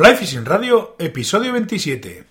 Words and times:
Fly 0.00 0.16
Fishing 0.16 0.46
Radio, 0.46 0.96
episodio 0.98 1.50
27. 1.50 2.29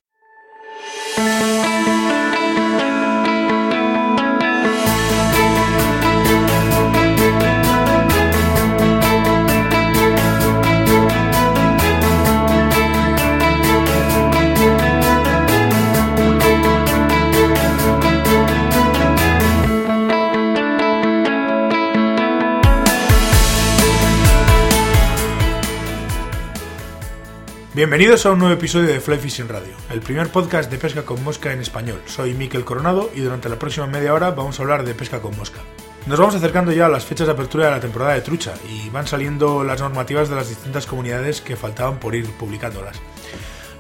Bienvenidos 27.80 28.26
a 28.26 28.32
un 28.32 28.40
nuevo 28.40 28.56
episodio 28.56 28.90
de 28.90 29.00
Fly 29.00 29.20
Fishing 29.20 29.48
Radio, 29.48 29.72
el 29.90 30.02
primer 30.02 30.28
podcast 30.28 30.70
de 30.70 30.78
pesca 30.78 31.04
con 31.04 31.24
mosca 31.24 31.54
en 31.54 31.62
español. 31.62 32.02
Soy 32.08 32.34
Miquel 32.34 32.66
Coronado 32.66 33.10
y 33.16 33.22
durante 33.22 33.48
la 33.48 33.58
próxima 33.58 33.88
media 33.88 34.14
hora 34.14 34.32
vamos 34.32 34.60
a 34.60 34.64
hablar 34.64 34.84
de 34.84 34.94
pesca 34.94 35.22
con 35.22 35.38
mosca. 35.38 35.62
Nos 36.06 36.20
vamos 36.20 36.36
acercando 36.36 36.74
ya 36.74 36.88
a 36.88 36.90
las 36.90 37.06
fechas 37.06 37.28
de 37.28 37.32
apertura 37.32 37.68
de 37.68 37.72
la 37.72 37.80
temporada 37.80 38.16
de 38.16 38.20
trucha 38.20 38.54
y 38.70 38.90
van 38.90 39.08
saliendo 39.08 39.64
las 39.64 39.80
normativas 39.80 40.28
de 40.28 40.36
las 40.36 40.50
distintas 40.50 40.86
comunidades 40.86 41.40
que 41.40 41.56
faltaban 41.56 42.02
por 42.02 42.16
ir 42.16 42.30
publicándolas. 42.32 43.00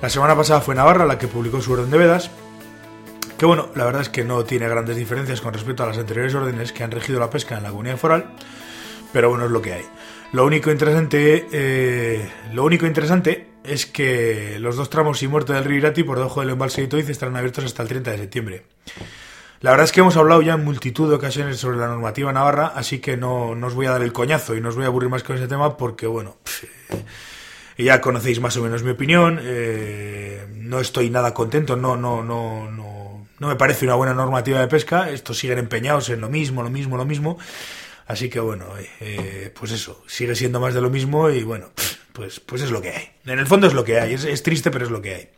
La 0.01 0.09
semana 0.09 0.33
pasada 0.33 0.61
fue 0.61 0.75
Navarra 0.75 1.05
la 1.05 1.17
que 1.17 1.27
publicó 1.27 1.59
su 1.59 1.73
orden 1.73 1.91
de 1.91 1.97
vedas, 1.97 2.31
que 3.37 3.45
bueno, 3.45 3.67
la 3.75 3.83
verdad 3.83 4.03
es 4.03 4.09
que 4.09 4.23
no 4.23 4.45
tiene 4.45 4.69
grandes 4.69 4.95
diferencias 4.95 5.41
con 5.41 5.53
respecto 5.53 5.83
a 5.83 5.87
las 5.87 5.97
anteriores 5.97 6.33
órdenes 6.33 6.71
que 6.71 6.85
han 6.85 6.91
regido 6.91 7.19
la 7.19 7.29
pesca 7.29 7.57
en 7.57 7.63
la 7.63 7.71
comunidad 7.71 7.97
foral, 7.97 8.31
pero 9.11 9.27
bueno, 9.27 9.43
es 9.43 9.51
lo 9.51 9.61
que 9.61 9.73
hay. 9.73 9.85
Lo 10.31 10.45
único 10.45 10.71
interesante, 10.71 11.47
eh, 11.51 12.31
lo 12.53 12.63
único 12.63 12.85
interesante 12.85 13.48
es 13.63 13.85
que 13.85 14.57
los 14.59 14.75
dos 14.75 14.89
tramos 14.89 15.21
y 15.23 15.27
muerte 15.27 15.53
del 15.53 15.63
río 15.63 15.77
Irati 15.77 16.03
por 16.03 16.17
debajo 16.17 16.41
del 16.41 16.51
embalse 16.51 16.81
de 16.81 16.87
Itoiz 16.87 17.09
estarán 17.09 17.35
abiertos 17.35 17.65
hasta 17.65 17.83
el 17.83 17.89
30 17.89 18.11
de 18.11 18.17
septiembre. 18.17 18.63
La 19.61 19.71
verdad 19.71 19.85
es 19.85 19.91
que 19.91 19.99
hemos 19.99 20.15
hablado 20.15 20.41
ya 20.41 20.53
en 20.53 20.63
multitud 20.63 21.09
de 21.09 21.15
ocasiones 21.15 21.57
sobre 21.57 21.77
la 21.77 21.87
normativa 21.87 22.31
navarra, 22.31 22.67
así 22.67 22.99
que 22.99 23.17
no, 23.17 23.49
os 23.49 23.73
voy 23.73 23.87
a 23.87 23.91
dar 23.91 24.01
el 24.01 24.13
coñazo 24.13 24.55
y 24.55 24.61
no 24.61 24.69
os 24.69 24.75
voy 24.75 24.85
a 24.85 24.87
aburrir 24.87 25.09
más 25.09 25.23
con 25.23 25.35
ese 25.35 25.47
tema 25.47 25.75
porque, 25.75 26.07
bueno, 26.07 26.37
eh, 27.77 27.83
ya 27.83 27.99
conocéis 27.99 28.39
más 28.39 28.55
o 28.55 28.63
menos 28.63 28.83
mi 28.83 28.91
opinión. 28.91 29.39
Eh, 29.41 30.47
no 30.55 30.79
estoy 30.79 31.09
nada 31.09 31.33
contento, 31.33 31.75
no, 31.75 31.97
no, 31.97 32.23
no, 32.23 32.71
no, 32.71 33.27
no 33.37 33.47
me 33.47 33.55
parece 33.57 33.85
una 33.85 33.95
buena 33.95 34.13
normativa 34.13 34.61
de 34.61 34.67
pesca. 34.67 35.09
Estos 35.09 35.37
siguen 35.37 35.59
empeñados 35.59 36.09
en 36.09 36.21
lo 36.21 36.29
mismo, 36.29 36.63
lo 36.63 36.69
mismo, 36.69 36.95
lo 36.95 37.03
mismo. 37.03 37.37
Así 38.07 38.29
que 38.29 38.39
bueno, 38.39 38.65
eh, 39.01 39.53
pues 39.59 39.71
eso, 39.71 40.03
sigue 40.07 40.35
siendo 40.35 40.61
más 40.61 40.73
de 40.73 40.81
lo 40.81 40.89
mismo 40.89 41.29
y 41.29 41.43
bueno, 41.43 41.69
pues, 42.19 42.41
pues 42.41 42.61
es 42.61 42.69
lo 42.69 42.81
que 42.81 42.89
hay. 42.89 43.11
En 43.25 43.39
el 43.39 43.47
fondo 43.47 43.65
es 43.65 43.73
lo 43.73 43.85
que 43.85 43.97
hay, 43.97 44.13
es, 44.13 44.43
triste 44.43 44.71
pero 44.71 44.83
es 44.83 44.91
lo 44.91 45.01
que 45.01 45.15
hay. 45.15 45.29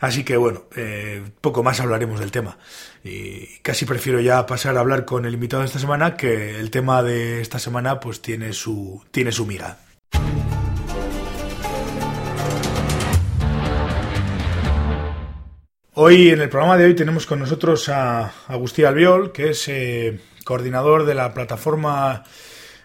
Así 0.00 0.24
que 0.24 0.36
bueno, 0.36 0.64
eh, 0.74 1.22
poco 1.40 1.62
más 1.62 1.78
hablaremos 1.78 2.18
del 2.18 2.32
tema. 2.32 2.58
Y 3.04 3.58
casi 3.58 3.84
prefiero 3.84 4.18
ya 4.18 4.44
pasar 4.46 4.76
a 4.76 4.80
hablar 4.80 5.04
con 5.04 5.26
el 5.26 5.34
invitado 5.34 5.62
de 5.62 5.68
esta 5.68 5.78
semana, 5.78 6.16
que 6.16 6.58
el 6.58 6.72
tema 6.72 7.04
de 7.04 7.40
esta 7.40 7.60
semana 7.60 8.00
pues 8.00 8.20
tiene 8.20 8.52
su, 8.52 9.04
tiene 9.12 9.30
su 9.30 9.46
mira. 9.46 9.78
Hoy 15.94 16.30
en 16.30 16.40
el 16.40 16.48
programa 16.48 16.76
de 16.76 16.84
hoy 16.84 16.94
tenemos 16.94 17.26
con 17.26 17.38
nosotros 17.38 17.88
a 17.88 18.32
Agustín 18.48 18.86
Albiol, 18.86 19.30
que 19.30 19.50
es 19.50 19.68
eh, 19.68 20.18
coordinador 20.44 21.06
de 21.06 21.14
la 21.14 21.32
Plataforma 21.32 22.24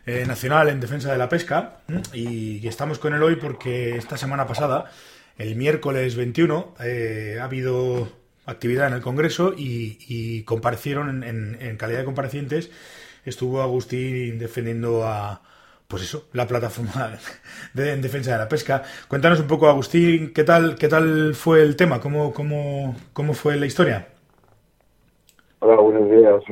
eh, 0.06 0.26
Nacional 0.28 0.70
en 0.70 0.80
Defensa 0.80 1.12
de 1.12 1.18
la 1.18 1.30
Pesca. 1.30 1.78
Y, 2.14 2.68
estamos 2.68 3.00
con 3.00 3.14
él 3.14 3.23
hoy 3.23 3.38
porque 3.38 3.96
esta 3.96 4.18
semana 4.18 4.46
pasada, 4.48 4.86
el 5.38 5.56
miércoles 5.56 6.16
21, 6.16 6.73
eh, 6.84 7.38
ha 7.40 7.46
habido 7.46 8.08
actividad 8.46 8.88
en 8.88 8.94
el 8.94 9.02
Congreso 9.02 9.54
y, 9.56 10.44
comparecieron 10.44 11.24
en, 11.24 11.78
calidad 11.78 12.00
de 12.00 12.06
comparecientes. 12.06 12.72
Estuvo 13.25 13.62
Agustín 13.62 14.38
defendiendo 14.38 15.06
a, 15.06 15.42
pues 15.88 16.03
eso, 16.03 16.28
la 16.34 16.47
plataforma 16.47 17.18
de, 17.74 17.94
en 17.94 18.02
defensa 18.02 18.34
de 18.34 18.40
la 18.40 18.50
pesca. 18.50 18.84
Cuéntanos 19.08 19.40
un 19.40 19.47
poco, 19.47 19.68
Agustín, 19.68 20.34
¿qué 20.34 20.44
tal, 20.44 20.75
qué 20.75 20.90
tal 20.90 21.34
fue 21.34 21.62
el 21.62 21.78
tema? 21.78 22.02
¿Cómo, 22.02 22.34
cómo, 22.34 22.96
cómo 23.13 23.34
fue 23.34 23.56
la 23.56 23.66
historia? 23.66 24.08
Hola, 25.59 25.80
buenos 25.80 26.12
días. 26.12 26.44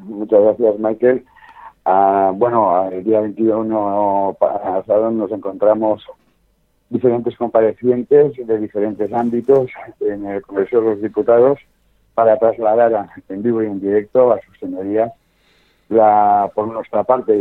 muchas 0.00 0.40
gracias, 0.42 0.78
Michael. 0.78 1.24
Ah, 1.84 2.32
bueno, 2.34 2.88
el 2.90 3.02
día 3.02 3.20
21 3.20 4.36
pasado 4.38 5.10
nos 5.10 5.32
encontramos 5.32 6.06
diferentes 6.90 7.36
comparecientes 7.36 8.34
de 8.36 8.58
diferentes 8.58 9.12
ámbitos 9.12 9.70
en 10.00 10.26
el 10.26 10.42
Congreso 10.42 10.80
de 10.80 10.90
los 10.90 11.02
Diputados 11.02 11.58
para 12.14 12.38
trasladar 12.38 13.08
en 13.28 13.42
vivo 13.42 13.62
y 13.62 13.66
en 13.66 13.80
directo 13.80 14.32
a 14.32 14.40
sus 14.42 14.58
señorías 14.58 15.10
la, 15.88 16.50
por 16.54 16.68
nuestra 16.68 17.02
parte, 17.04 17.36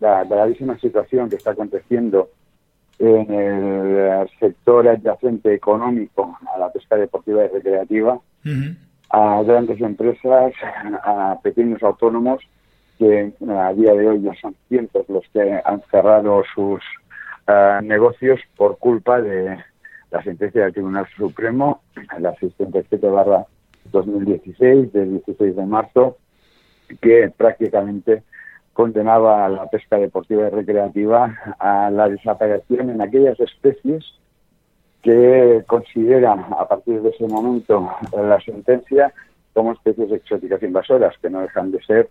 la 0.00 0.24
gravísima 0.24 0.78
situación 0.78 1.30
que 1.30 1.36
está 1.36 1.52
aconteciendo 1.52 2.28
en 2.98 3.32
el 3.32 4.28
sector 4.38 4.88
adyacente 4.88 5.54
económico 5.54 6.36
a 6.54 6.58
la 6.58 6.70
pesca 6.70 6.96
deportiva 6.96 7.44
y 7.44 7.48
recreativa 7.48 8.18
a 9.10 9.42
grandes 9.42 9.80
empresas, 9.80 10.52
a 11.04 11.38
pequeños 11.42 11.82
autónomos, 11.82 12.42
que 12.98 13.32
a 13.48 13.72
día 13.72 13.94
de 13.94 14.08
hoy 14.08 14.22
ya 14.22 14.34
son 14.40 14.54
cientos 14.68 15.08
los 15.08 15.24
que 15.32 15.60
han 15.64 15.82
cerrado 15.90 16.42
sus 16.54 16.82
eh, 17.46 17.78
negocios 17.82 18.40
por 18.56 18.78
culpa 18.78 19.20
de 19.20 19.58
la 20.10 20.22
sentencia 20.22 20.64
del 20.64 20.72
Tribunal 20.72 21.06
Supremo, 21.16 21.82
la 22.18 22.30
637 22.32 23.08
barra 23.08 23.46
2016, 23.92 24.92
del 24.92 25.10
16 25.24 25.56
de 25.56 25.66
marzo, 25.66 26.16
que 27.00 27.32
prácticamente 27.36 28.22
condenaba 28.72 29.44
a 29.44 29.48
la 29.48 29.66
pesca 29.66 29.96
deportiva 29.96 30.46
y 30.46 30.50
recreativa 30.50 31.36
a 31.58 31.90
la 31.90 32.08
desaparición 32.08 32.90
en 32.90 33.02
aquellas 33.02 33.38
especies 33.40 34.04
que 35.02 35.64
consideran 35.66 36.46
a 36.56 36.66
partir 36.66 37.02
de 37.02 37.10
ese 37.10 37.26
momento 37.26 37.90
la 38.12 38.40
sentencia 38.40 39.12
como 39.52 39.72
especies 39.72 40.12
exóticas 40.12 40.62
invasoras, 40.62 41.16
que 41.18 41.30
no 41.30 41.40
dejan 41.40 41.72
de 41.72 41.82
ser 41.82 42.08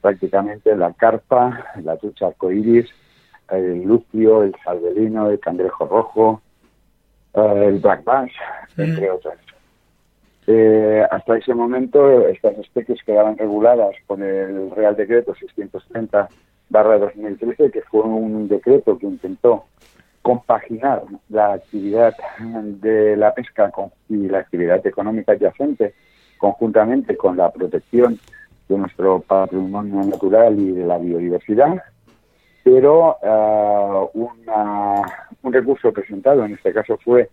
prácticamente 0.00 0.74
la 0.76 0.92
carpa, 0.92 1.66
la 1.82 1.96
trucha 1.96 2.28
arcoíris, 2.28 2.88
el 3.50 3.82
lucio, 3.82 4.42
el 4.42 4.54
salvelino, 4.64 5.30
el 5.30 5.40
cangrejo 5.40 5.86
rojo, 5.86 6.42
eh, 7.34 7.64
el 7.68 7.78
black 7.80 8.04
bass, 8.04 8.30
entre 8.76 9.10
otras. 9.10 9.38
Eh, 10.46 11.04
hasta 11.10 11.36
ese 11.36 11.54
momento 11.54 12.26
estas 12.26 12.58
especies 12.58 13.02
quedaban 13.04 13.36
reguladas 13.36 13.94
por 14.06 14.22
el 14.22 14.70
Real 14.70 14.96
Decreto 14.96 15.34
630 15.34 16.28
barra 16.70 16.98
2013, 16.98 17.70
que 17.70 17.82
fue 17.82 18.02
un 18.02 18.48
decreto 18.48 18.98
que 18.98 19.06
intentó 19.06 19.66
compaginar 20.22 21.02
la 21.28 21.54
actividad 21.54 22.14
de 22.38 23.16
la 23.16 23.34
pesca 23.34 23.70
y 24.08 24.28
la 24.28 24.38
actividad 24.38 24.86
económica 24.86 25.32
adyacente 25.32 25.94
conjuntamente 26.38 27.16
con 27.16 27.36
la 27.36 27.50
protección 27.50 28.18
de 28.70 28.78
nuestro 28.78 29.20
patrimonio 29.20 30.02
natural 30.04 30.58
y 30.58 30.70
de 30.70 30.86
la 30.86 30.96
biodiversidad, 30.96 31.82
pero 32.62 33.16
uh, 33.20 34.10
un 35.42 35.52
recurso 35.52 35.92
presentado, 35.92 36.44
en 36.44 36.54
este 36.54 36.72
caso 36.72 36.96
fue 37.04 37.28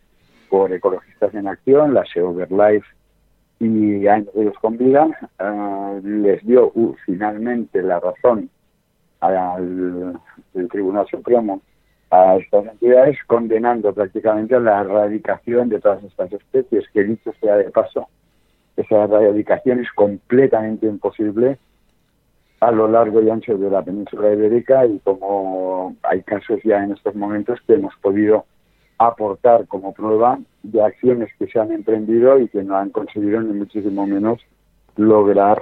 por 0.49 0.73
Ecologistas 0.73 1.33
en 1.35 1.47
Acción, 1.47 1.93
la 1.93 2.03
Life 2.03 2.87
y 3.59 4.07
Años 4.07 4.31
con 4.61 4.77
Vida, 4.77 5.07
uh, 5.39 5.99
les 6.03 6.43
dio 6.45 6.71
uh, 6.73 6.95
finalmente 7.05 7.83
la 7.83 7.99
razón 7.99 8.49
al 9.19 10.19
Tribunal 10.71 11.05
Supremo 11.07 11.61
a 12.09 12.37
estas 12.37 12.65
entidades, 12.65 13.17
condenando 13.27 13.93
prácticamente 13.93 14.55
a 14.55 14.59
la 14.59 14.81
erradicación 14.81 15.69
de 15.69 15.79
todas 15.79 16.03
estas 16.03 16.31
especies, 16.31 16.85
que 16.93 17.03
dicho 17.03 17.31
sea 17.41 17.57
de 17.57 17.69
paso, 17.69 18.07
esa 18.77 19.03
erradicación 19.03 19.79
es 19.79 19.91
completamente 19.91 20.85
imposible 20.85 21.57
a 22.59 22.71
lo 22.71 22.87
largo 22.87 23.21
y 23.21 23.29
ancho 23.29 23.57
de 23.57 23.69
la 23.69 23.83
península 23.83 24.33
ibérica 24.33 24.85
y 24.85 24.99
como 24.99 25.95
hay 26.03 26.23
casos 26.23 26.59
ya 26.63 26.83
en 26.83 26.93
estos 26.93 27.15
momentos 27.15 27.59
que 27.67 27.73
hemos 27.73 27.93
podido 28.01 28.45
aportar 28.97 29.67
como 29.67 29.93
prueba 29.93 30.39
de 30.63 30.81
acciones 30.81 31.29
que 31.37 31.47
se 31.47 31.59
han 31.59 31.71
emprendido 31.71 32.39
y 32.39 32.47
que 32.47 32.63
no 32.63 32.77
han 32.77 32.89
conseguido 32.89 33.41
ni 33.41 33.53
muchísimo 33.53 34.07
menos 34.07 34.39
lograr 34.95 35.61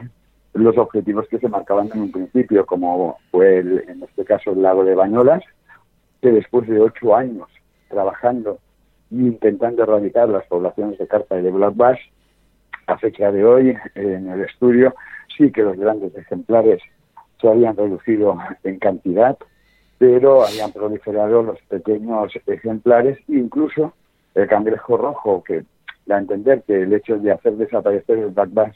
los 0.54 0.78
objetivos 0.78 1.28
que 1.28 1.40
se 1.40 1.50
marcaban 1.50 1.90
en 1.94 2.02
un 2.02 2.12
principio, 2.12 2.66
como 2.66 3.18
fue 3.30 3.60
en 3.60 4.02
este 4.04 4.24
caso 4.24 4.52
el 4.52 4.62
lago 4.62 4.86
de 4.86 4.96
Bañolas, 4.96 5.44
que 6.22 6.32
después 6.32 6.68
de 6.68 6.80
ocho 6.80 7.14
años 7.14 7.50
trabajando 7.90 8.60
e 9.12 9.16
intentando 9.16 9.84
erradicar 9.84 10.30
las 10.30 10.46
poblaciones 10.48 10.98
de 10.98 11.08
carpa 11.08 11.38
y 11.38 11.42
de 11.42 11.52
black 11.52 11.76
bass, 11.76 12.00
a 12.88 12.98
fecha 12.98 13.32
de 13.32 13.44
hoy 13.44 13.78
en 13.96 14.30
el 14.30 14.42
estudio 14.42 14.96
sí 15.38 15.52
que 15.52 15.64
los 15.64 15.78
grandes 15.78 16.16
ejemplares 16.16 16.82
se 17.42 17.48
habían 17.48 17.76
reducido 17.76 18.38
en 18.64 18.80
cantidad 18.80 19.38
pero 19.98 20.46
habían 20.46 20.72
proliferado 20.72 21.44
los 21.44 21.60
pequeños 21.64 22.32
ejemplares, 22.48 23.18
incluso 23.28 23.94
el 24.34 24.48
cangrejo 24.48 24.98
rojo, 24.98 25.44
que 25.44 25.64
da 26.06 26.18
a 26.18 26.20
entender 26.20 26.64
que 26.64 26.84
el 26.84 26.94
hecho 26.94 27.18
de 27.18 27.32
hacer 27.32 27.54
desaparecer 27.54 28.20
el 28.20 28.30
black 28.30 28.50
bass 28.54 28.76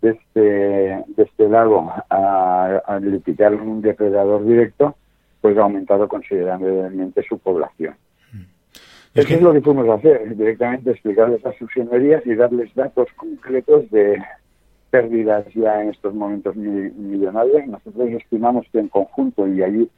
de 0.00 0.10
este, 0.10 0.40
de 0.40 1.22
este 1.22 1.48
lago 1.48 1.92
al 2.08 3.22
quitar 3.24 3.54
un 3.54 3.82
depredador 3.82 4.44
directo, 4.46 4.94
pues 5.40 5.56
ha 5.58 5.62
aumentado 5.62 6.08
considerablemente 6.08 7.22
su 7.28 7.38
población. 7.38 7.94
Es 9.14 9.24
Eso 9.24 9.34
es 9.34 9.42
lo 9.42 9.52
que 9.52 9.60
fuimos 9.60 9.88
a 9.88 9.94
hacer, 9.94 10.36
directamente 10.36 10.92
explicarles 10.92 11.44
a 11.44 11.52
sus 11.54 11.68
señorías 11.72 12.24
y 12.24 12.34
darles 12.36 12.72
datos 12.76 13.08
concretos 13.16 13.90
de 13.90 14.22
pérdidas 14.90 15.44
ya 15.52 15.82
en 15.82 15.90
estos 15.90 16.14
momentos 16.14 16.54
millonarios. 16.54 17.66
Nosotros 17.66 18.08
estimamos 18.10 18.66
que 18.70 18.78
en 18.78 18.88
conjunto, 18.88 19.48
y 19.48 19.64
allí 19.64 19.90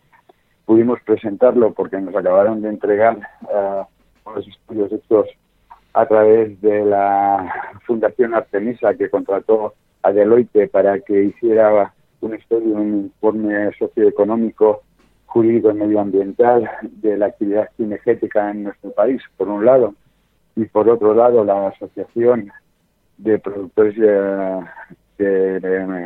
pudimos 0.65 0.99
presentarlo 1.03 1.75
porque 1.75 2.01
nos 2.01 2.17
acabaron 2.17 2.63
de 2.63 2.71
entregar 2.71 3.19
uh, 3.43 3.85
los 4.35 4.49
estudios 4.49 4.91
hechos 4.91 5.27
a 5.93 6.07
través 6.07 6.59
de 6.63 6.83
la 6.83 7.53
Fundación 7.87 8.33
Artemisa 8.33 8.95
que 8.95 9.11
contrató 9.11 9.75
a 10.03 10.13
Deloitte 10.13 10.71
para 10.71 10.99
que 11.01 11.25
hiciera 11.25 11.93
un 12.23 12.35
estudio, 12.35 12.77
un 12.77 13.13
informe 13.13 13.73
socioeconómico 13.79 14.83
jurídico 15.33 15.71
y 15.71 15.75
medioambiental 15.75 16.71
de 16.83 17.17
la 17.17 17.27
actividad 17.27 17.71
cinegética 17.79 18.51
en 18.51 18.65
nuestro 18.65 18.91
país, 18.91 19.23
por 19.39 19.49
un 19.49 19.65
lado, 19.65 19.95
y 20.57 20.67
por 20.67 20.91
otro 20.91 21.15
lado 21.15 21.43
la 21.43 21.69
Asociación 21.69 22.53
de 23.17 23.39
Productores 23.39 23.97
de, 23.97 24.63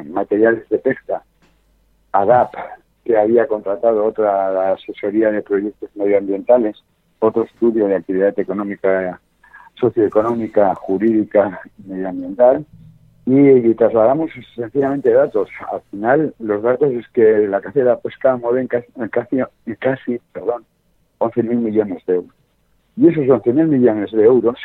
Materiales 0.09 0.69
de 0.69 0.79
Pesca, 0.79 1.25
ADAP, 2.13 2.55
que 3.05 3.19
había 3.19 3.49
contratado 3.49 4.05
otra 4.05 4.73
asesoría 4.73 5.33
de 5.33 5.43
proyectos 5.43 5.91
medioambientales, 5.97 6.77
otro 7.19 7.43
estudio 7.45 7.89
de 7.89 7.97
actividad 7.97 8.39
económica, 8.39 9.21
socioeconómica, 9.75 10.73
jurídica 10.77 11.61
y 11.79 11.91
medioambiental, 11.91 12.65
y, 13.27 13.75
trasladamos 13.75 14.31
sencillamente 14.55 15.11
datos. 15.11 15.51
Al 15.73 15.81
final, 15.91 16.35
los 16.39 16.63
datos 16.63 16.93
es 16.93 17.07
que 17.09 17.49
la 17.49 17.61
caza 17.61 17.81
de 17.81 17.85
la 17.85 17.99
pesca 17.99 18.37
mueve 18.37 18.69
casi, 18.69 18.87
casi, 19.11 19.37
casi 19.81 20.21
perdón, 20.33 20.65
11.000 21.19 21.57
millones 21.57 22.07
de 22.07 22.15
euros. 22.15 22.35
Y 22.97 23.09
esos 23.09 23.25
11.000 23.25 23.67
millones 23.67 24.13
de 24.13 24.25
euros 24.25 24.59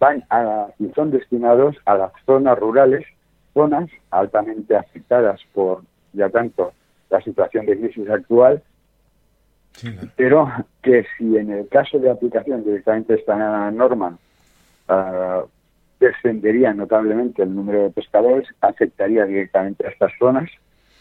van 0.00 0.24
a, 0.28 0.66
y 0.80 0.88
son 0.94 1.12
destinados 1.12 1.76
a 1.84 1.94
las 1.96 2.12
zonas 2.26 2.58
rurales, 2.58 3.06
zonas 3.54 3.88
altamente 4.10 4.76
afectadas 4.76 5.40
por, 5.54 5.82
ya 6.12 6.28
tanto, 6.30 6.72
la 7.10 7.20
situación 7.22 7.64
de 7.66 7.78
crisis 7.78 8.10
actual, 8.10 8.60
pero 10.16 10.50
que 10.82 11.06
si 11.16 11.36
en 11.36 11.50
el 11.52 11.68
caso 11.68 11.98
de 12.00 12.10
aplicación 12.10 12.64
directamente 12.64 13.14
esta 13.14 13.70
norma 13.70 14.18
uh, 14.88 15.46
descendería 16.00 16.72
notablemente 16.74 17.42
el 17.42 17.54
número 17.54 17.84
de 17.84 17.90
pescadores, 17.90 18.48
afectaría 18.60 19.24
directamente 19.24 19.86
a 19.86 19.90
estas 19.90 20.12
zonas 20.18 20.50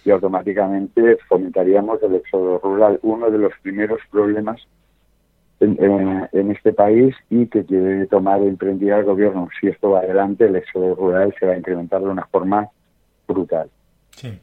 y 0.03 0.11
automáticamente 0.11 1.17
fomentaríamos 1.27 2.01
el 2.01 2.15
éxodo 2.15 2.59
rural, 2.59 2.99
uno 3.03 3.29
de 3.29 3.37
los 3.37 3.53
primeros 3.61 3.99
problemas 4.09 4.59
en, 5.59 6.51
este 6.51 6.71
país 6.71 7.15
y 7.29 7.47
que 7.47 7.65
quiere 7.65 8.05
tomar 8.07 8.41
e 8.41 8.47
emprendida 8.47 8.99
el 8.99 9.05
gobierno. 9.05 9.49
Si 9.59 9.67
esto 9.67 9.91
va 9.91 9.99
adelante, 9.99 10.45
el 10.45 10.55
éxodo 10.55 10.95
rural 10.95 11.33
se 11.39 11.45
va 11.45 11.53
a 11.53 11.57
incrementar 11.57 12.01
de 12.01 12.07
una 12.07 12.25
forma 12.27 12.69
brutal. 13.27 13.69
Sí. 14.11 14.39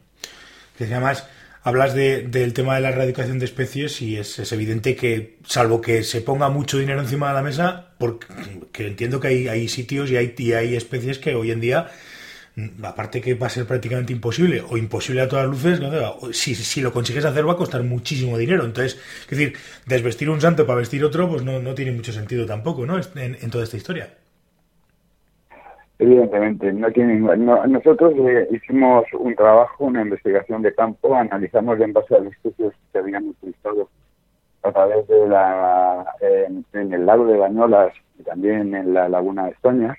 Que 0.76 0.84
además 0.84 1.28
hablas 1.64 1.94
del 1.94 2.52
tema 2.52 2.74
de 2.74 2.82
la 2.82 2.90
erradicación 2.90 3.38
de 3.38 3.46
especies 3.46 4.02
y 4.02 4.18
es, 4.18 4.52
evidente 4.52 4.94
que, 4.94 5.38
salvo 5.46 5.80
que 5.80 6.02
se 6.04 6.20
ponga 6.20 6.50
mucho 6.50 6.78
dinero 6.78 7.00
encima 7.00 7.28
de 7.28 7.34
la 7.34 7.42
mesa, 7.42 7.94
porque 7.98 8.26
entiendo 8.86 9.18
que 9.18 9.28
hay, 9.28 9.48
hay 9.48 9.68
sitios 9.68 10.10
y 10.10 10.18
hay, 10.18 10.34
hay 10.52 10.76
especies 10.76 11.18
que 11.18 11.34
hoy 11.34 11.52
en 11.52 11.60
día, 11.60 11.90
mm, 12.56 12.84
aparte 12.84 13.22
que 13.22 13.32
va 13.32 13.46
a 13.46 13.50
ser 13.50 13.64
prácticamente 13.66 14.12
imposible, 14.12 14.62
o 14.68 14.76
imposible 14.76 15.22
a 15.22 15.28
todas 15.28 15.46
luces, 15.46 15.80
si, 16.32 16.54
si 16.54 16.82
lo 16.82 16.92
consigues 16.92 17.24
hacer 17.24 17.48
va 17.48 17.54
a 17.54 17.56
costar 17.56 17.82
muchísimo 17.82 18.36
dinero. 18.36 18.66
Entonces, 18.66 19.00
es 19.22 19.30
decir, 19.30 19.54
desvestir 19.86 20.28
un 20.28 20.42
santo 20.42 20.66
para 20.66 20.80
vestir 20.80 21.02
otro, 21.02 21.30
pues 21.30 21.42
no, 21.44 21.60
no 21.60 21.74
tiene 21.74 21.92
mucho 21.92 22.12
sentido 22.12 22.44
tampoco, 22.44 22.84
¿no? 22.84 23.00
en 23.00 23.50
toda 23.50 23.64
esta 23.64 23.78
historia. 23.78 24.12
Evidentemente, 25.98 26.72
no 26.72 26.90
tiene 26.90 27.20
nosotros 27.68 28.14
eh, 28.18 28.48
hicimos 28.50 29.04
un 29.12 29.34
trabajo, 29.36 29.84
una 29.84 30.02
investigación 30.02 30.60
de 30.62 30.74
campo, 30.74 31.14
analizamos 31.14 31.78
en 31.80 31.92
base 31.92 32.16
a 32.16 32.18
los 32.18 32.32
estudios 32.32 32.74
que 32.92 32.98
habían 32.98 33.28
utilizado 33.28 33.88
a 34.64 34.72
través 34.72 35.06
de 35.06 35.28
la 35.28 36.04
en, 36.20 36.92
el 36.92 37.06
lago 37.06 37.26
de 37.26 37.36
Bañolas 37.36 37.92
y 38.18 38.24
también 38.24 38.74
en 38.74 38.92
la 38.92 39.08
laguna 39.08 39.44
de 39.44 39.50
Estoña 39.52 39.96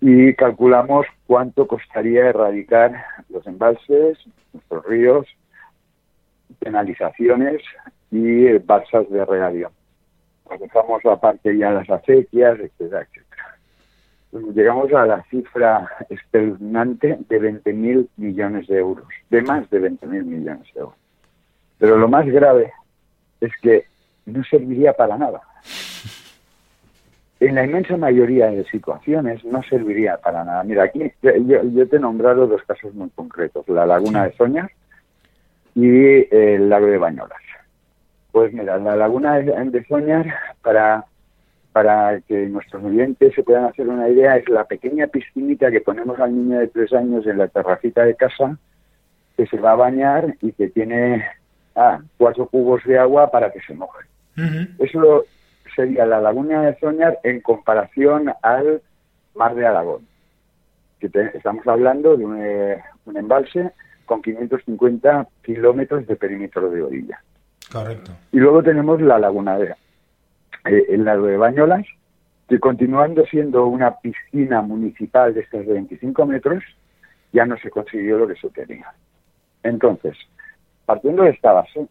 y 0.00 0.34
calculamos 0.34 1.06
cuánto 1.26 1.66
costaría 1.66 2.26
erradicar 2.26 3.04
los 3.28 3.44
embalses, 3.48 4.18
nuestros 4.52 4.86
ríos, 4.86 5.26
penalizaciones 6.60 7.60
y 8.12 8.52
balsas 8.58 9.10
de 9.10 9.24
regadío. 9.24 9.72
Dejamos 10.60 11.04
aparte 11.04 11.58
ya 11.58 11.72
las 11.72 11.90
acequias, 11.90 12.58
etcétera, 12.60 13.02
etcétera 13.02 13.27
llegamos 14.32 14.92
a 14.92 15.06
la 15.06 15.22
cifra 15.24 15.88
espeluznante 16.08 17.18
de 17.28 17.40
20.000 17.40 18.08
millones 18.16 18.66
de 18.66 18.78
euros, 18.78 19.06
de 19.30 19.42
más 19.42 19.68
de 19.70 19.80
20.000 19.80 20.24
millones 20.24 20.66
de 20.74 20.80
euros. 20.80 20.96
Pero 21.78 21.96
lo 21.96 22.08
más 22.08 22.26
grave 22.26 22.72
es 23.40 23.52
que 23.62 23.86
no 24.26 24.42
serviría 24.44 24.92
para 24.92 25.16
nada. 25.16 25.40
En 27.40 27.54
la 27.54 27.64
inmensa 27.64 27.96
mayoría 27.96 28.46
de 28.46 28.64
situaciones 28.64 29.44
no 29.44 29.62
serviría 29.62 30.16
para 30.16 30.44
nada. 30.44 30.64
Mira, 30.64 30.84
aquí 30.84 31.12
yo, 31.22 31.88
te 31.88 31.96
he 31.96 32.00
nombrado 32.00 32.48
dos 32.48 32.62
casos 32.64 32.92
muy 32.94 33.10
concretos, 33.10 33.68
la 33.68 33.86
laguna 33.86 34.24
de 34.24 34.32
Soñas 34.32 34.70
y 35.74 36.34
el 36.34 36.68
lago 36.68 36.86
de 36.86 36.98
Bañolas. 36.98 37.38
Pues 38.32 38.52
mira, 38.52 38.76
la 38.78 38.96
laguna 38.96 39.36
de 39.36 39.84
Soñas, 39.86 40.26
para 40.62 41.04
para 41.72 42.20
que 42.22 42.46
nuestros 42.46 42.82
oyentes 42.84 43.34
se 43.34 43.42
puedan 43.42 43.66
hacer 43.66 43.88
una 43.88 44.08
idea, 44.08 44.36
es 44.36 44.48
la 44.48 44.64
pequeña 44.64 45.06
piscinita 45.06 45.70
que 45.70 45.80
ponemos 45.80 46.18
al 46.18 46.34
niño 46.34 46.58
de 46.58 46.68
tres 46.68 46.92
años 46.92 47.26
en 47.26 47.38
la 47.38 47.48
terracita 47.48 48.04
de 48.04 48.14
casa, 48.14 48.58
que 49.36 49.46
se 49.46 49.58
va 49.58 49.72
a 49.72 49.76
bañar 49.76 50.34
y 50.40 50.52
que 50.52 50.68
tiene 50.68 51.24
ah, 51.76 52.00
cuatro 52.16 52.46
cubos 52.46 52.82
de 52.84 52.98
agua 52.98 53.30
para 53.30 53.52
que 53.52 53.60
se 53.60 53.74
moje. 53.74 54.04
Eso 54.78 55.24
sería 55.74 56.06
la 56.06 56.20
laguna 56.20 56.62
de 56.62 56.78
Soñar 56.78 57.18
en 57.24 57.40
comparación 57.40 58.32
al 58.42 58.82
mar 59.34 59.54
de 59.54 59.66
Aragón. 59.66 60.06
Que 61.00 61.10
estamos 61.34 61.66
hablando 61.66 62.16
de 62.16 62.24
un, 62.24 62.38
eh, 62.40 62.82
un 63.04 63.16
embalse 63.16 63.72
con 64.06 64.22
550 64.22 65.28
kilómetros 65.42 66.06
de 66.06 66.16
perímetro 66.16 66.70
de 66.70 66.82
orilla. 66.82 67.20
Correcto. 67.70 68.12
Y 68.32 68.38
luego 68.38 68.62
tenemos 68.62 69.00
la 69.00 69.18
laguna 69.18 69.58
de 69.58 69.66
eh, 70.68 70.86
el 70.88 71.04
lago 71.04 71.26
de 71.26 71.36
Bañolas, 71.36 71.86
que 72.48 72.58
continuando 72.58 73.24
siendo 73.26 73.66
una 73.66 73.96
piscina 73.98 74.62
municipal 74.62 75.34
de 75.34 75.40
estos 75.40 75.66
25 75.66 76.26
metros, 76.26 76.64
ya 77.32 77.44
no 77.44 77.56
se 77.58 77.70
consiguió 77.70 78.18
lo 78.18 78.26
que 78.26 78.36
se 78.36 78.48
quería. 78.50 78.92
Entonces, 79.62 80.16
partiendo 80.86 81.24
de 81.24 81.30
esta 81.30 81.52
base, 81.52 81.86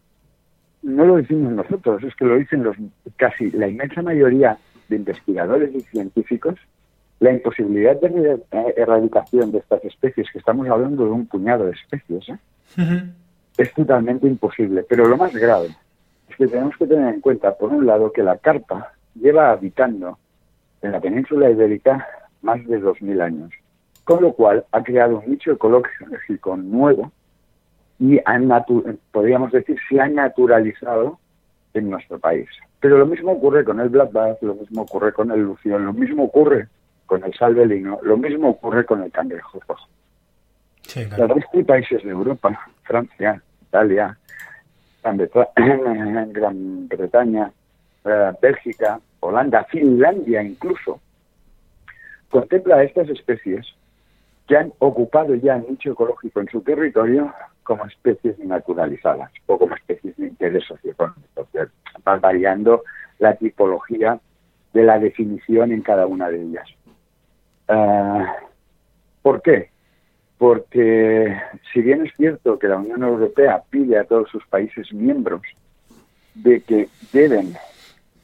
no 0.82 1.04
lo 1.04 1.16
decimos 1.16 1.52
nosotros, 1.52 2.02
es 2.02 2.14
que 2.16 2.24
lo 2.24 2.36
dicen 2.36 2.64
los 2.64 2.76
casi 3.16 3.50
la 3.52 3.68
inmensa 3.68 4.02
mayoría 4.02 4.58
de 4.88 4.96
investigadores 4.96 5.74
y 5.74 5.80
científicos, 5.82 6.56
la 7.20 7.32
imposibilidad 7.32 8.00
de 8.00 8.40
erradicación 8.76 9.52
de 9.52 9.58
estas 9.58 9.84
especies, 9.84 10.28
que 10.32 10.38
estamos 10.38 10.68
hablando 10.68 11.04
de 11.04 11.10
un 11.10 11.26
puñado 11.26 11.66
de 11.66 11.72
especies, 11.72 12.28
¿eh? 12.28 12.38
es 13.56 13.72
totalmente 13.74 14.26
imposible. 14.26 14.84
Pero 14.88 15.06
lo 15.06 15.16
más 15.16 15.34
grave 15.34 15.68
que 16.36 16.46
tenemos 16.46 16.76
que 16.76 16.86
tener 16.86 17.14
en 17.14 17.20
cuenta, 17.20 17.56
por 17.56 17.70
un 17.70 17.86
lado, 17.86 18.12
que 18.12 18.22
la 18.22 18.38
carpa 18.38 18.92
lleva 19.14 19.50
habitando 19.50 20.18
en 20.82 20.92
la 20.92 21.00
península 21.00 21.50
ibérica 21.50 22.06
más 22.42 22.64
de 22.66 22.80
2.000 22.80 23.20
años, 23.20 23.50
con 24.04 24.22
lo 24.22 24.32
cual 24.32 24.64
ha 24.72 24.82
creado 24.82 25.18
un 25.18 25.30
nicho 25.30 25.52
ecológico 25.52 26.56
nuevo 26.56 27.10
y 27.98 28.20
podríamos 29.10 29.50
decir 29.50 29.76
se 29.88 30.00
ha 30.00 30.08
naturalizado 30.08 31.18
en 31.74 31.90
nuestro 31.90 32.18
país. 32.18 32.48
Pero 32.80 32.96
lo 32.96 33.06
mismo 33.06 33.32
ocurre 33.32 33.64
con 33.64 33.80
el 33.80 33.88
black 33.88 34.12
bass, 34.12 34.38
lo 34.40 34.54
mismo 34.54 34.82
ocurre 34.82 35.12
con 35.12 35.32
el 35.32 35.40
lucio, 35.40 35.78
lo 35.78 35.92
mismo 35.92 36.24
ocurre 36.24 36.68
con 37.06 37.24
el 37.24 37.34
salvelino, 37.34 37.98
lo 38.02 38.16
mismo 38.16 38.50
ocurre 38.50 38.84
con 38.84 39.02
el 39.02 39.10
cangrejo 39.10 39.58
rojo. 39.66 39.88
Sí, 40.82 41.06
países 41.64 42.04
de 42.04 42.10
Europa, 42.10 42.56
Francia, 42.84 43.42
Italia, 43.62 44.16
en 45.56 46.32
Gran 46.32 46.88
Bretaña, 46.88 47.50
eh, 48.04 48.32
Bélgica, 48.40 49.00
Holanda, 49.20 49.64
Finlandia 49.64 50.42
incluso, 50.42 51.00
contempla 52.30 52.76
a 52.76 52.82
estas 52.82 53.08
especies 53.08 53.66
que 54.46 54.56
han 54.56 54.72
ocupado 54.78 55.34
ya 55.34 55.58
nicho 55.58 55.92
ecológico 55.92 56.40
en 56.40 56.48
su 56.48 56.60
territorio 56.62 57.32
como 57.62 57.84
especies 57.84 58.38
naturalizadas 58.38 59.30
o 59.46 59.58
como 59.58 59.74
especies 59.74 60.16
de 60.16 60.28
interés 60.28 60.64
socioeconómico. 60.64 61.46
Va 62.06 62.16
variando 62.16 62.82
la 63.18 63.34
tipología 63.34 64.18
de 64.72 64.82
la 64.82 64.98
definición 64.98 65.72
en 65.72 65.82
cada 65.82 66.06
una 66.06 66.30
de 66.30 66.42
ellas. 66.42 66.66
Ah, 67.68 68.36
¿Por 69.22 69.42
qué? 69.42 69.70
Porque 70.38 71.36
si 71.72 71.82
bien 71.82 72.06
es 72.06 72.14
cierto 72.16 72.58
que 72.58 72.68
la 72.68 72.76
Unión 72.76 73.02
Europea 73.02 73.62
pide 73.70 73.98
a 73.98 74.04
todos 74.04 74.30
sus 74.30 74.46
países 74.46 74.92
miembros 74.92 75.42
de 76.34 76.60
que 76.60 76.88
deben 77.12 77.54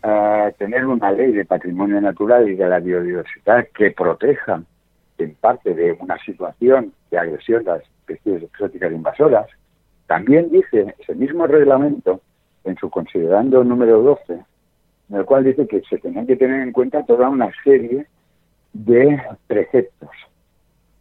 ah, 0.03 0.51
tener 0.57 0.87
una 0.87 1.11
ley 1.11 1.33
de 1.33 1.45
patrimonio 1.45 2.01
natural 2.01 2.49
y 2.49 2.55
de 2.55 2.69
la 2.69 2.79
biodiversidad 2.79 3.67
que 3.75 3.91
proteja 3.91 4.63
en 5.19 5.35
parte 5.35 5.75
de 5.75 5.93
una 6.01 6.19
situación 6.19 6.93
de 7.11 7.19
agresión 7.19 7.65
de 7.65 7.73
las 7.73 7.83
especies 7.83 8.43
exóticas 8.43 8.93
invasoras, 8.93 9.47
también 10.07 10.51
dice 10.51 10.95
ese 10.99 11.15
mismo 11.15 11.47
reglamento 11.47 12.21
en 12.65 12.77
su 12.77 12.91
considerando 12.91 13.65
número 13.65 14.03
12, 14.03 14.33
en 15.11 15.17
el 15.17 15.25
cual 15.25 15.45
dice 15.45 15.67
que 15.67 15.83
se 15.89 15.99
tienen 15.99 16.27
que 16.27 16.37
tener 16.37 16.61
en 16.63 16.73
cuenta 16.73 17.05
toda 17.05 17.29
una 17.29 17.51
serie 17.63 18.07
de 18.73 19.23
preceptos. 19.47 20.11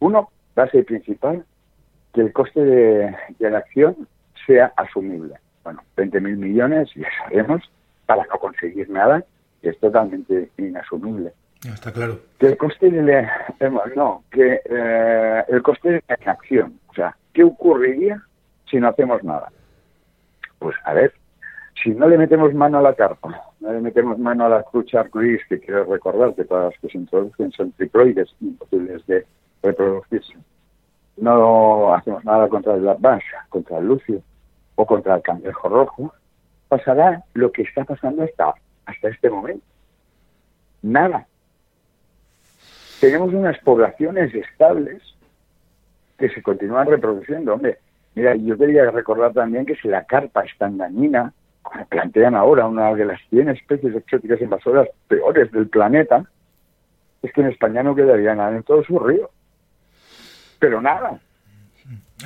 Uno, 0.00 0.30
base 0.54 0.82
principal, 0.82 1.44
que 2.12 2.20
el 2.20 2.32
coste 2.32 2.64
de, 2.64 3.16
la 3.38 3.58
acción 3.58 4.08
sea 4.46 4.72
asumible. 4.76 5.34
Bueno, 5.64 5.80
20.000 5.96 6.36
millones, 6.36 6.90
ya 6.94 7.08
sabemos, 7.22 7.62
para 8.06 8.24
no 8.26 8.38
conseguir 8.38 8.88
nada, 8.90 9.24
es 9.62 9.78
totalmente 9.80 10.50
inasumible. 10.58 11.32
Está 11.64 11.90
claro. 11.92 12.20
Que 12.38 12.48
el 12.48 12.56
coste 12.58 12.90
de 12.90 13.02
la, 13.02 13.54
eh, 13.58 13.70
no, 13.96 14.22
que 14.30 14.60
eh, 14.64 15.44
el 15.48 15.62
coste 15.62 15.92
de 15.92 16.02
la 16.08 16.32
acción, 16.32 16.78
o 16.88 16.94
sea, 16.94 17.16
¿qué 17.32 17.42
ocurriría 17.42 18.22
si 18.70 18.78
no 18.78 18.88
hacemos 18.88 19.24
nada? 19.24 19.50
Pues 20.58 20.76
a 20.84 20.92
ver, 20.92 21.14
si 21.82 21.90
no 21.90 22.06
le 22.08 22.18
metemos 22.18 22.52
mano 22.52 22.78
a 22.78 22.82
la 22.82 22.94
carpa, 22.94 23.42
no 23.60 23.72
le 23.72 23.80
metemos 23.80 24.18
mano 24.18 24.44
a 24.44 24.48
la 24.50 24.62
trucha 24.64 25.00
arcoíris, 25.00 25.46
que 25.48 25.58
quiero 25.58 25.84
recordar 25.84 26.34
que 26.34 26.44
todas 26.44 26.72
las 26.72 26.80
que 26.80 26.88
se 26.88 26.98
introducen 26.98 27.50
son 27.52 27.72
triploides 27.72 28.28
imposibles 28.40 29.06
de 29.06 29.26
reproducirse, 29.64 30.34
no 31.16 31.94
hacemos 31.94 32.24
nada 32.24 32.48
contra 32.48 32.74
el 32.74 32.82
Bash, 32.98 33.24
contra 33.48 33.78
el 33.78 33.86
Lucio 33.86 34.20
o 34.74 34.86
contra 34.86 35.16
el 35.16 35.22
cangrejo 35.22 35.68
rojo, 35.68 36.14
pasará 36.68 37.22
lo 37.34 37.52
que 37.52 37.62
está 37.62 37.84
pasando 37.84 38.24
hasta, 38.24 38.54
hasta 38.86 39.08
este 39.08 39.30
momento. 39.30 39.64
Nada. 40.82 41.26
Tenemos 43.00 43.32
unas 43.32 43.58
poblaciones 43.60 44.34
estables 44.34 45.02
que 46.18 46.28
se 46.30 46.42
continúan 46.42 46.86
reproduciendo. 46.86 47.54
Hombre, 47.54 47.78
mira, 48.14 48.34
yo 48.34 48.56
quería 48.58 48.90
recordar 48.90 49.32
también 49.32 49.66
que 49.66 49.76
si 49.76 49.88
la 49.88 50.04
carpa 50.04 50.42
es 50.42 50.56
tan 50.58 50.78
dañina, 50.78 51.32
como 51.62 51.86
plantean 51.86 52.34
ahora 52.34 52.66
una 52.66 52.94
de 52.94 53.04
las 53.04 53.20
100 53.30 53.50
especies 53.50 53.94
exóticas 53.94 54.40
invasoras 54.40 54.88
peores 55.08 55.50
del 55.52 55.68
planeta, 55.68 56.24
es 57.22 57.32
que 57.32 57.40
en 57.40 57.48
España 57.48 57.82
no 57.82 57.94
quedaría 57.94 58.34
nada 58.34 58.54
en 58.54 58.62
todo 58.62 58.84
su 58.84 58.98
río 58.98 59.30
pero 60.64 60.80
nada. 60.80 61.20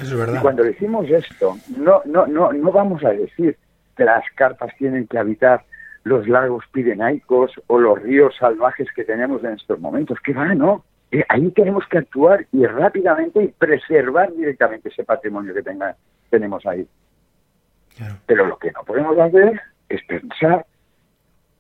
es 0.01 0.17
verdad. 0.17 0.39
Y 0.39 0.43
cuando 0.43 0.63
decimos 0.63 1.11
esto, 1.11 1.57
no, 1.77 2.03
no, 2.05 2.25
no, 2.29 2.53
no 2.53 2.71
vamos 2.71 3.05
a 3.05 3.11
decir 3.11 3.57
que 3.97 4.05
las 4.05 4.23
carpas 4.37 4.73
tienen 4.79 5.09
que 5.09 5.19
habitar 5.19 5.65
los 6.05 6.29
lagos 6.29 6.65
pirenaicos 6.71 7.51
o 7.67 7.81
los 7.81 8.01
ríos 8.01 8.37
salvajes 8.39 8.87
que 8.95 9.03
tenemos 9.03 9.43
en 9.43 9.55
estos 9.55 9.81
momentos. 9.81 10.21
Que 10.21 10.33
va, 10.35 10.55
no. 10.55 10.85
Eh, 11.11 11.25
ahí 11.29 11.51
tenemos 11.51 11.85
que 11.89 11.99
actuar 11.99 12.47
y 12.53 12.65
rápidamente 12.65 13.43
y 13.43 13.49
preservar 13.49 14.33
directamente 14.33 14.89
ese 14.89 15.03
patrimonio 15.03 15.53
que 15.53 15.63
tenga, 15.63 15.97
tenemos 16.31 16.65
ahí. 16.65 16.87
Pero 18.27 18.47
lo 18.47 18.57
que 18.57 18.71
no 18.71 18.85
podemos 18.85 19.19
hacer 19.19 19.61
es 19.89 20.01
pensar 20.05 20.65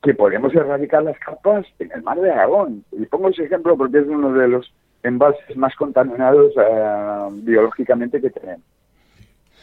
que 0.00 0.14
podemos 0.14 0.54
erradicar 0.54 1.02
las 1.02 1.18
carpas 1.18 1.66
en 1.80 1.90
el 1.90 2.04
mar 2.04 2.20
de 2.20 2.30
Aragón. 2.30 2.84
Y 2.92 3.04
pongo 3.06 3.30
ese 3.30 3.46
ejemplo 3.46 3.76
porque 3.76 3.98
es 3.98 4.06
uno 4.06 4.32
de 4.32 4.46
los 4.46 4.72
embalses 5.02 5.56
más 5.56 5.74
contaminados 5.76 6.52
eh, 6.56 7.28
biológicamente 7.42 8.20
que 8.20 8.30
tenemos. 8.30 8.64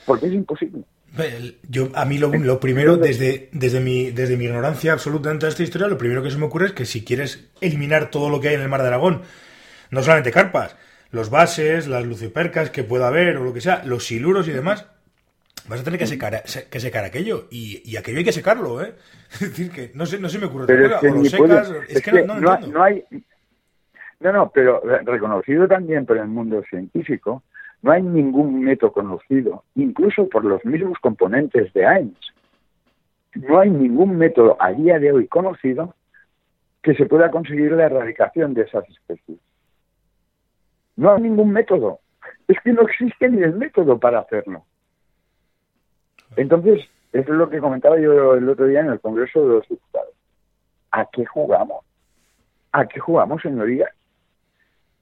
Porque 0.05 0.27
es 0.27 0.33
imposible. 0.33 0.83
Yo, 1.69 1.89
a 1.95 2.05
mí 2.05 2.17
lo, 2.17 2.29
lo, 2.29 2.59
primero, 2.59 2.97
desde, 2.97 3.49
desde, 3.53 3.79
mi, 3.79 4.11
desde 4.11 4.35
mi 4.35 4.45
ignorancia 4.45 4.93
absoluta 4.93 5.33
de 5.33 5.47
esta 5.47 5.63
historia, 5.63 5.87
lo 5.87 5.97
primero 5.97 6.21
que 6.21 6.29
se 6.29 6.37
me 6.37 6.45
ocurre 6.45 6.67
es 6.67 6.71
que 6.73 6.85
si 6.85 7.05
quieres 7.05 7.49
eliminar 7.61 8.09
todo 8.11 8.29
lo 8.29 8.41
que 8.41 8.49
hay 8.49 8.55
en 8.55 8.61
el 8.61 8.69
mar 8.69 8.81
de 8.81 8.87
Aragón, 8.87 9.21
no 9.91 10.03
solamente 10.03 10.31
carpas, 10.31 10.75
los 11.11 11.29
bases, 11.29 11.87
las 11.87 12.05
luciopercas 12.05 12.69
que 12.69 12.83
pueda 12.83 13.07
haber 13.07 13.37
o 13.37 13.43
lo 13.43 13.53
que 13.53 13.61
sea, 13.61 13.81
los 13.85 14.05
siluros 14.05 14.47
y 14.49 14.51
demás, 14.51 14.87
vas 15.67 15.79
a 15.79 15.83
tener 15.83 15.99
que 15.99 16.07
secar, 16.07 16.43
que 16.43 16.79
secar 16.79 17.05
aquello. 17.05 17.47
Y, 17.49 17.95
aquello 17.95 18.19
hay 18.19 18.25
que 18.25 18.31
secarlo, 18.31 18.83
¿eh? 18.83 18.95
Es 19.31 19.39
decir, 19.39 19.71
que 19.71 19.91
no 19.93 20.05
sé, 20.05 20.19
no 20.19 20.29
se 20.29 20.39
me 20.39 20.47
ocurre. 20.47 20.67
Pero 20.67 20.99
o 20.99 21.03
lo 21.03 21.25
secas, 21.25 21.71
es, 21.87 22.01
que, 22.01 22.23
no, 22.23 22.39
no, 22.39 22.83
hay, 22.83 23.03
no, 24.25 24.33
no, 24.33 24.51
pero 24.53 24.81
reconocido 24.81 25.67
también 25.67 26.05
por 26.05 26.17
el 26.17 26.27
mundo 26.27 26.63
científico, 26.69 27.43
no 27.81 27.91
hay 27.91 28.01
ningún 28.01 28.61
método 28.61 28.91
conocido, 28.91 29.63
incluso 29.75 30.27
por 30.29 30.43
los 30.43 30.63
mismos 30.65 30.97
componentes 30.99 31.71
de 31.73 31.85
AIMS. 31.85 32.33
No 33.35 33.59
hay 33.59 33.69
ningún 33.69 34.17
método 34.17 34.57
a 34.59 34.71
día 34.71 34.97
de 34.97 35.11
hoy 35.11 35.27
conocido 35.27 35.93
que 36.81 36.95
se 36.95 37.05
pueda 37.05 37.29
conseguir 37.29 37.71
la 37.73 37.85
erradicación 37.85 38.53
de 38.53 38.63
esas 38.63 38.89
especies. 38.89 39.39
No 40.95 41.13
hay 41.13 41.21
ningún 41.21 41.51
método. 41.51 41.99
Es 42.47 42.57
que 42.61 42.73
no 42.73 42.83
existe 42.83 43.29
ni 43.29 43.43
el 43.43 43.55
método 43.55 43.99
para 43.99 44.19
hacerlo. 44.19 44.63
Entonces, 46.37 46.81
eso 47.11 47.31
es 47.31 47.37
lo 47.37 47.49
que 47.49 47.59
comentaba 47.59 47.99
yo 47.99 48.35
el 48.35 48.49
otro 48.49 48.65
día 48.67 48.81
en 48.81 48.89
el 48.89 48.99
Congreso 48.99 49.41
de 49.41 49.53
los 49.55 49.67
Diputados. 49.67 50.13
¿A 50.91 51.05
qué 51.11 51.25
jugamos? 51.25 51.85
¿A 52.71 52.85
qué 52.87 52.99
jugamos, 52.99 53.41
señorías? 53.41 53.94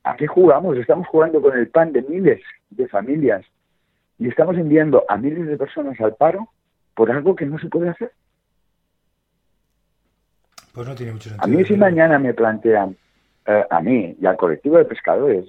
¿A 0.03 0.17
qué 0.17 0.27
jugamos? 0.27 0.77
Estamos 0.77 1.07
jugando 1.07 1.41
con 1.41 1.57
el 1.57 1.69
pan 1.69 1.93
de 1.93 2.01
miles 2.01 2.41
de 2.69 2.87
familias 2.89 3.45
y 4.19 4.27
estamos 4.27 4.57
enviando 4.57 5.05
a 5.07 5.17
miles 5.17 5.47
de 5.47 5.57
personas 5.57 5.99
al 6.01 6.15
paro 6.15 6.49
por 6.93 7.09
algo 7.09 7.35
que 7.35 7.45
no 7.45 7.57
se 7.57 7.69
puede 7.69 7.89
hacer. 7.89 8.11
Pues 10.73 10.87
no 10.87 10.95
tiene 10.95 11.13
mucho 11.13 11.29
sentido. 11.29 11.43
A 11.43 11.47
mí 11.47 11.63
si 11.65 11.77
mañana 11.77 12.19
me 12.19 12.33
plantean, 12.33 12.97
eh, 13.45 13.65
a 13.69 13.79
mí 13.79 14.17
y 14.19 14.25
al 14.25 14.35
colectivo 14.35 14.77
de 14.77 14.85
pescadores, 14.85 15.45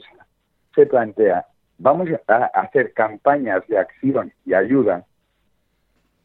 se 0.73 0.87
plantea, 0.87 1.47
vamos 1.79 2.09
a 2.29 2.45
hacer 2.47 2.93
campañas 2.93 3.67
de 3.67 3.79
acción 3.79 4.33
y 4.45 4.55
ayuda 4.55 5.05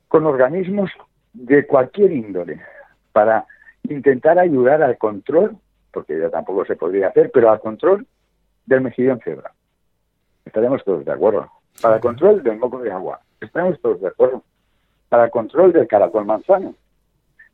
con 0.07 0.25
organismos 0.25 0.91
de 1.33 1.65
cualquier 1.65 2.11
índole 2.11 2.61
para 3.11 3.45
intentar 3.83 4.37
ayudar 4.37 4.83
al 4.83 4.97
control, 4.97 5.57
porque 5.91 6.19
ya 6.19 6.29
tampoco 6.29 6.65
se 6.65 6.75
podría 6.75 7.07
hacer, 7.07 7.31
pero 7.33 7.51
al 7.51 7.59
control 7.59 8.05
del 8.69 8.81
mejillón 8.81 9.19
cebra. 9.19 9.51
Estaremos 10.45 10.83
todos 10.83 11.03
de 11.03 11.11
acuerdo. 11.11 11.51
Para 11.81 11.95
el 11.95 12.01
control 12.01 12.43
del 12.43 12.57
moco 12.57 12.79
de 12.79 12.91
agua. 12.91 13.19
Estaremos 13.41 13.79
todos 13.81 13.99
de 13.99 14.07
acuerdo. 14.07 14.43
Para 15.09 15.25
el 15.25 15.31
control 15.31 15.73
del 15.73 15.87
caracol 15.87 16.25
manzano. 16.25 16.75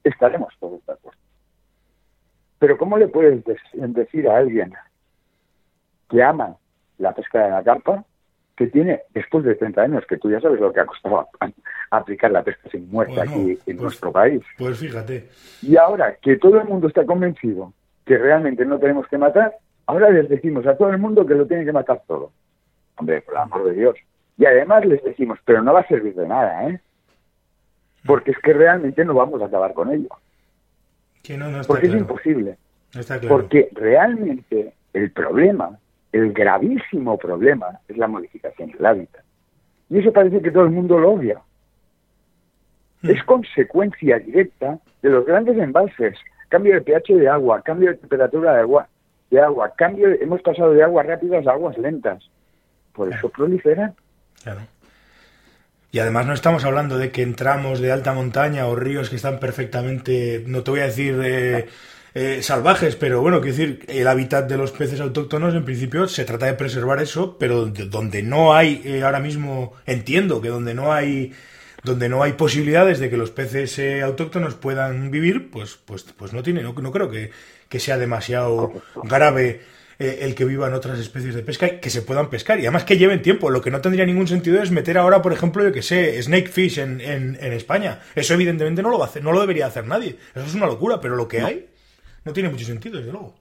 Estaremos 0.04 0.54
todos 0.60 0.86
de 0.86 0.94
acuerdo. 0.94 1.20
Pero 2.60 2.78
¿cómo 2.78 2.98
le 2.98 3.08
puedes 3.08 3.44
decir 3.74 4.30
a 4.30 4.38
alguien 4.38 4.74
que 6.10 6.22
ama 6.22 6.58
la 6.98 7.14
pesca 7.14 7.44
de 7.46 7.50
la 7.50 7.64
carpa, 7.64 8.04
que 8.56 8.68
tiene, 8.68 9.02
después 9.14 9.44
de 9.44 9.56
30 9.56 9.82
años, 9.82 10.06
que 10.08 10.18
tú 10.18 10.30
ya 10.30 10.40
sabes 10.40 10.60
lo 10.60 10.72
que 10.72 10.80
ha 10.80 10.86
costado 10.86 11.28
aplicar 11.92 12.32
la 12.32 12.44
pesca 12.44 12.70
sin 12.70 12.90
muerte 12.90 13.20
aquí 13.22 13.52
en 13.52 13.58
pues 13.78 13.82
nuestro 13.82 14.12
país. 14.12 14.42
Pues 14.58 14.80
fíjate. 14.80 15.30
Y 15.62 15.78
ahora 15.78 16.16
que 16.22 16.38
todo 16.38 16.60
el 16.60 16.68
mundo 16.68 16.88
está 16.88 17.06
convencido 17.06 17.74
que 18.06 18.18
realmente 18.18 18.66
no 18.66 18.80
tenemos 18.80 19.08
que 19.08 19.18
matar, 19.18 19.56
Ahora 19.88 20.10
les 20.10 20.30
decimos 20.30 20.66
a 20.66 20.76
todo 20.76 20.90
el 20.90 20.98
mundo 20.98 21.26
que 21.26 21.36
lo 21.36 21.46
tiene 21.46 21.66
que 21.66 21.72
matar 21.72 22.02
todo. 22.08 22.32
Hombre, 22.98 23.22
por 23.22 23.36
el 23.36 23.42
amor 23.42 23.66
de 23.66 23.74
Dios. 23.74 23.96
Y 24.38 24.46
además 24.46 24.86
les 24.86 25.04
decimos, 25.04 25.40
pero 25.46 25.62
no 25.62 25.74
va 25.74 25.82
a 25.82 25.88
servir 25.88 26.16
de 26.16 26.28
nada, 26.28 26.70
¿eh? 26.70 26.80
Porque 28.06 28.32
es 28.32 28.40
que 28.40 28.54
realmente 28.54 29.04
no 29.06 29.14
vamos 29.14 29.42
a 29.42 29.46
acabar 29.46 29.74
con 29.74 29.92
ello. 29.92 30.10
Porque 31.68 31.88
es 31.88 31.94
imposible. 31.94 32.58
Porque 33.28 33.70
realmente 33.74 34.74
el 34.94 35.12
problema, 35.12 35.78
el 36.12 36.34
gravísimo 36.34 37.18
problema, 37.18 37.80
es 37.88 37.98
la 37.98 38.08
modificación 38.08 38.72
del 38.72 38.86
hábitat. 38.86 39.24
Y 39.90 40.00
eso 40.00 40.12
parece 40.14 40.42
que 40.42 40.52
todo 40.52 40.64
el 40.64 40.72
mundo 40.72 41.00
lo 41.00 41.12
obvia. 41.12 41.42
Hmm. 43.02 43.10
Es 43.10 43.24
consecuencia 43.24 44.20
directa 44.20 44.80
de 45.02 45.10
los 45.10 45.26
grandes 45.26 45.58
embalses. 45.58 46.18
Cambio 46.50 46.76
de 46.76 46.82
pH 46.82 47.16
de 47.16 47.28
agua, 47.28 47.62
cambio 47.62 47.90
de 47.90 47.98
temperatura 47.98 48.54
de 48.54 48.62
agua 48.62 48.88
de 49.30 49.40
agua. 49.40 49.74
Cambio, 49.76 50.08
hemos 50.10 50.42
pasado 50.42 50.72
de 50.72 50.84
aguas 50.84 51.06
rápidas 51.06 51.46
a 51.48 51.52
aguas 51.52 51.78
lentas. 51.78 52.24
Por 52.94 53.12
eso 53.12 53.30
proliferan. 53.30 53.94
Claro. 54.44 54.62
Y 55.92 56.00
además 56.00 56.26
no 56.26 56.34
estamos 56.34 56.66
hablando 56.66 56.98
de 56.98 57.12
que 57.12 57.22
entramos 57.22 57.80
de 57.80 57.92
alta 57.92 58.14
montaña 58.14 58.68
o 58.68 58.76
ríos 58.76 59.10
que 59.10 59.16
están 59.16 59.40
perfectamente, 59.40 60.44
no 60.46 60.62
te 60.62 60.72
voy 60.72 60.80
a 60.82 60.86
decir 60.86 61.20
eh, 61.24 61.68
eh, 62.18 62.42
salvajes, 62.42 62.96
pero 62.96 63.20
bueno, 63.20 63.42
quiero 63.42 63.58
decir, 63.58 63.86
el 63.90 64.08
hábitat 64.08 64.48
de 64.48 64.56
los 64.56 64.72
peces 64.72 65.02
autóctonos 65.02 65.54
en 65.54 65.66
principio 65.66 66.08
se 66.08 66.24
trata 66.24 66.46
de 66.46 66.54
preservar 66.54 67.02
eso, 67.02 67.38
pero 67.38 67.66
donde 67.66 68.24
no 68.24 68.56
hay 68.56 68.82
eh, 68.86 69.04
ahora 69.04 69.20
mismo, 69.20 69.74
entiendo 69.86 70.42
que 70.42 70.48
donde 70.48 70.74
no 70.74 70.94
hay 70.94 71.34
donde 71.84 72.08
no 72.08 72.24
hay 72.24 72.32
posibilidades 72.34 73.00
de 73.00 73.10
que 73.10 73.18
los 73.18 73.32
peces 73.32 73.78
eh, 73.80 74.02
autóctonos 74.02 74.56
puedan 74.56 75.12
vivir, 75.12 75.52
pues 75.52 75.76
pues 75.76 76.04
pues 76.04 76.32
no 76.32 76.42
tiene, 76.42 76.64
no, 76.64 76.72
no 76.72 76.92
creo 76.94 77.10
que, 77.10 77.32
que 77.70 77.80
sea 77.80 77.98
demasiado 77.98 78.74
grave 79.04 79.62
eh, 79.98 80.20
el 80.22 80.36
que 80.36 80.46
vivan 80.46 80.74
otras 80.74 81.00
especies 81.00 81.36
de 81.36 81.42
pesca 81.42 81.68
y 81.68 81.80
que 81.80 81.90
se 81.90 82.02
puedan 82.02 82.30
pescar. 82.30 82.60
Y 82.60 82.64
además 82.64 82.84
que 82.84 82.98
lleven 82.98 83.22
tiempo. 83.22 83.50
Lo 83.50 83.62
que 83.62 83.72
no 83.72 83.82
tendría 83.82 84.06
ningún 84.06 84.28
sentido 84.28 84.62
es 84.62 84.72
meter 84.72 84.98
ahora, 84.98 85.22
por 85.22 85.32
ejemplo, 85.32 85.64
yo 85.64 85.72
que 85.72 85.82
sé, 85.82 86.22
snakefish 86.22 86.80
en, 86.80 87.02
en, 87.02 87.38
en 87.40 87.54
España. 87.54 88.00
Eso 88.14 88.34
evidentemente 88.34 88.82
no 88.82 88.90
lo 88.90 89.00
va 89.00 89.06
a 89.06 89.08
hacer, 89.08 89.24
no 89.24 89.32
lo 89.32 89.40
debería 89.42 89.68
hacer 89.68 89.88
nadie. 89.88 90.18
Eso 90.36 90.46
es 90.46 90.56
una 90.56 90.66
locura, 90.68 91.00
pero 91.00 91.16
lo 91.16 91.28
que 91.28 91.42
hay 91.42 91.70
no 92.26 92.34
tiene 92.34 92.50
mucho 92.50 92.66
sentido, 92.66 92.98
desde 92.98 93.12
luego. 93.12 93.36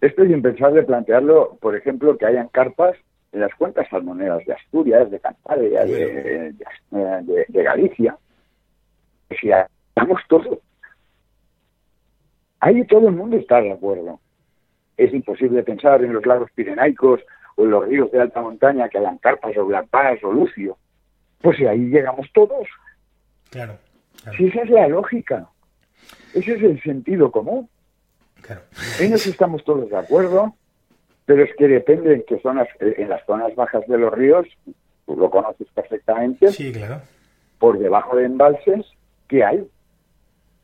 Esto 0.00 0.22
es 0.22 0.30
impensable 0.30 0.82
plantearlo, 0.84 1.58
por 1.60 1.76
ejemplo, 1.76 2.16
que 2.16 2.26
hayan 2.26 2.48
carpas 2.48 2.96
en 3.32 3.40
las 3.40 3.54
cuencas 3.54 3.88
salmoneras 3.90 4.44
de 4.46 4.54
Asturias, 4.54 5.10
de 5.10 5.20
Cantabria, 5.20 5.84
de, 5.84 6.54
de, 6.90 7.44
de, 7.48 7.62
Galicia. 7.62 8.16
Si 9.40 9.50
estamos 9.50 10.20
todos. 10.28 10.58
Ahí 12.60 12.84
todo 12.86 13.08
el 13.08 13.14
mundo 13.14 13.36
está 13.36 13.60
de 13.60 13.72
acuerdo 13.72 14.20
es 14.98 15.14
imposible 15.14 15.62
pensar 15.62 16.02
en 16.04 16.12
los 16.12 16.26
lagos 16.26 16.50
pirenaicos 16.50 17.20
o 17.56 17.62
en 17.62 17.70
los 17.70 17.86
ríos 17.86 18.10
de 18.10 18.20
alta 18.20 18.42
montaña 18.42 18.88
que 18.88 18.98
hayan 18.98 19.18
carpas 19.18 19.56
o 19.56 19.64
blancas 19.64 20.22
o 20.24 20.32
lucio. 20.32 20.76
Pues 21.40 21.56
si 21.56 21.66
ahí 21.66 21.88
llegamos 21.88 22.26
todos. 22.34 22.68
Claro, 23.50 23.78
Si 24.36 24.48
esa 24.48 24.62
es 24.62 24.70
la 24.70 24.88
lógica, 24.88 25.48
ese 26.34 26.54
es 26.54 26.62
el 26.62 26.82
sentido 26.82 27.30
común. 27.30 27.70
Claro. 28.42 28.62
En 29.00 29.14
eso 29.14 29.30
estamos 29.30 29.64
todos 29.64 29.88
de 29.88 29.96
acuerdo, 29.96 30.54
pero 31.24 31.44
es 31.44 31.50
que 31.56 31.68
depende 31.68 32.14
en 32.14 32.24
qué 32.26 32.38
zonas, 32.40 32.68
en 32.80 33.08
las 33.08 33.24
zonas 33.24 33.54
bajas 33.54 33.86
de 33.86 33.98
los 33.98 34.12
ríos, 34.12 34.46
tú 35.06 35.16
lo 35.16 35.30
conoces 35.30 35.68
perfectamente. 35.74 36.48
Sí, 36.48 36.72
claro. 36.72 37.00
Por 37.58 37.78
debajo 37.78 38.16
de 38.16 38.26
embalses, 38.26 38.84
¿qué 39.28 39.44
hay? 39.44 39.66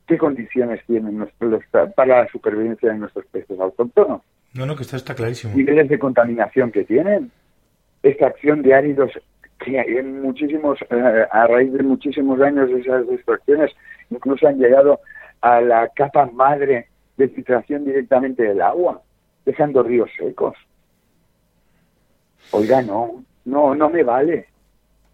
Qué 0.07 0.17
condiciones 0.17 0.81
tienen 0.85 1.17
nuestros, 1.17 1.63
para 1.95 2.23
la 2.23 2.27
supervivencia 2.29 2.91
de 2.91 2.99
nuestros 2.99 3.25
peces 3.27 3.59
autóctonos. 3.59 4.21
No, 4.53 4.65
no, 4.65 4.75
que 4.75 4.83
está, 4.83 4.97
está 4.97 5.15
clarísimo. 5.15 5.55
Niveles 5.55 5.89
de 5.89 5.99
contaminación 5.99 6.71
que 6.71 6.83
tienen, 6.85 7.31
extracción 8.03 8.61
de 8.61 8.73
áridos 8.73 9.11
que 9.59 9.79
en 9.79 10.21
muchísimos, 10.21 10.79
eh, 10.89 11.27
a 11.31 11.47
raíz 11.47 11.71
de 11.73 11.83
muchísimos 11.83 12.39
años 12.41 12.69
de 12.69 12.79
esas 12.79 13.07
extracciones, 13.09 13.71
incluso 14.09 14.47
han 14.47 14.57
llegado 14.57 14.99
a 15.41 15.61
la 15.61 15.89
capa 15.89 16.25
madre 16.27 16.87
de 17.17 17.29
filtración 17.29 17.85
directamente 17.85 18.43
del 18.43 18.61
agua, 18.61 19.01
dejando 19.45 19.83
ríos 19.83 20.09
secos. 20.17 20.55
Oiga, 22.51 22.81
no, 22.81 23.23
no, 23.45 23.75
no 23.75 23.89
me 23.89 24.03
vale. 24.03 24.47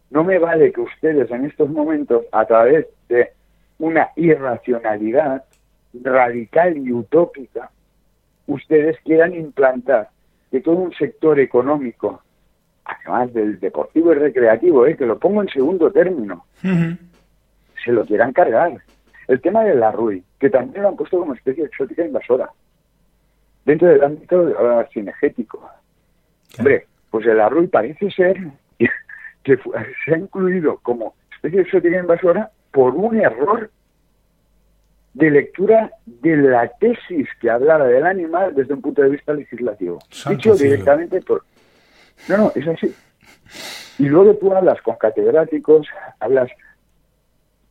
No 0.10 0.24
me 0.24 0.40
vale 0.40 0.74
que 0.74 0.82
ustedes 0.82 1.32
en 1.32 1.46
estos 1.46 1.70
momentos, 1.70 2.26
a 2.32 2.46
través 2.46 2.88
de 3.08 3.32
una 3.82 4.10
irracionalidad 4.16 5.44
radical 6.04 6.78
y 6.78 6.94
utópica, 6.94 7.72
ustedes 8.46 8.98
quieran 9.04 9.34
implantar 9.34 10.10
que 10.52 10.62
todo 10.62 10.76
un 10.76 10.94
sector 10.94 11.40
económico, 11.40 12.22
además 12.86 13.34
del 13.34 13.60
deportivo 13.60 14.12
y 14.12 14.16
recreativo, 14.16 14.86
eh, 14.86 14.96
que 14.96 15.06
lo 15.06 15.18
pongo 15.18 15.42
en 15.42 15.50
segundo 15.50 15.92
término, 15.92 16.46
se 17.84 17.92
lo 17.92 18.06
quieran 18.06 18.34
cargar. 18.34 18.78
El 19.28 19.42
tema 19.42 19.64
del 19.64 19.82
arrui, 19.82 20.24
que 20.40 20.50
también 20.50 20.84
lo 20.84 20.90
han 20.90 20.96
puesto 20.96 21.18
como 21.18 21.34
especie 21.34 21.66
exótica 21.66 22.06
invasora, 22.06 22.52
dentro 23.66 23.88
del 23.88 24.04
ámbito 24.04 24.54
cinegético. 24.94 25.68
Hombre, 26.60 26.86
pues 27.10 27.26
el 27.26 27.40
arrui 27.40 27.68
parece 27.68 28.12
ser 28.12 28.38
que 29.44 29.58
se 30.06 30.14
ha 30.14 30.18
incluido 30.18 30.78
como 30.84 31.16
especie 31.32 31.62
exótica 31.62 31.98
invasora 31.98 32.52
por 32.72 32.96
un 32.96 33.20
error 33.20 33.70
de 35.14 35.30
lectura 35.30 35.92
de 36.06 36.38
la 36.38 36.70
tesis 36.80 37.28
que 37.40 37.50
hablaba 37.50 37.86
del 37.86 38.06
animal 38.06 38.56
desde 38.56 38.74
un 38.74 38.82
punto 38.82 39.02
de 39.02 39.10
vista 39.10 39.34
legislativo. 39.34 40.00
Dicho 40.30 40.56
directamente 40.56 41.22
por... 41.22 41.44
No, 42.30 42.38
no, 42.38 42.52
es 42.56 42.68
así. 42.68 42.96
Y 44.00 44.06
luego 44.08 44.36
tú 44.36 44.54
hablas 44.54 44.82
con 44.82 44.96
catedráticos, 44.96 45.88
hablas 46.20 46.50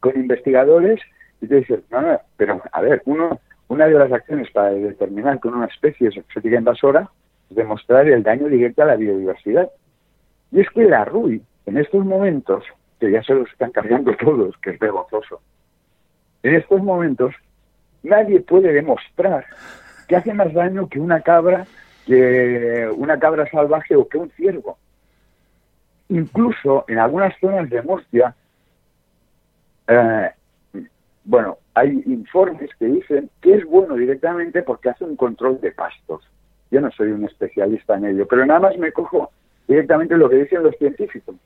con 0.01 0.15
investigadores 0.17 1.01
y 1.41 1.47
te 1.47 1.57
dicen, 1.57 1.83
no, 1.91 2.03
no, 2.03 2.21
pero 2.37 2.61
a 2.73 2.81
ver, 2.83 3.03
uno, 3.07 3.41
una 3.69 3.87
de 3.87 3.95
las 3.95 4.13
acciones 4.13 4.51
para 4.51 4.71
determinar 4.71 5.41
que 5.41 5.49
una 5.49 5.67
especie 5.67 6.09
es 6.09 6.17
exótica 6.17 6.57
invasora 6.57 7.09
es 7.49 7.57
demostrar 7.57 8.07
el 8.07 8.23
daño 8.23 8.49
directo 8.49 8.83
a 8.83 8.87
la 8.87 8.97
biodiversidad. 8.97 9.71
Y 10.53 10.61
es 10.61 10.69
que 10.71 10.85
la 10.85 11.05
RUI, 11.05 11.43
en 11.67 11.79
estos 11.79 12.05
momentos, 12.05 12.65
que 13.01 13.11
ya 13.11 13.23
se 13.23 13.35
los 13.35 13.51
están 13.51 13.73
cargando 13.73 14.15
todos, 14.21 14.57
que 14.59 14.71
es 14.71 14.79
vergonzoso. 14.79 15.41
En 16.43 16.55
estos 16.55 16.83
momentos, 16.83 17.35
nadie 18.03 18.41
puede 18.41 18.73
demostrar 18.73 19.47
que 20.07 20.17
hace 20.17 20.33
más 20.35 20.53
daño 20.53 20.89
que 20.89 21.01
una 21.01 21.21
cabra, 21.21 21.67
que 22.07 22.89
una 22.95 23.19
cabra 23.19 23.49
salvaje 23.51 23.97
o 23.97 24.09
que 24.09 24.19
un 24.19 24.31
ciervo. 24.31 24.79
Incluso 26.09 26.85
en 26.89 26.99
algunas 26.99 27.39
zonas 27.41 27.71
de 27.71 27.83
Murcia, 27.83 28.35
eh, 29.87 30.31
bueno, 31.25 31.59
hay 31.75 32.03
informes 32.07 32.71
que 32.79 32.87
dicen 32.87 33.31
que 33.41 33.55
es 33.55 33.65
bueno 33.65 33.95
directamente 33.95 34.63
porque 34.63 34.91
hace 34.91 35.05
un 35.05 35.17
control 35.17 35.61
de 35.61 35.73
pastos. 35.73 36.23
Yo 36.71 36.81
no 36.81 36.91
soy 36.91 37.13
un 37.13 37.25
especialista 37.25 37.97
en 37.97 38.07
ello, 38.07 38.27
pero 38.27 38.45
nada 38.47 38.61
más 38.61 38.79
me 38.79 38.93
cojo 38.93 39.31
directamente 39.69 40.17
lo 40.17 40.29
que 40.29 40.37
dicen 40.37 40.63
los 40.63 40.77
científicos 40.77 41.37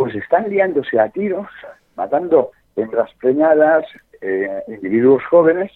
pues 0.00 0.14
están 0.14 0.48
liándose 0.48 0.98
a 0.98 1.10
tiros, 1.10 1.46
matando 1.94 2.52
hembras 2.74 3.10
preñadas, 3.20 3.84
eh, 4.22 4.62
individuos 4.66 5.22
jóvenes, 5.26 5.70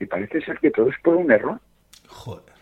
y 0.00 0.06
parece 0.06 0.40
ser 0.40 0.58
que 0.58 0.72
todo 0.72 0.90
es 0.90 0.96
por 1.00 1.14
un 1.14 1.30
error. 1.30 1.60
Joder. 2.08 2.52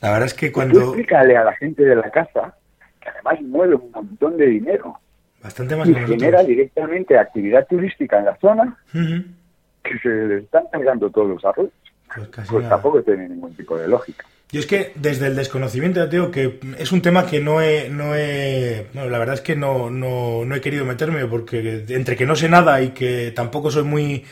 La 0.00 0.12
verdad 0.12 0.26
es 0.26 0.34
que 0.34 0.52
cuando... 0.52 0.78
Tú 0.78 0.86
explícale 0.90 1.36
a 1.36 1.42
la 1.42 1.52
gente 1.56 1.82
de 1.82 1.96
la 1.96 2.08
caza, 2.12 2.54
que 3.00 3.08
además 3.08 3.42
mueve 3.42 3.74
un 3.74 3.90
montón 3.90 4.36
de 4.36 4.46
dinero, 4.46 5.00
Bastante 5.42 5.74
más 5.74 5.88
y 5.88 5.94
genera 5.94 6.44
directamente 6.44 7.18
actividad 7.18 7.66
turística 7.66 8.20
en 8.20 8.26
la 8.26 8.36
zona, 8.36 8.78
que 8.92 9.98
se 10.00 10.08
le 10.08 10.38
están 10.38 10.66
cargando 10.70 11.10
todos 11.10 11.28
los 11.28 11.44
arroyos. 11.44 11.72
Pues, 12.14 12.48
pues 12.48 12.68
tampoco 12.68 13.02
tiene 13.02 13.28
ningún 13.28 13.54
tipo 13.54 13.76
de 13.76 13.88
lógica. 13.88 14.26
Yo 14.52 14.58
es 14.58 14.66
que 14.66 14.92
desde 14.96 15.28
el 15.28 15.36
desconocimiento, 15.36 16.04
digo 16.08 16.32
que 16.32 16.58
es 16.76 16.90
un 16.90 17.02
tema 17.02 17.24
que 17.24 17.38
no 17.38 17.62
he, 17.62 17.88
no 17.88 18.16
he, 18.16 18.88
la 18.94 19.18
verdad 19.18 19.36
es 19.36 19.42
que 19.42 19.54
no, 19.54 19.90
no, 19.90 20.44
no 20.44 20.54
he 20.56 20.60
querido 20.60 20.84
meterme 20.84 21.24
porque 21.26 21.84
entre 21.88 22.16
que 22.16 22.26
no 22.26 22.34
sé 22.34 22.48
nada 22.48 22.82
y 22.82 22.90
que 22.90 23.30
tampoco 23.30 23.70
soy 23.70 23.84
muy, 23.84 24.24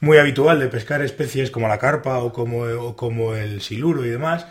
muy 0.00 0.16
habitual 0.16 0.58
de 0.60 0.68
pescar 0.68 1.02
especies 1.02 1.50
como 1.50 1.68
la 1.68 1.78
carpa 1.78 2.20
o 2.20 2.32
como, 2.32 2.62
o 2.62 2.96
como 2.96 3.34
el 3.34 3.60
siluro 3.60 4.06
y 4.06 4.08
demás, 4.08 4.46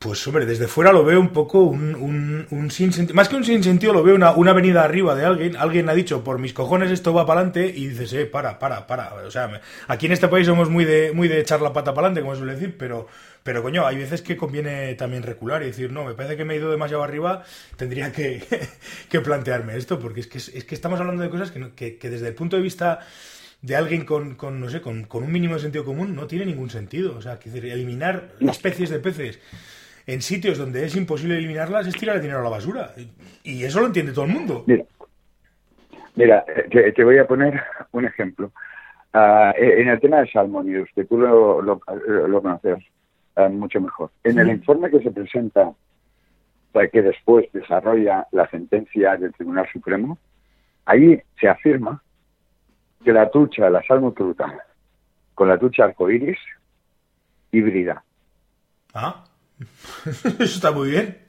pues 0.00 0.26
hombre, 0.26 0.46
desde 0.46 0.66
fuera 0.66 0.92
lo 0.92 1.04
veo 1.04 1.20
un 1.20 1.28
poco 1.28 1.62
un, 1.62 1.94
un, 1.94 2.46
un 2.48 2.70
sinsentido. 2.70 3.14
Más 3.14 3.28
que 3.28 3.36
un 3.36 3.44
sinsentido, 3.44 3.92
lo 3.92 4.02
veo 4.02 4.14
una, 4.14 4.32
una 4.32 4.54
venida 4.54 4.82
arriba 4.82 5.14
de 5.14 5.26
alguien. 5.26 5.56
Alguien 5.56 5.90
ha 5.90 5.94
dicho, 5.94 6.24
por 6.24 6.38
mis 6.38 6.54
cojones 6.54 6.90
esto 6.90 7.12
va 7.12 7.26
para 7.26 7.40
adelante, 7.40 7.66
y 7.66 7.88
dices, 7.88 8.10
eh, 8.14 8.24
para, 8.24 8.58
para, 8.58 8.86
para. 8.86 9.12
O 9.16 9.30
sea, 9.30 9.60
aquí 9.88 10.06
en 10.06 10.12
este 10.12 10.28
país 10.28 10.46
somos 10.46 10.70
muy 10.70 10.86
de, 10.86 11.12
muy 11.12 11.28
de 11.28 11.40
echar 11.40 11.60
la 11.60 11.74
pata 11.74 11.92
para 11.92 12.06
adelante, 12.06 12.22
como 12.22 12.34
suele 12.34 12.54
decir, 12.54 12.78
pero, 12.78 13.08
pero 13.42 13.62
coño, 13.62 13.86
hay 13.86 13.98
veces 13.98 14.22
que 14.22 14.38
conviene 14.38 14.94
también 14.94 15.22
recular 15.22 15.62
y 15.62 15.66
decir, 15.66 15.92
no, 15.92 16.06
me 16.06 16.14
parece 16.14 16.34
que 16.38 16.46
me 16.46 16.54
he 16.54 16.56
ido 16.56 16.70
demasiado 16.70 17.02
arriba, 17.02 17.44
tendría 17.76 18.10
que, 18.10 18.42
que 19.10 19.20
plantearme 19.20 19.76
esto, 19.76 19.98
porque 19.98 20.20
es 20.20 20.28
que, 20.28 20.38
es 20.38 20.64
que 20.64 20.74
estamos 20.74 20.98
hablando 20.98 21.22
de 21.22 21.28
cosas 21.28 21.50
que, 21.50 21.98
que, 21.98 22.08
desde 22.08 22.28
el 22.28 22.34
punto 22.34 22.56
de 22.56 22.62
vista 22.62 23.00
de 23.60 23.76
alguien 23.76 24.06
con, 24.06 24.36
con 24.36 24.60
no 24.60 24.70
sé, 24.70 24.80
con, 24.80 25.04
con, 25.04 25.24
un 25.24 25.30
mínimo 25.30 25.56
de 25.56 25.60
sentido 25.60 25.84
común 25.84 26.14
no 26.14 26.26
tiene 26.26 26.46
ningún 26.46 26.70
sentido. 26.70 27.14
O 27.18 27.20
sea, 27.20 27.38
que 27.38 27.50
eliminar 27.50 28.30
especies 28.40 28.88
de 28.88 28.98
peces 28.98 29.38
en 30.06 30.22
sitios 30.22 30.58
donde 30.58 30.84
es 30.84 30.96
imposible 30.96 31.36
eliminarlas 31.36 31.86
es 31.86 31.94
tirar 31.94 32.16
el 32.16 32.22
dinero 32.22 32.40
a 32.40 32.44
la 32.44 32.50
basura. 32.50 32.92
Y 33.42 33.64
eso 33.64 33.80
lo 33.80 33.86
entiende 33.86 34.12
todo 34.12 34.24
el 34.24 34.32
mundo. 34.32 34.64
Mira, 36.16 36.44
eh, 36.48 36.92
te, 36.92 37.04
voy 37.04 37.18
a 37.18 37.26
poner 37.26 37.62
un 37.92 38.04
ejemplo. 38.04 38.52
Ah, 39.12 39.52
en 39.56 39.88
el 39.88 40.00
tema 40.00 40.20
de 40.20 40.30
salmón, 40.30 40.66
que 40.94 41.04
tú 41.04 41.18
lo, 41.18 41.62
lo, 41.62 41.80
conoces 41.80 42.78
ah, 43.36 43.48
mucho 43.48 43.80
mejor. 43.80 44.10
En 44.24 44.38
el 44.38 44.48
informe 44.48 44.90
que 44.90 45.00
se 45.00 45.10
presenta, 45.10 45.72
que 46.92 47.02
después 47.02 47.46
desarrolla 47.52 48.26
la 48.30 48.48
sentencia 48.48 49.16
del 49.16 49.32
Tribunal 49.32 49.68
Supremo, 49.72 50.18
ahí 50.84 51.20
se 51.40 51.48
afirma 51.48 52.02
que 53.04 53.12
la 53.12 53.30
trucha, 53.30 53.70
la 53.70 53.82
truta 53.82 54.66
con 55.34 55.48
la 55.48 55.58
trucha 55.58 55.84
arcoíris, 55.84 56.38
híbrida. 57.50 58.04
Ah. 58.94 59.24
Eso 60.06 60.42
está 60.42 60.72
muy 60.72 60.90
bien. 60.90 61.18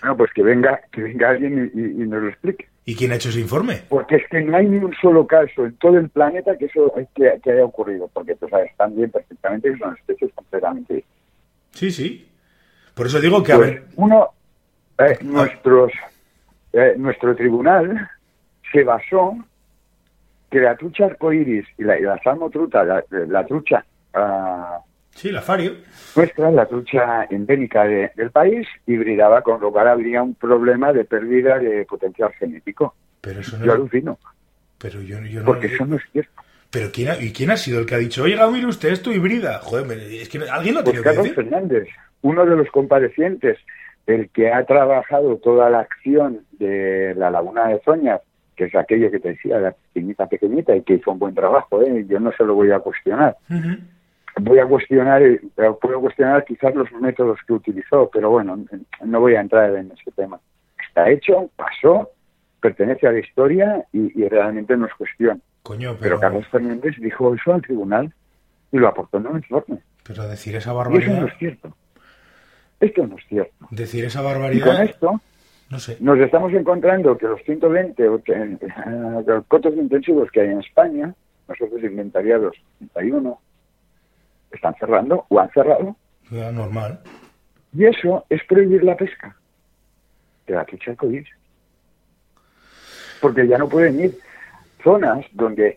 Bueno, 0.00 0.16
pues 0.16 0.32
que 0.32 0.42
venga, 0.42 0.80
que 0.92 1.02
venga 1.02 1.30
alguien 1.30 1.70
y, 1.74 1.80
nos 2.06 2.22
lo 2.22 2.28
explique. 2.28 2.68
¿Y 2.84 2.94
quién 2.94 3.12
ha 3.12 3.16
hecho 3.16 3.28
ese 3.28 3.40
informe? 3.40 3.82
Porque 3.88 4.16
es 4.16 4.28
que 4.28 4.40
no 4.40 4.56
hay 4.56 4.66
ni 4.66 4.78
un 4.78 4.94
solo 5.00 5.26
caso 5.26 5.66
en 5.66 5.76
todo 5.76 5.98
el 5.98 6.08
planeta 6.08 6.56
que 6.56 6.66
eso 6.66 6.92
que, 7.14 7.28
haya 7.28 7.64
ocurrido, 7.64 8.08
porque 8.12 8.34
tú 8.36 8.48
sabes 8.48 8.70
también 8.76 9.10
perfectamente 9.10 9.72
que 9.72 9.78
son 9.78 9.94
especies 9.96 10.32
completamente 10.34 11.04
Sí, 11.72 11.90
sí. 11.90 12.28
Por 12.94 13.06
eso 13.06 13.20
digo 13.20 13.42
que, 13.42 13.52
a 13.52 13.56
Pues 13.56 13.70
ver... 13.70 13.84
uno, 13.96 14.28
eh, 14.98 15.18
nuestros, 15.22 15.92
eh, 16.72 16.94
nuestro 16.96 17.36
tribunal 17.36 18.08
se 18.72 18.84
basó 18.84 19.36
que 20.50 20.60
la 20.60 20.76
trucha 20.76 21.06
arcoíris 21.06 21.66
y 21.76 21.84
la, 21.84 21.98
y 21.98 22.02
la 22.02 22.20
salmotruta, 22.22 22.84
la, 22.84 23.04
la 23.10 23.46
trucha 23.46 23.84
ah, 24.14 24.77
Sí, 25.18 25.32
la 25.32 25.42
Fario. 25.42 25.72
nuestra, 26.14 26.48
la 26.52 26.66
trucha 26.66 27.24
endémica 27.28 27.82
de- 27.84 28.12
del 28.14 28.30
país, 28.30 28.68
hibridaba, 28.86 29.42
con 29.42 29.60
lo 29.60 29.72
cual 29.72 29.88
habría 29.88 30.22
un 30.22 30.36
problema 30.36 30.92
de 30.92 31.04
pérdida 31.04 31.58
de 31.58 31.84
potencial 31.86 32.32
genético. 32.38 32.94
Pero 33.20 33.40
eso 33.40 33.58
Yo 33.58 33.66
no... 33.66 33.72
alucino, 33.72 34.18
Pero 34.78 35.02
yo, 35.02 35.18
yo 35.22 35.40
no... 35.40 35.46
porque 35.46 35.66
eso 35.66 35.84
no 35.86 35.96
es 35.96 36.02
cierto. 36.12 36.30
Pero 36.70 36.90
¿quién 36.92 37.08
ha... 37.08 37.16
¿y 37.20 37.32
quién 37.32 37.50
ha 37.50 37.56
sido 37.56 37.80
el 37.80 37.86
que 37.86 37.96
ha 37.96 37.98
dicho, 37.98 38.22
oiga, 38.22 38.48
mire 38.48 38.66
usted, 38.66 38.90
esto 38.90 39.10
híbrida? 39.12 39.58
Joder, 39.58 39.86
me- 39.86 39.94
es 40.22 40.28
que 40.28 40.38
alguien 40.38 40.74
lo 40.74 40.80
ha 40.80 40.84
Pues 40.84 40.94
tenido 40.94 41.02
que 41.02 41.08
Carlos 41.08 41.24
decir. 41.24 41.34
Fernández, 41.34 41.88
uno 42.22 42.46
de 42.46 42.54
los 42.56 42.68
comparecientes, 42.70 43.58
el 44.06 44.30
que 44.30 44.52
ha 44.52 44.64
trabajado 44.66 45.36
toda 45.38 45.68
la 45.68 45.80
acción 45.80 46.46
de 46.52 47.14
la 47.16 47.28
Laguna 47.32 47.66
de 47.66 47.80
Zoñas, 47.84 48.20
que 48.54 48.66
es 48.66 48.74
aquello 48.76 49.10
que 49.10 49.18
te 49.18 49.30
decía, 49.30 49.58
la 49.58 49.72
pequeñita 49.72 50.28
pequeñita, 50.28 50.76
y 50.76 50.82
que 50.82 50.94
hizo 50.94 51.10
un 51.10 51.18
buen 51.18 51.34
trabajo, 51.34 51.82
¿eh? 51.82 52.04
yo 52.08 52.20
no 52.20 52.30
se 52.32 52.44
lo 52.44 52.54
voy 52.54 52.70
a 52.70 52.78
cuestionar. 52.78 53.36
Ujú. 53.50 53.78
Voy 54.40 54.58
a 54.58 54.66
cuestionar, 54.66 55.22
eh, 55.22 55.40
puedo 55.80 56.00
cuestionar 56.00 56.44
quizás 56.44 56.74
los 56.74 56.90
métodos 56.92 57.38
que 57.46 57.52
utilizó, 57.52 58.08
pero 58.12 58.30
bueno, 58.30 58.58
no 59.04 59.20
voy 59.20 59.34
a 59.34 59.40
entrar 59.40 59.74
en 59.76 59.90
ese 59.92 60.10
tema. 60.12 60.38
Está 60.88 61.10
hecho, 61.10 61.50
pasó, 61.56 62.10
pertenece 62.60 63.06
a 63.06 63.12
la 63.12 63.18
historia 63.20 63.84
y, 63.92 64.20
y 64.20 64.28
realmente 64.28 64.76
no 64.76 64.86
es 64.86 64.94
cuestión. 64.94 65.42
Coño, 65.62 65.90
pero, 66.00 66.00
Pero 66.00 66.20
Carlos 66.20 66.46
Fernández 66.48 66.94
dijo 66.98 67.34
eso 67.34 67.52
al 67.52 67.62
tribunal 67.62 68.12
y 68.72 68.78
lo 68.78 68.88
aportó 68.88 69.18
en 69.18 69.26
un 69.26 69.36
informe. 69.36 69.78
pero 70.04 70.26
decir 70.28 70.56
esa 70.56 70.70
Y 70.70 70.72
eso 70.72 70.72
no 70.72 70.78
barbaridad... 70.78 71.26
es 71.28 71.38
cierto. 71.38 71.76
Esto 72.80 73.06
no 73.06 73.16
es 73.18 73.26
cierto. 73.26 73.66
Decir 73.70 74.04
esa 74.04 74.20
Y 74.20 74.22
con 74.22 74.32
barbaridad... 74.32 74.82
esto 74.84 75.20
No 75.70 75.78
sé. 75.78 75.96
nos 76.00 76.18
estamos 76.20 76.52
encontrando 76.52 77.18
que 77.18 77.26
los 77.26 77.42
120 77.42 78.08
o 78.08 78.22
que, 78.22 78.32
eh, 78.32 78.58
los 79.26 79.44
cotos 79.46 79.74
intensivos 79.76 80.30
que 80.30 80.40
hay 80.42 80.48
en 80.50 80.60
España, 80.60 81.14
nosotros 81.48 81.82
inventariados 81.82 82.54
31, 82.94 83.38
están 84.52 84.74
cerrando 84.76 85.26
o 85.28 85.40
han 85.40 85.50
cerrado. 85.50 85.96
Ya, 86.30 86.50
normal. 86.52 87.00
Y 87.72 87.84
eso 87.84 88.24
es 88.28 88.42
prohibir 88.44 88.84
la 88.84 88.96
pesca 88.96 89.36
de 90.46 90.54
la 90.54 90.64
trucha 90.64 90.92
arcoíris. 90.92 91.28
Porque 93.20 93.46
ya 93.46 93.58
no 93.58 93.68
pueden 93.68 94.00
ir 94.00 94.18
zonas 94.82 95.24
donde, 95.32 95.76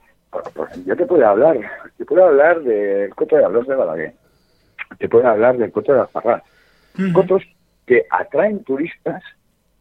yo 0.86 0.96
te 0.96 1.06
puedo 1.06 1.28
hablar, 1.28 1.60
te 1.98 2.06
puedo 2.06 2.26
hablar 2.26 2.62
del 2.62 3.14
coto 3.16 3.36
de 3.36 3.46
Ablos 3.46 3.68
de 3.68 3.76
Balaguer, 3.76 4.14
te 5.00 5.10
puedo 5.10 5.28
hablar 5.28 5.58
del 5.58 5.72
coto 5.72 5.94
de 5.94 6.02
Alfarrás, 6.02 6.44
Ujú. 6.98 7.14
cotos 7.14 7.44
que 7.86 8.06
atraen 8.10 8.64
turistas, 8.64 9.24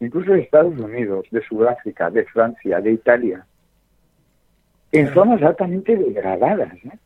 incluso 0.01 0.33
de 0.33 0.41
Estados 0.41 0.77
Unidos, 0.79 1.27
de 1.31 1.43
Sudáfrica, 1.43 2.11
de 2.11 2.25
Francia, 2.25 2.81
de 2.81 2.93
Italia, 2.93 3.47
en 4.93 5.13
zonas 5.13 5.43
altamente 5.43 5.97
degradadas. 5.97 6.73
¿eh? 6.85 6.99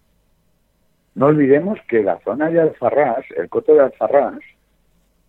No 1.15 1.27
olvidemos 1.27 1.79
que 1.89 2.03
la 2.03 2.19
zona 2.21 2.51
de 2.51 2.61
Alfarrás, 2.61 3.25
el 3.37 3.49
coto 3.49 3.75
de 3.75 3.83
Alfarrás, 3.83 4.39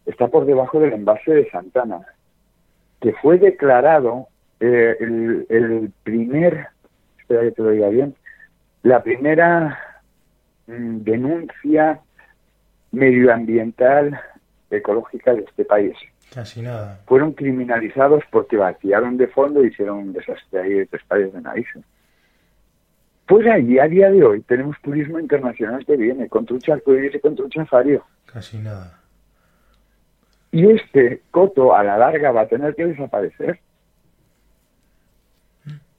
está 0.05 0.27
por 0.27 0.45
debajo 0.45 0.79
del 0.79 0.93
embalse 0.93 1.31
de 1.31 1.49
Santana, 1.49 2.05
que 3.01 3.13
fue 3.13 3.37
declarado 3.37 4.27
eh, 4.59 4.95
el, 4.99 5.45
el 5.49 5.91
primer, 6.03 6.67
espera 7.19 7.41
que 7.41 7.51
te 7.51 7.61
lo 7.61 7.69
diga 7.69 7.89
bien, 7.89 8.15
la 8.83 9.03
primera 9.03 9.79
mm, 10.67 10.97
denuncia 10.99 11.99
medioambiental 12.91 14.19
ecológica 14.69 15.33
de 15.33 15.41
este 15.41 15.65
país. 15.65 15.95
Casi 16.33 16.61
nada. 16.61 16.99
Fueron 17.05 17.33
criminalizados 17.33 18.23
porque 18.31 18.57
vaciaron 18.57 19.17
de 19.17 19.27
fondo 19.27 19.63
y 19.63 19.67
hicieron 19.67 19.97
un 19.99 20.13
desastre 20.13 20.61
ahí 20.61 20.73
de 20.73 20.85
tres 20.87 21.03
pares 21.07 21.33
de 21.33 21.41
narices. 21.41 21.83
Pues 23.27 23.47
ahí, 23.47 23.79
a 23.79 23.87
día 23.87 24.11
de 24.11 24.23
hoy, 24.23 24.41
tenemos 24.41 24.79
turismo 24.81 25.19
internacional 25.19 25.83
que 25.85 25.95
viene, 25.97 26.29
con 26.29 26.45
trucha 26.45 26.73
arcoíris 26.73 27.15
y 27.15 27.19
con 27.19 27.35
trucha 27.35 27.65
fario. 27.65 28.03
Casi 28.25 28.57
nada. 28.57 28.99
Y 30.51 30.69
este 30.69 31.21
coto, 31.31 31.75
a 31.75 31.83
la 31.83 31.97
larga, 31.97 32.31
va 32.31 32.41
a 32.41 32.47
tener 32.47 32.75
que 32.75 32.85
desaparecer. 32.85 33.59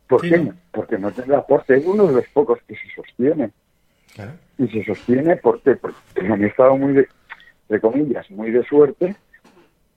¿Por 0.08 0.20
Sí, 0.22 0.30
qué? 0.30 0.38
¿no? 0.38 0.54
Porque 0.70 0.98
no 0.98 1.10
tendrá 1.10 1.38
aporte. 1.38 1.76
Es 1.76 1.84
uno 1.84 2.06
de 2.06 2.14
los 2.14 2.28
pocos 2.28 2.60
que 2.66 2.76
se 2.76 2.88
sostiene. 2.94 3.50
Claro. 4.14 4.32
Y 4.58 4.68
se 4.68 4.84
sostiene 4.84 5.36
porque, 5.36 5.74
porque 5.76 5.98
han 6.20 6.44
estado 6.44 6.76
muy, 6.76 6.92
de, 6.94 7.08
de 7.68 7.80
comillas, 7.80 8.30
muy 8.30 8.50
de 8.52 8.64
suerte 8.64 9.16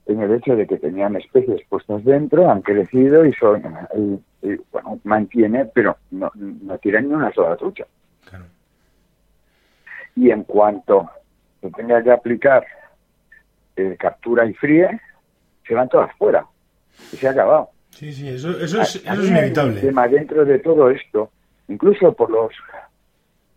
en 0.06 0.20
el 0.22 0.32
hecho 0.34 0.56
de 0.56 0.66
que 0.66 0.76
tenían 0.78 1.16
especies 1.16 1.60
puestas 1.68 2.04
dentro, 2.04 2.50
han 2.50 2.62
crecido 2.62 3.24
y 3.24 3.32
son, 3.34 3.62
y- 3.96 4.48
y, 4.48 4.56
bueno, 4.72 4.98
mantiene, 5.04 5.66
pero 5.66 5.96
no, 6.10 6.30
no 6.34 6.78
tiran 6.78 7.08
ni 7.08 7.14
una 7.14 7.32
sola 7.32 7.56
trucha. 7.56 7.84
Claro. 8.28 8.44
Y 10.16 10.30
en 10.30 10.44
cuanto 10.44 11.08
se 11.60 11.70
tenga 11.70 12.02
que 12.02 12.10
aplicar 12.10 12.64
eh, 13.76 13.96
captura 13.98 14.44
y 14.46 14.54
fríe, 14.54 15.00
se 15.66 15.74
van 15.74 15.88
todas 15.88 16.14
fuera. 16.16 16.44
Y 17.12 17.16
se 17.16 17.28
ha 17.28 17.30
acabado. 17.30 17.70
Sí, 17.90 18.12
sí, 18.12 18.28
eso, 18.28 18.50
eso, 18.58 18.80
es, 18.80 18.96
eso 18.96 19.12
es 19.12 19.20
hay 19.20 19.26
inevitable. 19.28 19.74
un 19.74 19.80
tema 19.80 20.08
dentro 20.08 20.44
de 20.44 20.58
todo 20.58 20.90
esto, 20.90 21.30
incluso 21.68 22.12
por 22.12 22.30
los, 22.30 22.52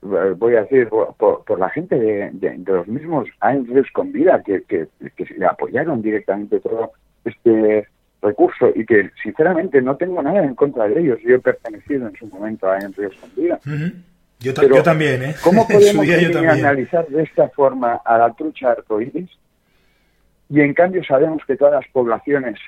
voy 0.03 0.55
a 0.55 0.61
decir, 0.63 0.87
por, 0.89 1.15
por- 1.15 1.59
la 1.59 1.69
gente 1.69 1.97
de, 1.97 2.29
de- 2.33 2.57
de 2.57 2.71
los 2.73 2.87
mismos 2.87 3.27
años 3.39 3.87
con 3.93 4.11
vida 4.11 4.41
que, 4.45 4.63
que, 4.63 4.87
apoyaron 5.47 6.01
directamente 6.01 6.59
todo 6.59 6.91
este 7.25 7.87
recurso 8.21 8.71
y 8.75 8.85
que 8.85 9.09
sinceramente 9.21 9.81
no 9.81 9.95
tengo 9.97 10.21
nada 10.21 10.43
en 10.43 10.55
contra 10.55 10.87
de 10.87 10.99
ellos. 10.99 11.19
Yo 11.23 11.35
he 11.35 11.39
pertenecido 11.39 12.07
en 12.07 12.15
su 12.15 12.27
momento 12.27 12.69
a 12.69 12.79
Ríos 12.79 13.13
con 13.19 13.29
vida. 13.35 13.59
Yo, 14.39 14.53
ta- 14.53 14.61
Pero, 14.61 14.75
yo 14.77 14.83
también, 14.83 15.23
¿eh? 15.23 15.35
¿Cómo 15.43 15.67
podemos 15.67 16.05
analizar 16.49 17.07
de 17.07 17.23
esta 17.23 17.49
forma 17.49 18.01
a 18.03 18.17
la 18.17 18.33
trucha 18.33 18.71
arcoíris? 18.71 19.29
Y 20.49 20.59
en 20.61 20.73
cambio 20.73 21.03
sabemos 21.03 21.41
que 21.47 21.55
todas 21.55 21.73
las 21.73 21.87
poblaciones 21.91 22.59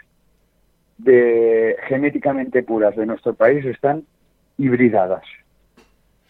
de 0.97 1.75
genéticamente 1.87 2.63
puras 2.63 2.95
de 2.95 3.05
nuestro 3.05 3.33
país 3.33 3.65
están 3.65 4.03
hibridadas. 4.57 5.23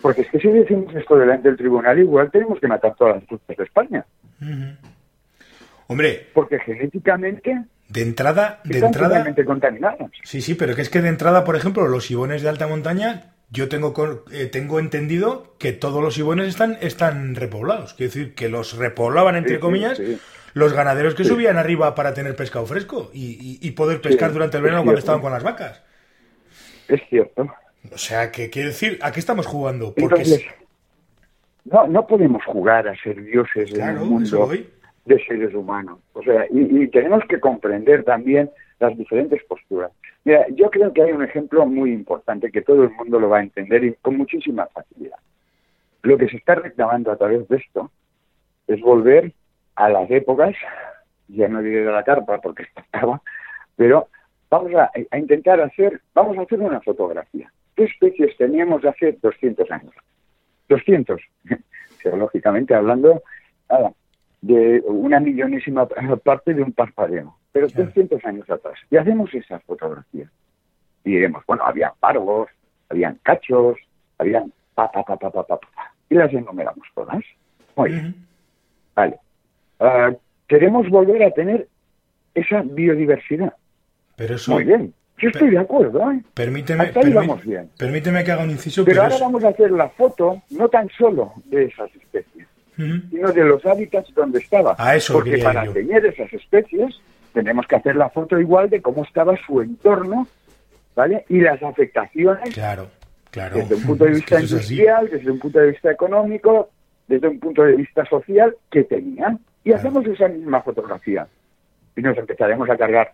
Porque 0.06 0.22
es 0.22 0.30
que 0.30 0.40
si 0.40 0.50
decimos 0.50 0.94
esto 0.94 1.16
delante 1.18 1.48
del 1.48 1.58
tribunal, 1.58 1.98
igual 1.98 2.30
tenemos 2.30 2.60
que 2.60 2.68
matar 2.68 2.94
todas 2.96 3.16
las 3.16 3.26
truchas 3.26 3.58
de 3.58 3.64
España. 3.64 4.06
Hombre, 5.88 6.28
Porque 6.32 6.60
genéticamente 6.60 7.64
de 7.90 8.02
entrada, 8.04 8.60
de 8.66 8.78
entrada, 8.78 9.08
totalmente 9.08 9.44
contaminadas. 9.46 10.12
sí, 10.24 10.42
sí, 10.42 10.54
pero 10.54 10.76
que 10.76 10.84
es 10.84 10.92
que 10.92 11.02
de 11.02 11.10
entrada, 11.10 11.44
por 11.44 11.56
ejemplo, 11.56 11.88
los 11.88 12.12
ibones 12.12 12.44
de 12.44 12.50
alta 12.50 12.68
montaña, 12.68 13.34
yo 13.50 13.68
tengo 13.68 13.96
eh, 14.32 14.46
tengo 14.46 14.80
entendido 14.80 15.56
que 15.58 15.72
todos 15.74 16.04
los 16.04 16.16
ibones 16.20 16.50
están 16.50 16.78
están 16.82 17.34
repoblados, 17.34 17.96
quiero 17.96 18.12
decir 18.14 18.36
que 18.36 18.48
los 18.48 18.78
repoblaban 18.78 19.36
entre 19.36 19.56
Sí, 19.56 19.60
comillas 19.60 19.98
sí. 19.98 20.20
los 20.54 20.72
ganaderos 20.74 21.16
que 21.16 21.24
subían 21.24 21.58
arriba 21.58 21.96
para 21.96 22.14
tener 22.14 22.36
pescado 22.36 22.68
fresco 22.68 23.10
y, 23.12 23.40
y- 23.42 23.68
y 23.68 23.72
poder 23.72 24.02
pescar 24.02 24.34
durante 24.34 24.58
el 24.58 24.64
verano 24.64 24.84
cuando 24.84 25.00
estaban 25.00 25.22
con 25.22 25.32
las 25.32 25.42
vacas. 25.42 25.82
Es 26.88 27.02
cierto. 27.10 27.52
O 27.94 27.98
sea, 27.98 28.32
que 28.32 28.50
quiero 28.50 28.70
decir, 28.70 29.00
¿a 29.02 29.12
qué 29.12 29.20
estamos 29.20 29.46
jugando? 29.46 29.94
Porque 29.94 30.04
Entonces, 30.04 30.46
no, 31.66 31.88
no 31.88 32.08
podemos 32.08 32.44
jugar 32.46 32.88
a 32.88 32.96
ser 32.96 33.24
dioses 33.24 33.70
en 33.70 33.76
claro, 33.76 33.98
eso 33.98 34.06
mundo 34.06 34.50
de 35.06 35.26
seres 35.26 35.54
humanos. 35.54 36.00
O 36.14 36.24
sea, 36.24 36.46
y, 36.52 36.84
y 36.84 36.88
tenemos 36.88 37.24
que 37.28 37.40
comprender 37.40 38.04
también 38.04 38.50
las 38.80 38.98
diferentes 38.98 39.44
posturas. 39.44 39.92
Mira, 40.24 40.46
yo 40.50 40.70
creo 40.70 40.92
que 40.92 41.04
hay 41.04 41.12
un 41.12 41.24
ejemplo 41.24 41.66
muy 41.66 41.92
importante 41.92 42.52
que 42.52 42.62
todo 42.62 42.84
el 42.84 42.92
mundo 42.92 43.20
lo 43.20 43.30
va 43.30 43.38
a 43.38 43.44
entender 43.44 43.84
y 43.84 43.94
con 44.02 44.18
muchísima 44.18 44.66
facilidad. 44.68 45.18
Lo 46.02 46.18
que 46.18 46.28
se 46.28 46.38
está 46.38 46.56
reclamando 46.56 47.12
a 47.12 47.18
través 47.18 47.48
de 47.48 47.58
esto 47.58 47.92
es 48.68 48.82
volver 48.82 49.32
a 49.76 49.90
las 49.90 50.10
épocas, 50.10 50.56
ya 51.28 51.48
no 51.48 51.62
diré 51.62 51.86
de 51.86 51.92
la 51.92 52.04
carpa 52.04 52.42
porque 52.42 52.66
estaba, 52.76 53.22
pero 53.76 54.08
vamos 54.50 54.74
a, 54.76 54.92
a 55.12 55.18
intentar 55.18 55.62
hacer, 55.62 56.02
vamos 56.14 56.38
a 56.38 56.42
hacer 56.42 56.60
una 56.60 56.82
fotografía. 56.82 57.52
¿Qué 57.76 57.84
especies 57.86 58.36
teníamos 58.38 58.84
hace 58.86 59.18
200 59.22 59.70
años? 59.72 59.94
200, 60.70 61.22
geológicamente 62.00 62.74
hablando, 62.74 63.22
nada, 63.70 63.92
de 64.42 64.82
una 64.86 65.20
millonísima 65.20 65.88
parte 66.24 66.54
de 66.54 66.62
un 66.64 66.72
parpadeo, 66.72 67.36
pero 67.52 67.68
Claro. 67.68 67.92
300 67.92 68.26
años 68.26 68.50
atrás. 68.50 68.80
Y 68.90 68.98
hacemos 68.98 69.34
esas 69.34 69.62
fotografías. 69.64 70.30
Y 71.04 71.12
diremos, 71.12 71.44
bueno, 71.46 71.64
había 71.66 71.94
parvos, 72.00 72.50
habían 72.90 73.20
cachos, 73.24 73.78
habían 74.18 74.52
pa, 74.74 74.92
pa, 74.92 75.04
pa, 75.04 75.18
pa, 75.18 75.30
pa, 75.32 75.44
pa, 75.46 75.58
pa. 75.60 75.94
Y 76.10 76.16
las 76.16 76.32
enumeramos 76.34 76.88
todas. 76.94 77.24
Muy 77.76 77.90
bien, 77.92 78.08
Ujú. 78.08 78.16
vale. 78.96 79.20
Ah, 79.80 80.12
queremos 80.48 80.90
volver 80.90 81.24
a 81.24 81.32
tener 81.32 81.68
esa 82.34 82.62
biodiversidad. 82.62 83.54
Pero 84.16 84.36
eso, 84.36 84.54
Muy 84.54 84.64
bien. 84.64 84.94
Yo 85.18 85.30
estoy 85.30 85.50
de 85.52 85.60
acuerdo, 85.60 86.12
¿eh? 86.12 86.22
Permíteme, 86.34 86.84
Hasta 86.86 87.00
ahí 87.00 87.14
vamos 87.14 87.44
bien. 87.46 87.70
permíteme 87.78 88.24
que 88.24 88.32
haga 88.32 88.44
un 88.44 88.52
inciso. 88.52 88.84
Pero 88.84 88.94
pero 88.96 89.04
ahora 89.04 89.16
es- 89.16 89.22
vamos 89.22 89.44
a 89.46 89.48
hacer 89.50 89.72
la 89.72 89.90
foto, 89.90 90.42
no 90.52 90.68
tan 90.70 90.90
solo 90.90 91.34
de 91.46 91.66
esas 91.66 91.90
especies, 91.96 92.48
sino 92.76 93.32
de 93.32 93.44
los 93.46 93.66
hábitats 93.66 94.14
donde 94.14 94.40
estaba. 94.40 94.76
A 94.78 94.96
eso 94.96 95.14
Porque 95.14 95.38
para 95.38 95.66
yo. 95.66 95.72
tener 95.74 96.06
esas 96.06 96.32
especies 96.34 97.00
tenemos 97.34 97.66
que 97.68 97.76
hacer 97.78 97.96
la 97.96 98.10
foto 98.10 98.40
igual 98.40 98.70
de 98.70 98.82
cómo 98.82 99.04
estaba 99.06 99.36
su 99.46 99.62
entorno, 99.62 100.28
¿vale? 100.96 101.26
Y 101.30 101.40
las 101.40 101.62
afectaciones 101.64 102.54
Claro, 102.54 102.90
claro. 103.32 103.56
desde 103.56 103.76
un 103.76 103.84
punto 103.86 104.04
de 104.06 104.12
vista 104.12 104.38
es 104.40 104.52
industrial, 104.52 105.10
desde 105.10 105.32
un 105.32 105.40
punto 105.40 105.60
de 105.60 105.72
vista 105.72 105.92
económico, 105.92 106.70
desde 107.08 107.28
un 107.30 107.40
punto 107.40 107.64
de 107.64 107.74
vista 107.78 108.04
social 108.06 108.54
que 108.70 108.84
tenían. 108.84 109.40
Y 109.64 109.70
Claro. 109.70 109.80
hacemos 109.80 110.06
esa 110.08 110.28
misma 110.28 110.62
fotografía. 110.62 111.26
Y 111.96 112.02
nos 112.02 112.18
empezaremos 112.18 112.70
a 112.70 112.76
cargar 112.78 113.14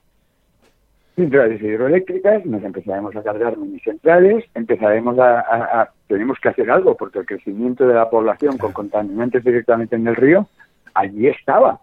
centrales 1.15 1.61
hidroeléctricas, 1.61 2.45
nos 2.45 2.63
empezaremos 2.63 3.15
a 3.15 3.23
cargar 3.23 3.57
minicentrales, 3.57 4.45
empezaremos 4.55 5.17
a, 5.19 5.39
a- 5.41 5.81
a- 5.81 5.89
Tenemos 6.07 6.37
que 6.39 6.49
hacer 6.49 6.69
algo 6.69 6.95
porque 6.97 7.19
el 7.19 7.25
crecimiento 7.25 7.87
de 7.87 7.93
la 7.93 8.09
población 8.09 8.57
con 8.57 8.71
contaminantes 8.73 9.43
directamente 9.43 9.95
en 9.95 10.07
el 10.07 10.15
río, 10.15 10.47
allí 10.93 11.27
estaba. 11.27 11.79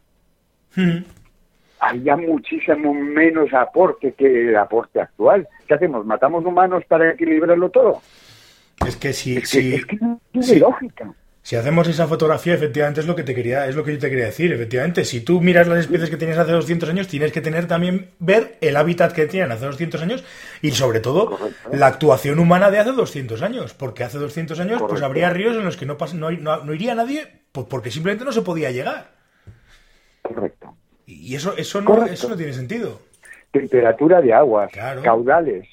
Ujú. 0.77 1.03
Había 1.81 2.17
muchísimo 2.17 2.93
menos 2.93 3.55
aporte 3.55 4.13
que 4.13 4.49
el 4.51 4.57
aporte 4.57 5.01
actual. 5.01 5.47
¿Qué 5.67 5.75
hacemos? 5.75 6.05
¿Matamos 6.05 6.45
humanos 6.45 6.83
para 6.89 7.13
equilibrarlo 7.13 7.71
todo? 7.71 8.01
Es 8.87 8.97
que 8.97 9.13
si, 9.13 9.37
Es 9.37 9.51
que, 9.51 9.61
si, 9.61 9.75
es 9.75 9.87
que 9.87 9.97
no 9.97 10.21
tiene 10.33 10.59
lógica. 10.61 11.13
Si 11.49 11.57
hacemos 11.57 11.89
esa 11.89 12.07
fotografía, 12.07 12.53
efectivamente 12.53 13.01
es 13.01 13.07
lo 13.07 13.17
que 13.17 13.23
te 13.23 13.35
quería, 13.35 13.67
es 13.67 13.75
lo 13.75 13.83
que 13.83 13.93
yo 13.95 13.99
te 13.99 14.11
quería 14.11 14.27
decir. 14.27 14.53
Efectivamente, 14.53 15.07
si 15.07 15.23
tú 15.23 15.41
miras 15.41 15.67
las 15.67 15.79
especies 15.79 16.11
que 16.11 16.19
tenías 16.19 16.37
hace 16.37 16.53
200 16.53 16.87
años, 16.91 17.09
tienes 17.09 17.33
que 17.33 17.41
tener 17.41 17.67
también 17.67 18.11
ver 18.19 18.59
el 18.61 18.77
hábitat 18.77 19.13
que 19.15 19.25
tenían 19.25 19.51
hace 19.51 19.65
200 19.65 20.03
años 20.03 20.25
y 20.61 20.73
sobre 20.73 21.01
todo 21.01 21.31
Correcto. 21.31 21.71
la 21.73 21.87
actuación 21.87 22.39
humana 22.39 22.71
de 22.71 22.81
hace 22.81 22.93
200 22.93 23.41
años, 23.41 23.73
porque 23.73 24.05
hace 24.05 24.19
200 24.19 24.61
años 24.61 24.83
pues 24.87 25.01
habría 25.01 25.31
ríos 25.31 25.57
en 25.57 25.65
los 25.65 25.79
que 25.79 25.87
no, 25.87 25.97
pas- 25.97 26.13
no, 26.13 26.31
no, 26.31 26.65
no 26.65 26.75
iría 26.75 26.95
nadie 26.95 27.27
pues, 27.51 27.67
porque 27.67 27.91
simplemente 27.91 28.27
no 28.27 28.33
se 28.33 28.43
podía 28.43 28.71
llegar. 28.71 29.13
Correcto. 30.21 30.77
Y 31.07 31.35
eso 31.35 31.57
eso 31.57 31.81
no, 31.81 31.87
Correcto. 31.87 32.13
eso 32.13 32.29
no 32.29 32.37
tiene 32.37 32.53
sentido. 32.53 33.01
Temperatura 33.53 34.21
de 34.21 34.35
aguas, 34.35 34.71
Claro. 34.71 35.01
caudales. 35.03 35.67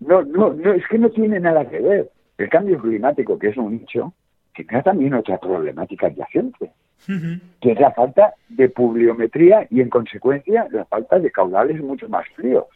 No, 0.00 0.20
no, 0.20 0.52
no, 0.52 0.74
es 0.74 0.82
que 0.90 0.98
no 0.98 1.08
tiene 1.08 1.40
nada 1.40 1.66
que 1.70 1.80
ver. 1.80 2.10
El 2.36 2.50
cambio 2.50 2.78
climático, 2.78 3.38
que 3.38 3.48
es 3.48 3.56
un 3.56 3.76
hecho, 3.76 4.12
tiene 4.54 4.82
también 4.82 5.14
otra 5.14 5.38
problemática 5.38 6.06
adyacente, 6.06 6.72
que 7.06 7.72
es 7.72 7.80
la 7.80 7.90
falta 7.92 8.34
de 8.48 8.68
pluviometría 8.68 9.66
y, 9.70 9.80
en 9.80 9.88
consecuencia, 9.88 10.66
la 10.70 10.84
falta 10.84 11.18
de 11.18 11.30
caudales 11.30 11.80
mucho 11.82 12.08
más 12.08 12.26
fríos. 12.36 12.66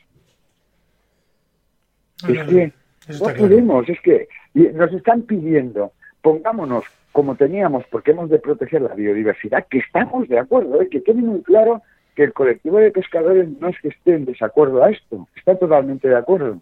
No, 2.22 2.30
es 2.30 2.48
que 2.48 2.72
no 3.08 3.34
podemos, 3.34 3.88
es 3.88 4.00
que 4.00 4.28
nos 4.72 4.92
están 4.92 5.22
pidiendo, 5.22 5.92
pongámonos 6.22 6.84
como 7.12 7.34
teníamos, 7.34 7.84
porque 7.90 8.10
hemos 8.10 8.28
de 8.30 8.38
proteger 8.38 8.82
la 8.82 8.94
biodiversidad, 8.94 9.66
que 9.70 9.78
estamos 9.78 10.28
de 10.28 10.38
acuerdo, 10.38 10.82
¿eh? 10.82 10.88
que 10.90 11.02
quede 11.02 11.22
muy 11.22 11.42
claro 11.42 11.82
que 12.14 12.24
el 12.24 12.32
colectivo 12.32 12.78
de 12.78 12.90
pescadores 12.90 13.48
no 13.60 13.68
es 13.68 13.80
que 13.80 13.88
esté 13.88 14.14
en 14.14 14.24
desacuerdo 14.24 14.82
a 14.82 14.90
esto, 14.90 15.28
está 15.36 15.56
totalmente 15.58 16.08
de 16.08 16.16
acuerdo, 16.16 16.60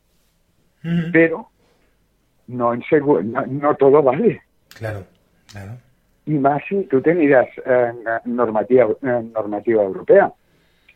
pero 1.12 1.48
no, 2.48 2.74
en 2.74 2.82
no 3.60 3.74
todo 3.76 4.02
vale. 4.02 4.42
Claro, 4.74 5.04
claro. 5.50 5.72
Y 6.26 6.32
más 6.34 6.62
si 6.68 6.82
tú 6.84 7.00
te 7.02 7.14
miras 7.14 7.46
eh, 7.66 7.92
normativa, 8.24 8.86
eh, 9.02 9.22
normativa 9.34 9.82
europea, 9.82 10.32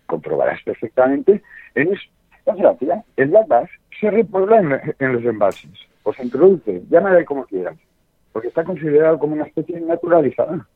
comprobarás 0.06 0.62
perfectamente, 0.62 1.42
en, 1.74 1.92
es- 1.92 2.08
en 2.46 2.56
Francia 2.56 3.04
el 3.16 3.28
black 3.28 3.68
se 4.00 4.10
repobla 4.10 4.58
en, 4.58 4.94
en 4.98 5.12
los 5.12 5.24
embalses, 5.24 5.70
o 6.02 6.12
se 6.14 6.22
introduce, 6.22 6.82
llámale 6.88 7.24
como 7.24 7.44
quieras, 7.44 7.76
porque 8.32 8.48
está 8.48 8.64
considerado 8.64 9.18
como 9.18 9.34
una 9.34 9.44
especie 9.44 9.80
naturalizada. 9.80 10.66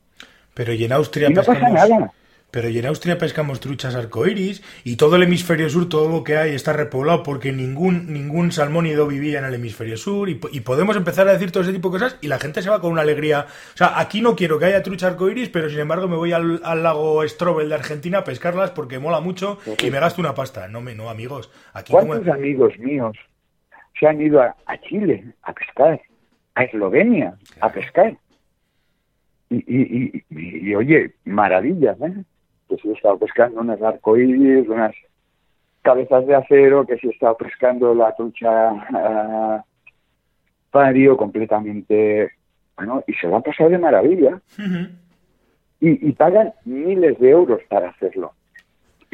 Pero 0.53 0.73
y 0.73 0.83
en 0.83 0.91
Austria 0.93 1.29
Y 1.29 1.33
no 1.33 1.41
pasa 1.43 1.69
nada. 1.69 2.11
Pero 2.53 2.69
y 2.69 2.77
en 2.77 2.85
Austria 2.85 3.17
pescamos 3.17 3.59
truchas 3.59 3.95
arcoiris 3.95 4.61
y 4.83 4.95
todo 4.95 5.15
el 5.15 5.23
hemisferio 5.23 5.67
sur, 5.69 5.89
todo 5.89 6.07
lo 6.07 6.23
que 6.23 6.37
hay 6.37 6.53
está 6.53 6.71
repoblado 6.71 7.23
porque 7.23 7.51
ningún 7.51 8.13
ningún 8.13 8.51
salmónido 8.51 9.07
vivía 9.07 9.39
en 9.39 9.45
el 9.45 9.55
hemisferio 9.55 9.97
sur 9.97 10.29
y, 10.29 10.35
po- 10.35 10.49
y 10.51 10.59
podemos 10.59 10.95
empezar 10.95 11.27
a 11.27 11.33
decir 11.33 11.51
todo 11.51 11.63
ese 11.63 11.73
tipo 11.73 11.89
de 11.89 11.93
cosas 11.99 12.19
y 12.21 12.27
la 12.27 12.37
gente 12.37 12.61
se 12.61 12.69
va 12.69 12.79
con 12.79 12.91
una 12.91 13.01
alegría. 13.01 13.47
O 13.73 13.77
sea, 13.77 13.99
aquí 13.99 14.21
no 14.21 14.35
quiero 14.35 14.59
que 14.59 14.65
haya 14.65 14.83
trucha 14.83 15.07
arcoiris, 15.07 15.49
pero 15.49 15.67
sin 15.67 15.79
embargo 15.79 16.07
me 16.07 16.15
voy 16.15 16.31
al, 16.31 16.61
al 16.63 16.83
lago 16.83 17.27
Strobel 17.27 17.69
de 17.69 17.75
Argentina 17.75 18.19
a 18.19 18.23
pescarlas 18.23 18.69
porque 18.69 18.99
mola 18.99 19.19
mucho 19.19 19.57
y 19.81 19.89
me 19.89 19.99
gasto 19.99 20.21
una 20.21 20.35
pasta. 20.35 20.67
No, 20.67 20.79
me, 20.79 20.93
no 20.93 21.09
amigos. 21.09 21.49
Aquí 21.73 21.91
como... 21.91 22.13
¿Cuántos 22.13 22.33
amigos 22.35 22.77
míos 22.77 23.17
se 23.99 24.05
han 24.05 24.21
ido 24.21 24.39
a, 24.39 24.55
a 24.67 24.77
Chile 24.81 25.23
a 25.41 25.53
pescar, 25.53 25.99
a 26.53 26.63
Eslovenia 26.65 27.33
a 27.61 27.69
pescar? 27.71 28.15
Y, 29.49 29.55
y, 29.55 29.81
y, 29.81 30.23
y- 30.29 30.69
y, 30.69 30.75
oye, 30.75 31.15
maravillas, 31.25 31.97
¿eh? 32.01 32.13
Que 32.75 32.81
si 32.81 32.89
he 32.89 32.93
estado 32.93 33.17
pescando 33.19 33.61
unas 33.61 33.81
arcoíris, 33.81 34.67
unas 34.67 34.95
cabezas 35.81 36.25
de 36.25 36.35
acero, 36.35 36.85
que 36.85 36.97
si 36.97 37.07
he 37.07 37.11
estado 37.11 37.37
pescando 37.37 37.93
la 37.93 38.15
trucha 38.15 38.69
ah, 38.69 39.63
pario 40.71 41.15
completamente... 41.17 42.31
Bueno, 42.75 43.03
y 43.05 43.13
se 43.13 43.27
lo 43.27 43.35
han 43.35 43.43
pasado 43.43 43.69
de 43.69 43.77
maravilla. 43.77 44.41
Y, 45.79 46.09
y 46.09 46.11
pagan 46.13 46.53
miles 46.65 47.19
de 47.19 47.29
euros 47.29 47.61
para 47.69 47.89
hacerlo. 47.89 48.33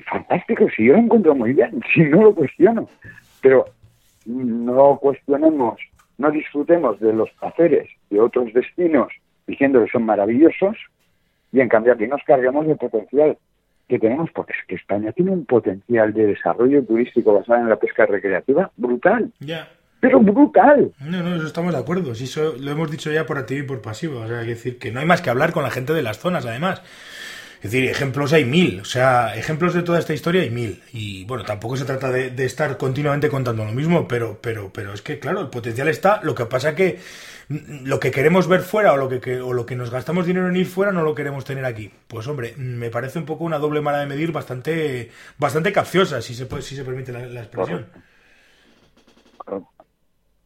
Fantástico, 0.10 0.67
si 0.76 0.86
yo 0.86 0.93
lo 0.93 1.00
encuentro 1.00 1.36
muy 1.36 1.52
bien, 1.52 1.82
si 1.93 2.02
no 2.04 2.22
lo 2.22 2.36
cuestiono. 2.36 2.88
Pero 3.41 3.65
no 4.26 4.98
cuestionemos, 5.02 5.82
no 6.17 6.32
disfrutemos 6.32 7.00
de 7.00 7.13
los 7.13 7.30
placeres 7.32 7.89
de 8.10 8.22
otros 8.22 8.54
destinos 8.54 9.12
diciendo 9.48 9.84
que 9.84 9.91
son 9.91 10.04
maravillosos 10.04 10.78
y 11.52 11.62
en 11.62 11.69
cambio 11.69 11.93
aquí 11.93 12.08
nos 12.08 12.22
cargamos 12.24 12.67
del 12.67 12.78
potencial 12.78 13.38
que 13.89 13.99
tenemos, 13.99 14.30
porque 14.34 14.54
es 14.54 14.65
que 14.67 14.75
España 14.75 15.12
tiene 15.12 15.32
un 15.32 15.45
potencial 15.45 16.13
de 16.13 16.28
desarrollo 16.28 16.84
turístico 16.86 17.34
basado 17.34 17.60
en 17.60 17.69
la 17.69 17.75
pesca 17.78 18.06
recreativa 18.06 18.71
brutal, 18.78 19.32
Ya. 19.39 19.67
pero 19.99 20.19
brutal. 20.21 20.91
No, 21.02 21.21
no, 21.23 21.36
eso 21.36 21.47
estamos 21.47 21.73
de 21.73 21.80
acuerdo. 21.80 22.15
Si 22.15 22.23
eso 22.25 22.54
lo 22.60 22.71
hemos 22.71 22.89
dicho 22.91 23.12
ya 23.12 23.25
por 23.25 23.38
activo 23.38 23.63
y 23.65 23.67
por 23.67 23.82
pasivo. 23.82 24.19
O 24.21 24.28
sea, 24.28 24.38
hay 24.39 24.45
que 24.45 24.52
decir 24.52 24.78
que 24.80 24.91
no 24.91 24.99
hay 25.02 25.06
más 25.06 25.21
que 25.21 25.30
hablar 25.30 25.52
con 25.52 25.63
la 25.63 25.71
gente 25.71 25.91
de 25.93 26.04
las 26.04 26.19
zonas, 26.19 26.45
además. 26.45 26.82
Es 27.62 27.72
decir, 27.72 27.89
ejemplos 27.89 28.32
hay 28.32 28.45
mil. 28.45 28.80
O 28.80 28.86
sea, 28.86 29.36
ejemplos 29.36 29.74
de 29.74 29.84
toda 29.84 30.00
esta 30.00 30.13
historia 30.13 30.43
hay 30.43 30.50
mil. 30.50 30.82
Y 30.93 31.26
bueno, 31.26 31.43
tampoco 31.43 31.76
se 31.76 31.84
trata 31.84 32.10
de, 32.10 32.45
estar 32.45 32.78
continuamente 32.78 33.30
contando 33.30 33.65
lo 33.65 33.74
mismo, 33.74 34.08
pero, 34.08 34.39
pero, 34.41 34.72
pero 34.74 34.93
es 34.93 35.02
que, 35.02 35.19
claro, 35.19 35.41
el 35.41 35.50
potencial 35.50 35.89
está. 35.89 36.22
Lo 36.24 36.36
que 36.36 36.45
pasa 36.45 36.74
que 36.74 37.00
mm, 37.50 37.86
lo 37.86 38.00
que 38.00 38.12
queremos 38.12 38.48
ver 38.48 38.62
fuera 38.62 38.93
o 38.93 38.98
lo 38.98 39.10
que, 39.10 39.41
o 39.41 39.52
lo 39.52 39.65
que 39.65 39.76
nos 39.76 39.91
gastamos 39.91 40.26
dinero 40.26 40.48
en 40.48 40.56
ir 40.56 40.67
fuera 40.67 40.93
no 40.93 41.02
lo 41.02 41.13
queremos 41.15 41.43
tener 41.43 41.65
aquí. 41.65 41.91
Pues 42.08 42.28
hombre, 42.28 42.54
me 42.56 42.89
parece 42.89 43.19
un 43.19 43.26
poco 43.26 43.43
una 43.43 43.60
doble 43.60 43.82
mala 43.82 44.00
de 44.00 44.06
medir 44.06 44.32
bastante, 44.32 45.12
bastante 45.38 45.74
capciosa, 45.74 46.22
si 46.22 46.34
se 46.34 46.45
puede, 46.45 46.62
si 46.62 46.78
se 46.78 46.86
permite 46.86 47.12
la, 47.12 47.26
la 47.26 47.41
expresión. 47.41 47.88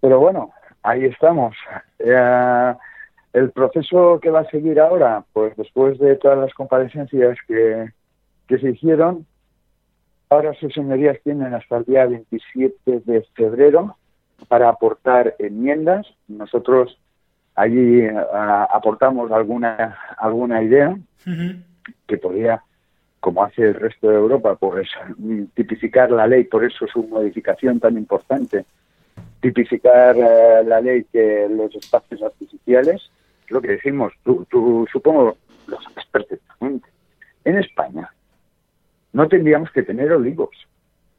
Pero 0.02 0.19
bueno, 0.19 0.52
ahí 0.82 1.06
estamos. 1.06 1.56
Eh, 1.99 2.73
el 3.34 3.52
proceso 3.52 4.19
que 4.22 4.30
va 4.30 4.41
a 4.41 4.50
seguir 4.50 4.80
ahora, 4.80 5.26
pues 5.34 5.56
después 5.58 5.98
de 5.98 6.15
todas 6.15 6.38
las 6.38 6.54
comparecencias 6.54 7.38
que, 7.48 7.89
que 8.48 8.60
se 8.60 8.69
hicieron, 8.69 9.26
ahora 10.30 10.54
sus 10.54 10.74
señorías 10.74 11.17
tienen 11.24 11.54
hasta 11.54 11.78
el 11.78 11.86
día 11.86 12.06
27 12.06 13.02
de 13.06 13.24
febrero 13.34 13.98
para 14.48 14.69
aportar 14.69 15.36
enmiendas. 15.39 16.06
Nosotros 16.28 16.98
allí 17.56 18.04
aportamos 18.69 19.32
alguna, 19.32 19.98
alguna 20.17 20.62
idea 20.62 20.96
que 22.08 22.17
podría, 22.17 22.62
como 23.19 23.43
hace 23.43 23.63
el 23.63 23.74
resto 23.74 24.10
de 24.10 24.15
Europa, 24.15 24.56
pues 24.56 24.89
tipificar 25.56 26.12
la 26.12 26.28
ley, 26.28 26.43
por 26.43 26.63
eso 26.63 26.86
su 26.88 27.04
modificación 27.04 27.80
tan 27.80 27.98
importante, 27.98 28.65
tipificar 29.41 30.15
eh, 30.17 30.63
la 30.65 30.82
ley 30.82 31.06
que 31.12 31.48
los 31.50 31.74
espacios 31.76 32.22
artificiales, 32.22 33.02
es 33.02 33.22
lo 33.49 33.62
que 33.62 33.69
decimos, 33.69 34.13
tú, 34.23 34.45
tú 34.49 34.88
supongo 34.91 35.38
lo 35.67 35.82
sabes 35.82 36.06
perfectamente. 36.12 36.89
En 37.45 37.58
España 37.58 38.10
no 39.13 39.27
tendríamos 39.27 39.71
que 39.71 39.84
tener 39.84 40.12
olivos, 40.12 40.56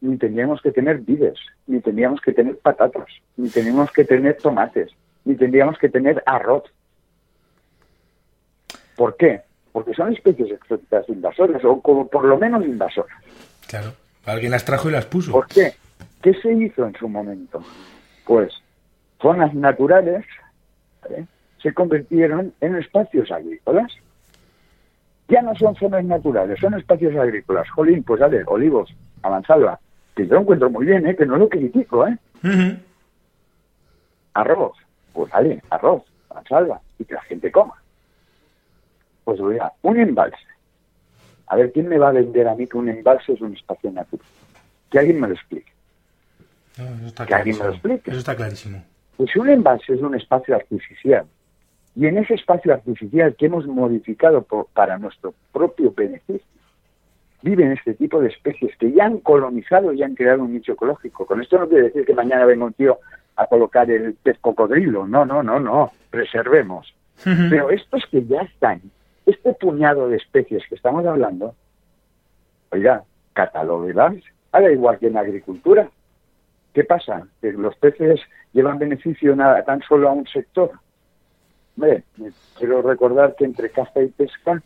ni 0.00 0.16
tendríamos 0.18 0.60
que 0.60 0.72
tener 0.72 0.98
vides, 0.98 1.38
ni 1.66 1.80
tendríamos 1.80 2.20
que 2.20 2.32
tener 2.32 2.58
patatas, 2.58 3.06
ni 3.36 3.48
tendríamos 3.48 3.90
que 3.92 4.04
tener 4.04 4.36
tomates, 4.36 4.90
ni 5.24 5.34
tendríamos 5.34 5.78
que 5.78 5.88
tener 5.88 6.22
arroz. 6.26 6.64
¿Por 8.96 9.16
qué? 9.16 9.42
Porque 9.72 9.94
son 9.94 10.12
especies 10.12 10.50
exóticas 10.50 11.08
invasoras, 11.08 11.64
o 11.64 11.80
como 11.80 12.08
por 12.08 12.24
lo 12.24 12.38
menos 12.38 12.64
invasoras. 12.64 13.16
Claro. 13.66 13.92
Alguien 14.26 14.52
las 14.52 14.64
trajo 14.64 14.88
y 14.88 14.92
las 14.92 15.06
puso. 15.06 15.32
¿Por 15.32 15.46
qué? 15.48 15.72
¿Qué 16.22 16.32
se 16.34 16.52
hizo 16.52 16.86
en 16.86 16.94
su 16.94 17.08
momento? 17.08 17.62
Pues 18.24 18.52
zonas 19.20 19.54
naturales. 19.54 20.24
Se 21.64 21.72
convirtieron 21.72 22.52
en 22.60 22.76
espacios 22.76 23.30
agrícolas. 23.32 23.90
Ya 25.28 25.40
no 25.40 25.56
son 25.56 25.74
zonas 25.76 26.04
naturales, 26.04 26.60
son 26.60 26.74
espacios 26.74 27.16
agrícolas. 27.16 27.68
Jolín, 27.70 28.04
pues 28.04 28.20
dale, 28.20 28.44
olivos, 28.46 28.94
avanzadla. 29.22 29.80
que 30.14 30.26
yo 30.26 30.36
encuentro 30.36 30.68
muy 30.68 30.84
bien, 30.84 31.06
¿eh? 31.06 31.16
que 31.16 31.24
no 31.24 31.38
lo 31.38 31.48
critico, 31.48 32.06
¿eh? 32.06 32.18
Arroz, 34.34 34.76
pues 35.14 35.30
vale, 35.32 35.62
arroz, 35.70 36.02
a 36.28 36.42
salva, 36.46 36.82
y 36.98 37.04
que 37.06 37.14
la 37.14 37.22
gente 37.22 37.50
coma. 37.50 37.82
Pues 39.24 39.40
oiga, 39.40 39.72
un 39.80 39.98
embalse. 39.98 40.36
A 41.46 41.56
ver, 41.56 41.72
¿quién 41.72 41.88
me 41.88 41.96
va 41.96 42.10
a 42.10 42.12
vender 42.12 42.46
a 42.46 42.54
mí 42.54 42.66
que 42.66 42.76
un 42.76 42.90
embalse 42.90 43.32
es 43.32 43.40
un 43.40 43.54
espacio 43.54 43.90
natural? 43.90 44.26
Que 44.90 44.98
alguien 44.98 45.18
me 45.18 45.28
lo 45.28 45.34
explique. 45.34 45.72
que 47.26 47.34
alguien 47.34 47.56
me 47.56 47.64
lo 47.64 47.70
explique. 47.70 48.10
Eso 48.10 48.20
está 48.20 48.36
clarísimo. 48.36 48.84
Pues 49.16 49.30
si 49.30 49.38
un 49.38 49.48
embalse 49.48 49.94
es 49.94 50.00
un 50.02 50.14
espacio 50.14 50.54
artificial, 50.54 51.24
y 51.96 52.06
en 52.06 52.18
ese 52.18 52.34
espacio 52.34 52.72
artificial 52.72 53.34
que 53.36 53.46
hemos 53.46 53.66
modificado 53.66 54.46
para 54.72 54.98
nuestro 54.98 55.34
propio 55.52 55.92
beneficio, 55.92 56.46
viven 57.42 57.72
este 57.72 57.94
tipo 57.94 58.20
de 58.20 58.28
especies 58.28 58.76
que 58.78 58.90
ya 58.90 59.04
han 59.04 59.18
colonizado 59.18 59.92
y 59.92 60.02
han 60.02 60.14
creado 60.14 60.42
un 60.42 60.54
nicho 60.54 60.72
ecológico. 60.72 61.26
Con 61.26 61.40
esto 61.40 61.58
no 61.58 61.68
quiere 61.68 61.84
decir 61.84 62.04
que 62.04 62.14
mañana 62.14 62.46
venga 62.46 62.64
un 62.64 62.72
tío 62.72 62.98
a 63.36 63.46
colocar 63.46 63.90
el 63.90 64.14
pez 64.14 64.38
cocodrilo. 64.40 65.06
No, 65.06 65.24
no, 65.24 65.42
no, 65.42 65.60
no. 65.60 65.92
Preservemos. 66.10 66.94
Pero 67.22 67.70
estos 67.70 68.04
que 68.10 68.24
ya 68.24 68.40
están, 68.42 68.80
este 69.26 69.52
puñado 69.54 70.08
de 70.08 70.16
especies 70.16 70.64
que 70.68 70.74
estamos 70.74 71.06
hablando, 71.06 71.54
oiga, 72.72 73.04
catalogarlas, 73.34 74.14
haga 74.50 74.72
igual 74.72 74.98
que 74.98 75.08
en 75.08 75.16
agricultura. 75.16 75.88
¿Qué 76.72 76.82
pasa? 76.82 77.26
Que 77.40 77.52
los 77.52 77.76
peces 77.76 78.20
llevan 78.52 78.78
beneficio 78.78 79.36
nada, 79.36 79.62
tan 79.64 79.80
solo 79.82 80.08
a 80.08 80.12
un 80.12 80.26
sector. 80.26 80.72
Quiero 82.58 82.82
recordar 82.82 83.34
que 83.36 83.44
entre 83.44 83.70
caza 83.70 84.02
y 84.02 84.08
pesca 84.08 84.62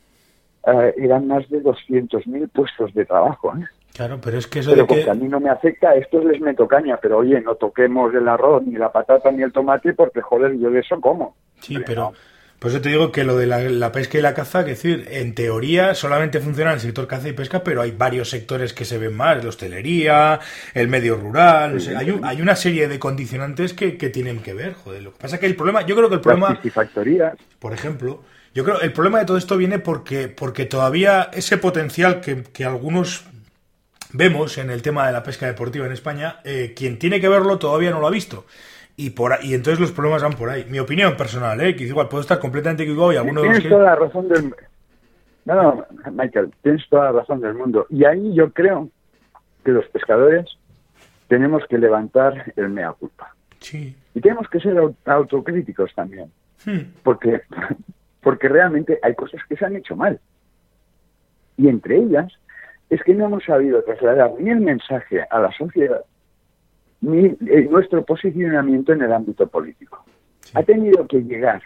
eh, 0.66 0.94
eran 0.97 1.27
más 1.27 1.49
de 1.49 1.62
200.000 1.62 2.51
puestos 2.51 2.92
de 2.94 3.05
trabajo. 3.05 3.53
¿eh? 3.57 3.64
Claro, 3.94 4.21
pero 4.23 4.38
es 4.38 4.47
que 4.47 4.61
eso 4.61 4.71
pero 4.71 4.87
de 4.87 5.05
que... 5.05 5.11
a 5.11 5.14
mí 5.14 5.29
no 5.29 5.40
me 5.40 5.51
afecta, 5.51 5.94
esto 5.94 6.21
les 6.21 6.40
meto 6.40 6.68
caña, 6.68 6.99
pero 7.01 7.18
oye, 7.18 7.40
no 7.40 7.55
toquemos 7.57 8.14
el 8.14 8.29
arroz, 8.29 8.64
ni 8.64 8.77
la 8.77 8.92
patata, 8.92 9.31
ni 9.33 9.42
el 9.42 9.53
tomate, 9.53 9.94
porque 9.94 10.21
joder, 10.21 10.57
yo 10.59 10.71
de 10.71 10.81
eso 10.81 11.01
como. 11.01 11.35
Sí, 11.61 11.79
pero... 11.85 12.12
Por 12.59 12.73
eso 12.73 12.81
te 12.81 12.88
digo 12.88 13.12
que 13.12 13.23
lo 13.23 13.37
de 13.37 13.47
la, 13.47 13.92
pesca 13.92 14.18
y 14.18 14.21
la 14.21 14.35
caza, 14.35 14.64
que 14.64 14.71
decir, 14.71 15.07
en 15.11 15.35
teoría 15.35 15.94
solamente 15.94 16.40
funciona 16.40 16.73
el 16.73 16.81
sector 16.81 17.07
caza 17.07 17.29
y 17.29 17.33
pesca, 17.33 17.62
pero 17.62 17.83
hay 17.83 17.92
varios 17.92 18.31
sectores 18.31 18.73
que 18.73 18.85
se 18.85 18.99
ven 18.99 19.16
más, 19.16 19.42
la 19.42 19.51
hostelería, 19.51 20.40
el 20.75 20.88
medio 20.88 21.14
rural, 21.14 21.79
hay, 21.97 22.18
hay, 22.23 22.42
una 22.42 22.57
serie 22.57 22.88
de 22.88 22.99
condicionantes 22.99 23.75
que, 23.75 23.97
que, 23.97 24.09
tienen 24.11 24.40
que 24.40 24.55
ver, 24.55 24.75
joder. 24.75 25.05
Lo 25.05 25.12
que 25.12 25.18
pasa 25.18 25.37
es 25.37 25.40
que 25.40 25.47
el 25.47 25.55
problema, 25.55 25.87
yo 25.87 25.94
creo 25.94 26.09
que 26.09 26.16
el 26.16 26.21
problema... 26.21 26.49
Por 27.61 27.73
ejemplo, 27.73 28.25
yo 28.55 28.64
creo 28.64 28.81
el 28.81 28.92
problema 28.92 29.21
de 29.21 29.27
todo 29.27 29.37
esto 29.37 29.57
viene 29.57 29.79
porque, 29.79 30.27
porque 30.27 30.64
todavía 30.64 31.31
ese 31.33 31.59
potencial 31.59 32.21
que, 32.21 32.42
que 32.42 32.64
algunos 32.64 33.25
vemos 34.12 34.59
en 34.59 34.71
el 34.71 34.83
tema 34.83 35.07
de 35.07 35.12
la 35.12 35.23
pesca 35.23 35.47
deportiva 35.47 35.87
en 35.87 35.92
España, 35.92 36.40
eh, 36.44 36.73
quien 36.77 36.99
tiene 36.99 37.21
que 37.21 37.29
verlo 37.29 37.59
todavía 37.59 37.90
no 37.90 38.01
lo 38.01 38.07
ha 38.07 38.11
visto. 38.11 38.47
Y, 39.01 39.11
por 39.11 39.33
y 39.45 39.55
entonces 39.55 39.79
los 39.79 39.93
problemas 39.93 40.25
van 40.25 40.33
por 40.33 40.51
ahí. 40.51 40.67
Mi 40.69 40.81
opinión 40.81 41.17
personal, 41.17 41.61
¿eh? 41.61 41.77
que 41.77 41.85
igual 41.85 42.09
puedo 42.09 42.21
estar 42.21 42.41
completamente 42.41 42.83
equivocado 42.83 43.13
y 43.13 43.17
alguno 43.17 43.43
Tienes 43.43 43.69
toda 43.69 43.85
la 43.85 43.95
razón 43.95 44.29
del... 44.29 44.53
No, 45.45 45.55
no, 45.55 45.87
Michael, 46.11 46.53
tienes 46.63 46.83
toda 46.91 47.05
la 47.05 47.21
razón 47.21 47.41
del 47.41 47.55
mundo. 47.55 47.87
Y 47.91 48.05
ahí 48.05 48.35
yo 48.35 48.53
creo 48.53 48.89
que 49.65 49.71
los 49.71 49.87
pescadores 49.87 50.47
tenemos 51.29 51.63
que 51.69 51.79
levantar 51.79 52.53
el 52.57 52.71
mea 52.71 52.91
culpa. 52.91 53.37
Sí. 53.61 53.97
Y 54.15 54.21
tenemos 54.21 54.49
que 54.49 54.59
ser 54.59 54.77
autocríticos 55.05 55.95
también. 55.95 56.33
Hmm. 56.67 56.91
Porque 57.05 57.43
porque 58.21 58.49
realmente 58.49 58.99
hay 59.01 59.15
cosas 59.15 59.41
que 59.49 59.57
se 59.57 59.65
han 59.65 59.77
hecho 59.77 59.95
mal. 59.95 60.19
Y 61.57 61.69
entre 61.69 61.99
ellas 61.99 62.33
es 62.91 63.01
que 63.05 63.15
no 63.15 63.27
hemos 63.27 63.45
sabido 63.45 63.81
trasladar 63.85 64.33
ni 64.41 64.51
el 64.51 64.61
mensaje 64.61 65.25
a 65.31 65.39
la 65.39 65.53
sociedad 65.53 66.03
ni 67.01 67.27
eh, 67.27 67.69
nuestro 67.71 68.05
posicionamiento 68.05 68.93
en 68.93 69.03
el 69.03 69.13
ámbito 69.13 69.47
político. 69.47 70.05
Ha 70.55 70.63
tenido 70.63 71.07
que 71.07 71.23
llegar 71.23 71.63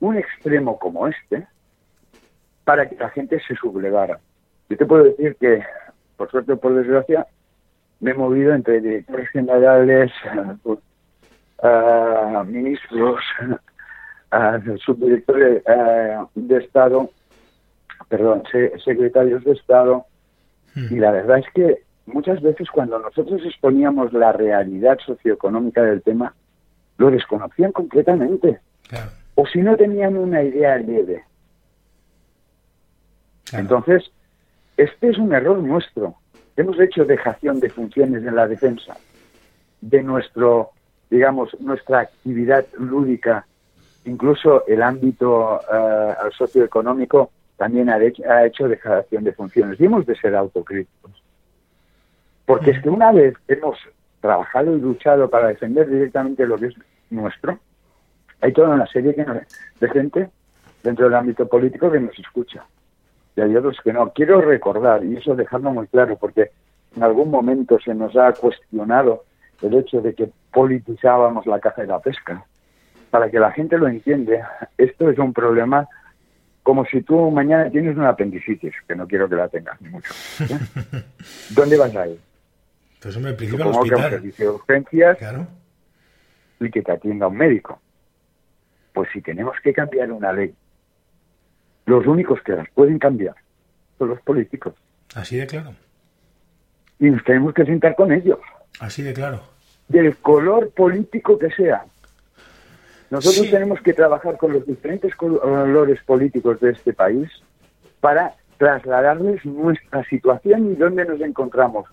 un 0.00 0.16
extremo 0.16 0.78
como 0.78 1.06
este 1.06 1.46
para 2.64 2.88
que 2.88 2.96
la 2.96 3.10
gente 3.10 3.40
se 3.46 3.54
sublevara. 3.54 4.18
Yo 4.68 4.76
te 4.76 4.86
puedo 4.86 5.04
decir 5.04 5.36
que, 5.36 5.62
por 6.16 6.30
suerte 6.30 6.52
o 6.52 6.58
por 6.58 6.74
desgracia, 6.74 7.26
me 8.00 8.10
he 8.10 8.14
movido 8.14 8.52
entre 8.52 8.80
directores 8.80 9.28
generales, 9.30 10.12
uh, 10.64 12.44
ministros, 12.44 13.22
uh, 14.32 14.78
subdirectores 14.78 15.62
de 16.34 16.56
Estado, 16.58 17.10
perdón, 18.08 18.42
secretarios 18.84 19.44
de 19.44 19.52
Estado, 19.52 20.04
hmm. 20.74 20.94
y 20.94 20.96
la 20.96 21.12
verdad 21.12 21.38
es 21.38 21.46
que 21.54 21.85
muchas 22.06 22.40
veces 22.40 22.70
cuando 22.70 22.98
nosotros 22.98 23.42
exponíamos 23.44 24.12
la 24.12 24.32
realidad 24.32 24.98
socioeconómica 25.04 25.82
del 25.82 26.02
tema, 26.02 26.34
lo 26.98 27.10
desconocían 27.10 27.72
completamente. 27.72 28.60
O 29.34 29.46
si 29.46 29.60
no 29.60 29.76
tenían 29.76 30.16
una 30.16 30.42
idea 30.42 30.76
leve. 30.78 31.24
Entonces, 33.52 34.10
este 34.76 35.10
es 35.10 35.18
un 35.18 35.34
error 35.34 35.58
nuestro. 35.58 36.14
Hemos 36.56 36.78
hecho 36.80 37.04
dejación 37.04 37.60
de 37.60 37.70
funciones 37.70 38.24
en 38.24 38.34
la 38.34 38.48
defensa 38.48 38.96
de 39.80 40.02
nuestro, 40.02 40.70
digamos, 41.10 41.58
nuestra 41.60 42.00
actividad 42.00 42.64
lúdica, 42.78 43.46
incluso 44.04 44.66
el 44.66 44.82
ámbito 44.82 45.60
uh, 45.60 46.30
socioeconómico 46.32 47.30
también 47.56 47.90
ha 47.90 48.02
hecho, 48.02 48.22
ha 48.28 48.46
hecho 48.46 48.68
dejación 48.68 49.24
de 49.24 49.32
funciones. 49.32 49.80
Y 49.80 49.84
hemos 49.84 50.06
de 50.06 50.16
ser 50.16 50.34
autocríticos. 50.34 51.25
Porque 52.46 52.70
es 52.70 52.82
que 52.82 52.88
una 52.88 53.12
vez 53.12 53.34
hemos 53.48 53.76
trabajado 54.20 54.76
y 54.76 54.80
luchado 54.80 55.28
para 55.28 55.48
defender 55.48 55.88
directamente 55.88 56.46
lo 56.46 56.56
que 56.56 56.66
es 56.66 56.74
nuestro, 57.10 57.58
hay 58.40 58.52
toda 58.52 58.70
una 58.70 58.86
serie 58.86 59.14
de 59.80 59.88
gente 59.88 60.30
dentro 60.82 61.06
del 61.06 61.14
ámbito 61.14 61.46
político 61.46 61.90
que 61.90 62.00
nos 62.00 62.18
escucha. 62.18 62.64
Y 63.34 63.40
hay 63.40 63.54
otros 63.56 63.78
que 63.82 63.92
no. 63.92 64.10
Quiero 64.12 64.40
recordar, 64.40 65.04
y 65.04 65.16
eso 65.16 65.34
dejarlo 65.34 65.72
muy 65.72 65.86
claro, 65.88 66.16
porque 66.16 66.50
en 66.96 67.02
algún 67.02 67.30
momento 67.30 67.78
se 67.78 67.94
nos 67.94 68.16
ha 68.16 68.32
cuestionado 68.32 69.24
el 69.62 69.74
hecho 69.74 70.00
de 70.00 70.14
que 70.14 70.30
politizábamos 70.52 71.46
la 71.46 71.60
caza 71.60 71.84
y 71.84 71.86
la 71.86 71.98
pesca. 71.98 72.44
Para 73.10 73.30
que 73.30 73.38
la 73.38 73.52
gente 73.52 73.78
lo 73.78 73.88
entienda, 73.88 74.70
esto 74.78 75.10
es 75.10 75.18
un 75.18 75.32
problema 75.32 75.86
como 76.62 76.84
si 76.84 77.02
tú 77.02 77.30
mañana 77.30 77.70
tienes 77.70 77.96
una 77.96 78.08
apendicitis, 78.08 78.74
que 78.88 78.96
no 78.96 79.06
quiero 79.06 79.28
que 79.28 79.36
la 79.36 79.48
tengas, 79.48 79.80
ni 79.80 79.88
mucho. 79.88 80.12
¿Dónde 81.54 81.78
vas 81.78 81.94
a 81.94 82.08
ir? 82.08 82.18
Hombre, 83.04 83.34
principio 83.34 83.66
al. 83.66 83.88
Que 83.88 83.94
un 83.94 84.02
servicio 84.02 84.44
de 84.44 84.54
urgencias 84.56 85.18
y 86.60 86.70
que 86.70 86.82
te 86.82 86.92
atienda 86.92 87.28
un 87.28 87.36
médico. 87.36 87.80
Pues 88.92 89.08
si 89.12 89.20
tenemos 89.20 89.56
que 89.62 89.72
cambiar 89.72 90.10
una 90.10 90.32
ley, 90.32 90.54
los 91.84 92.06
únicos 92.06 92.40
que 92.42 92.52
las 92.52 92.68
pueden 92.70 92.98
cambiar 92.98 93.34
son 93.98 94.08
los 94.08 94.20
políticos. 94.22 94.74
Así 95.14 95.36
de 95.36 95.46
claro. 95.46 95.74
Y 96.98 97.10
nos 97.10 97.22
tenemos 97.24 97.52
que 97.54 97.64
sentar 97.64 97.94
con 97.94 98.10
ellos. 98.10 98.38
Así 98.80 99.02
de 99.02 99.12
claro. 99.12 99.42
Del 99.88 100.16
color 100.16 100.70
político 100.70 101.38
que 101.38 101.50
sea. 101.50 101.84
Nosotros 103.10 103.50
tenemos 103.50 103.80
que 103.82 103.92
trabajar 103.92 104.36
con 104.36 104.52
los 104.52 104.66
diferentes 104.66 105.14
colores 105.14 106.02
políticos 106.04 106.58
de 106.60 106.72
este 106.72 106.92
país 106.92 107.30
para 108.00 108.34
trasladarles 108.58 109.44
nuestra 109.44 110.02
situación 110.04 110.72
y 110.72 110.74
dónde 110.74 111.04
nos 111.04 111.20
encontramos 111.20 111.86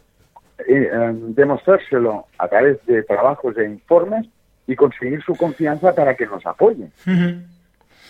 eh, 0.67 0.89
em, 0.91 1.33
demostrárselo 1.33 2.25
a 2.37 2.47
través 2.47 2.83
de 2.85 3.03
trabajos 3.03 3.57
e 3.57 3.65
informes 3.65 4.27
y 4.67 4.75
conseguir 4.75 5.21
su 5.23 5.35
confianza 5.35 5.93
para 5.93 6.15
que 6.15 6.25
nos 6.25 6.45
apoyen. 6.45 6.91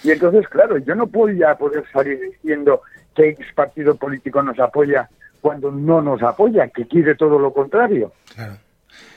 Y 0.03 0.11
entonces, 0.11 0.47
claro, 0.49 0.77
yo 0.77 0.95
no 0.95 1.07
puedo 1.07 1.33
ya 1.33 1.55
poder 1.55 1.83
salir 1.91 2.19
diciendo 2.19 2.81
que 3.15 3.29
X 3.29 3.47
partido 3.55 3.95
político 3.95 4.41
nos 4.43 4.59
apoya 4.59 5.09
cuando 5.41 5.71
no 5.71 6.01
nos 6.01 6.21
apoya, 6.21 6.67
que 6.69 6.85
quiere 6.87 7.15
todo 7.15 7.39
lo 7.39 7.53
contrario. 7.53 8.13
Claro. 8.33 8.57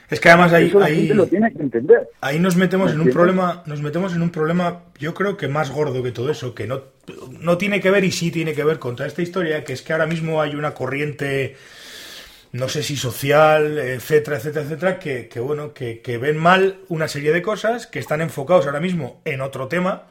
Es 0.08 0.20
que 0.20 0.28
además 0.28 0.52
ahí, 0.52 0.72
ahí, 0.82 1.08
lo 1.08 1.26
tiene 1.26 1.52
que 1.52 1.62
entender. 1.62 2.08
ahí 2.20 2.38
nos 2.38 2.56
metemos 2.56 2.92
en 2.92 3.00
un 3.00 3.10
problema, 3.10 3.64
nos 3.66 3.82
metemos 3.82 4.14
en 4.14 4.22
un 4.22 4.30
problema, 4.30 4.82
yo 4.98 5.14
creo 5.14 5.36
que 5.36 5.48
más 5.48 5.72
gordo 5.72 6.02
que 6.02 6.12
todo 6.12 6.30
eso, 6.30 6.54
que 6.54 6.66
no, 6.66 6.82
no 7.40 7.58
tiene 7.58 7.80
que 7.80 7.90
ver 7.90 8.04
y 8.04 8.12
sí 8.12 8.30
tiene 8.30 8.54
que 8.54 8.62
ver 8.62 8.78
con 8.78 8.94
toda 8.94 9.08
esta 9.08 9.22
historia, 9.22 9.64
que 9.64 9.72
es 9.72 9.82
que 9.82 9.92
ahora 9.92 10.06
mismo 10.06 10.40
hay 10.40 10.54
una 10.54 10.74
corriente 10.74 11.56
no 12.52 12.68
sé 12.68 12.82
si 12.82 12.96
social, 12.96 13.78
etcétera, 13.78 14.36
etcétera, 14.36 14.64
etcétera, 14.64 14.98
que, 14.98 15.28
que 15.28 15.40
bueno, 15.40 15.74
que, 15.74 16.00
que, 16.00 16.18
ven 16.18 16.36
mal 16.36 16.80
una 16.88 17.08
serie 17.08 17.32
de 17.32 17.42
cosas, 17.42 17.86
que 17.86 17.98
están 17.98 18.20
enfocados 18.20 18.66
ahora 18.66 18.80
mismo 18.80 19.20
en 19.24 19.40
otro 19.40 19.68
tema, 19.68 20.04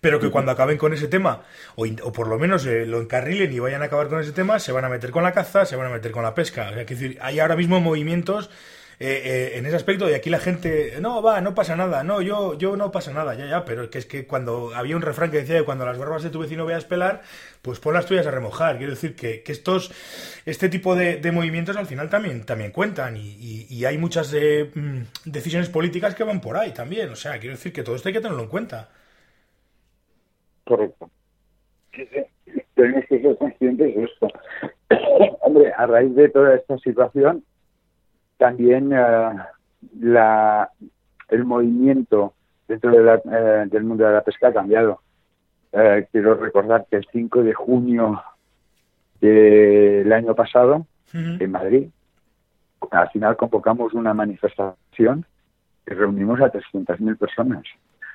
pero 0.00 0.20
que 0.20 0.30
cuando 0.30 0.52
acaben 0.52 0.78
con 0.78 0.92
ese 0.92 1.08
tema, 1.08 1.42
o, 1.74 1.86
o 2.02 2.12
por 2.12 2.28
lo 2.28 2.38
menos 2.38 2.64
eh, 2.66 2.86
lo 2.86 3.00
encarrilen 3.00 3.52
y 3.52 3.58
vayan 3.58 3.82
a 3.82 3.86
acabar 3.86 4.08
con 4.08 4.20
ese 4.20 4.32
tema, 4.32 4.58
se 4.58 4.72
van 4.72 4.84
a 4.84 4.88
meter 4.88 5.10
con 5.10 5.22
la 5.22 5.32
caza, 5.32 5.66
se 5.66 5.76
van 5.76 5.88
a 5.88 5.90
meter 5.90 6.12
con 6.12 6.22
la 6.22 6.34
pesca. 6.34 6.70
Es 6.70 6.86
decir, 6.86 7.18
hay 7.20 7.40
ahora 7.40 7.56
mismo 7.56 7.80
movimientos 7.80 8.50
eh, 9.00 9.22
eh, 9.24 9.58
en 9.58 9.66
ese 9.66 9.76
aspecto, 9.76 10.10
y 10.10 10.14
aquí 10.14 10.28
la 10.28 10.40
gente, 10.40 10.94
no, 11.00 11.22
va, 11.22 11.40
no 11.40 11.54
pasa 11.54 11.76
nada, 11.76 12.02
no, 12.02 12.20
yo, 12.20 12.58
yo 12.58 12.76
no 12.76 12.90
pasa 12.90 13.12
nada, 13.12 13.34
ya, 13.34 13.46
ya, 13.46 13.64
pero 13.64 13.90
que 13.90 13.98
es 13.98 14.06
que 14.06 14.26
cuando 14.26 14.74
había 14.74 14.96
un 14.96 15.02
refrán 15.02 15.30
que 15.30 15.38
decía 15.38 15.58
que 15.58 15.64
cuando 15.64 15.86
las 15.86 15.98
barbas 15.98 16.24
de 16.24 16.30
tu 16.30 16.40
vecino 16.40 16.66
veas 16.66 16.84
pelar, 16.84 17.22
pues 17.62 17.78
pon 17.78 17.94
las 17.94 18.06
tuyas 18.06 18.26
a 18.26 18.32
remojar. 18.32 18.76
Quiero 18.78 18.92
decir 18.92 19.14
que, 19.14 19.42
que 19.42 19.52
estos, 19.52 19.92
este 20.46 20.68
tipo 20.68 20.96
de, 20.96 21.20
movimientos 21.32 21.76
al 21.76 21.86
final 21.86 22.10
también, 22.10 22.44
también 22.44 22.72
cuentan 22.72 23.16
y, 23.16 23.66
y, 23.68 23.84
hay 23.84 23.98
muchas 23.98 24.32
mm, 24.34 25.02
decisiones 25.24 25.68
políticas 25.68 26.14
que 26.14 26.24
van 26.24 26.40
por 26.40 26.56
ahí 26.56 26.72
también. 26.72 27.10
O 27.10 27.16
sea, 27.16 27.38
quiero 27.38 27.54
decir 27.54 27.72
que 27.72 27.82
todo 27.82 27.94
esto 27.94 28.08
hay 28.08 28.14
que 28.14 28.20
tenerlo 28.20 28.42
en 28.42 28.48
cuenta. 28.48 28.88
Correcto. 30.64 31.10
Que 31.92 32.28
ser 33.08 33.36
conscientes 33.38 33.94
de 33.94 34.04
esto. 34.04 34.28
Hombre, 35.40 35.72
a 35.76 35.86
raíz 35.86 36.14
de 36.14 36.28
toda 36.28 36.54
esta 36.54 36.78
situación, 36.78 37.44
también 38.38 38.92
eh, 38.92 39.30
la, 40.00 40.70
el 41.28 41.44
movimiento 41.44 42.32
dentro 42.66 42.92
eh, 42.92 43.66
del 43.66 43.84
mundo 43.84 44.06
de 44.06 44.12
la 44.12 44.22
pesca 44.22 44.48
ha 44.48 44.52
cambiado. 44.52 45.00
Eh, 45.72 46.06
quiero 46.10 46.34
recordar 46.34 46.86
que 46.88 46.96
el 46.96 47.06
5 47.12 47.42
de 47.42 47.52
junio 47.52 48.22
del 49.20 50.10
año 50.12 50.34
pasado, 50.34 50.86
en 51.12 51.50
Madrid, 51.50 51.88
al 52.90 53.10
final 53.10 53.36
convocamos 53.36 53.92
una 53.92 54.14
manifestación 54.14 55.24
y 55.86 55.94
reunimos 55.94 56.40
a 56.40 56.52
300.000 56.52 57.18
personas. 57.18 57.64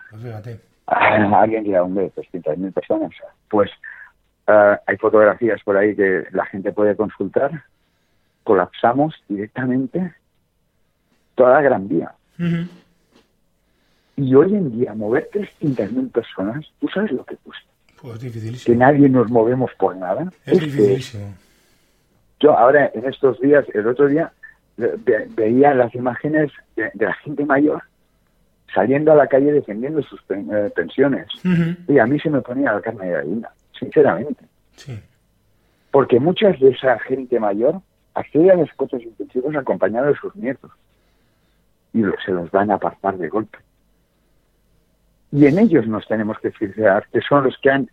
Pues 0.09 0.23
ah, 0.87 1.41
alguien 1.41 1.63
dirá, 1.63 1.83
hombre, 1.83 2.11
300.000 2.15 2.71
personas. 2.71 3.11
Pues 3.49 3.69
hay 4.45 4.97
fotografías 4.97 5.61
por 5.63 5.75
ahí 5.75 5.95
que 5.95 6.25
la 6.31 6.45
gente 6.45 6.71
puede 6.71 6.95
consultar 6.95 7.63
colapsamos 8.43 9.15
directamente 9.27 10.13
toda 11.35 11.53
la 11.53 11.61
Gran 11.61 11.87
Vía. 11.87 12.13
Y 14.15 14.35
hoy 14.35 14.53
en 14.53 14.71
día, 14.77 14.93
mover 14.93 15.29
300.000 15.31 16.11
personas, 16.11 16.65
¿tú 16.79 16.87
sabes 16.89 17.11
lo 17.11 17.25
que 17.25 17.35
cuesta? 17.37 17.67
Pues 18.01 18.19
dificilísimo. 18.19 18.73
Que 18.73 18.77
nadie 18.77 19.09
nos 19.09 19.29
movemos 19.31 19.71
por 19.77 19.95
nada. 19.95 20.31
Es, 20.45 20.59
dificilísimo. 20.59 21.33
Yo 22.39 22.57
ahora, 22.57 22.91
en 22.93 23.05
estos 23.05 23.39
días, 23.39 23.65
el 23.73 23.87
otro 23.87 24.07
día, 24.07 24.31
veía 24.77 25.73
las 25.73 25.95
imágenes 25.95 26.51
de, 26.75 26.91
la 26.95 27.13
gente 27.15 27.45
mayor 27.45 27.81
saliendo 28.73 29.11
a 29.11 29.15
la 29.15 29.27
calle 29.27 29.51
defendiendo 29.51 30.01
sus 30.01 30.19
eh, 30.29 30.71
pensiones. 30.75 31.27
Y 31.87 31.99
a 31.99 32.05
mí 32.05 32.19
se 32.19 32.29
me 32.29 32.41
ponía 32.41 32.73
la 32.73 32.81
carne 32.81 33.05
de 33.05 33.13
gallina, 33.13 33.49
sinceramente. 33.79 34.43
Sí. 34.75 34.99
Porque 35.91 36.19
muchas 36.19 36.59
de 36.59 36.69
esa 36.69 36.97
gente 36.99 37.39
mayor 37.39 37.81
accede 38.13 38.51
a 38.51 38.55
los 38.55 38.71
coches 38.73 39.01
intensivos 39.03 39.55
acompañados 39.55 40.09
de 40.13 40.19
sus 40.19 40.35
nietos 40.35 40.71
y 41.93 42.01
se 42.25 42.31
los 42.31 42.49
van 42.51 42.71
a 42.71 42.75
apartar 42.75 43.17
de 43.17 43.29
golpe. 43.29 43.59
Y 45.31 45.45
en 45.45 45.59
ellos 45.59 45.87
nos 45.87 46.07
tenemos 46.07 46.37
que 46.39 46.51
fijar, 46.51 47.07
que 47.11 47.21
son 47.21 47.45
los 47.45 47.57
que 47.59 47.69
han 47.71 47.89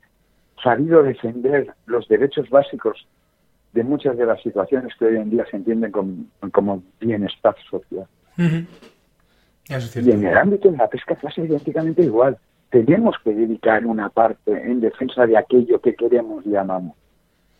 sabido 0.62 1.02
defender 1.02 1.74
los 1.86 2.06
derechos 2.08 2.48
básicos 2.50 3.06
de 3.72 3.84
muchas 3.84 4.16
de 4.16 4.26
las 4.26 4.42
situaciones 4.42 4.94
que 4.98 5.06
hoy 5.06 5.16
en 5.16 5.30
día 5.30 5.46
se 5.50 5.56
entienden 5.56 5.92
como, 5.92 6.82
bienestar 7.00 7.54
social. 7.70 8.06
y 8.38 10.10
en 10.10 10.24
el 10.26 10.36
ámbito 10.36 10.70
de 10.70 10.76
la 10.76 10.88
pesca 10.88 11.14
pasa 11.14 11.40
idénticamente 11.40 12.02
igual. 12.02 12.36
Tenemos 12.70 13.16
que 13.22 13.34
dedicar 13.34 13.86
una 13.86 14.08
parte 14.08 14.52
en 14.52 14.80
defensa 14.80 15.26
de 15.26 15.36
aquello 15.36 15.80
que 15.80 15.94
queremos 15.94 16.44
y 16.46 16.56
amamos. 16.56 16.96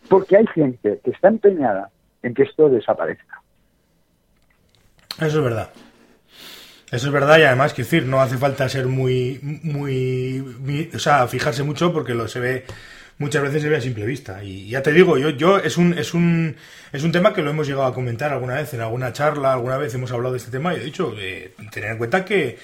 Porque 0.09 0.37
hay 0.37 0.47
gente 0.47 0.99
que 1.03 1.11
está 1.11 1.27
empeñada 1.27 1.89
en 2.23 2.33
que 2.33 2.43
esto 2.43 2.69
desaparezca. 2.69 3.41
Eso 5.19 5.37
es 5.37 5.43
verdad. 5.43 5.69
Eso 6.91 7.07
es 7.07 7.13
verdad 7.13 7.39
y 7.39 7.43
además, 7.43 7.73
quiero 7.73 7.89
decir, 7.89 8.05
no 8.05 8.21
hace 8.21 8.37
falta 8.37 8.67
ser 8.67 8.87
muy, 8.87 9.39
muy, 9.41 10.89
o 10.93 10.99
sea, 10.99 11.25
fijarse 11.27 11.63
mucho 11.63 11.93
porque 11.93 12.13
lo 12.13 12.27
se 12.27 12.41
ve, 12.41 12.65
muchas 13.17 13.43
veces 13.43 13.61
se 13.61 13.69
ve 13.69 13.77
a 13.77 13.81
simple 13.81 14.05
vista. 14.05 14.43
Y 14.43 14.67
ya 14.67 14.81
te 14.81 14.91
digo, 14.91 15.17
yo, 15.17 15.29
yo, 15.29 15.57
es 15.57 15.77
un, 15.77 15.97
es 15.97 16.13
un, 16.13 16.57
es 16.91 17.03
un 17.03 17.13
tema 17.13 17.33
que 17.33 17.41
lo 17.41 17.51
hemos 17.51 17.65
llegado 17.65 17.85
a 17.85 17.93
comentar 17.93 18.33
alguna 18.33 18.55
vez 18.55 18.73
en 18.73 18.81
alguna 18.81 19.13
charla, 19.13 19.53
alguna 19.53 19.77
vez 19.77 19.93
hemos 19.93 20.11
hablado 20.11 20.33
de 20.33 20.39
este 20.39 20.51
tema 20.51 20.73
y 20.73 20.77
he 20.77 20.83
dicho, 20.83 21.15
eh, 21.17 21.53
tener 21.71 21.91
en 21.91 21.97
cuenta 21.97 22.25
que, 22.25 22.57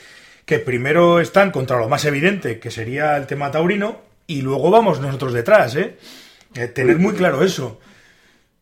que 0.44 0.60
primero 0.60 1.22
están 1.22 1.52
contra 1.52 1.78
lo 1.78 1.88
más 1.88 2.04
evidente, 2.04 2.60
que 2.60 2.70
sería 2.70 3.16
el 3.16 3.28
tema 3.28 3.50
taurino, 3.50 4.02
y 4.28 4.42
luego 4.42 4.70
vamos 4.72 5.00
nosotros 5.00 5.32
detrás, 5.32 5.74
¿eh? 5.78 5.96
eh 6.54 6.68
tener 6.68 6.98
muy 6.98 7.14
claro 7.14 7.44
eso 7.44 7.80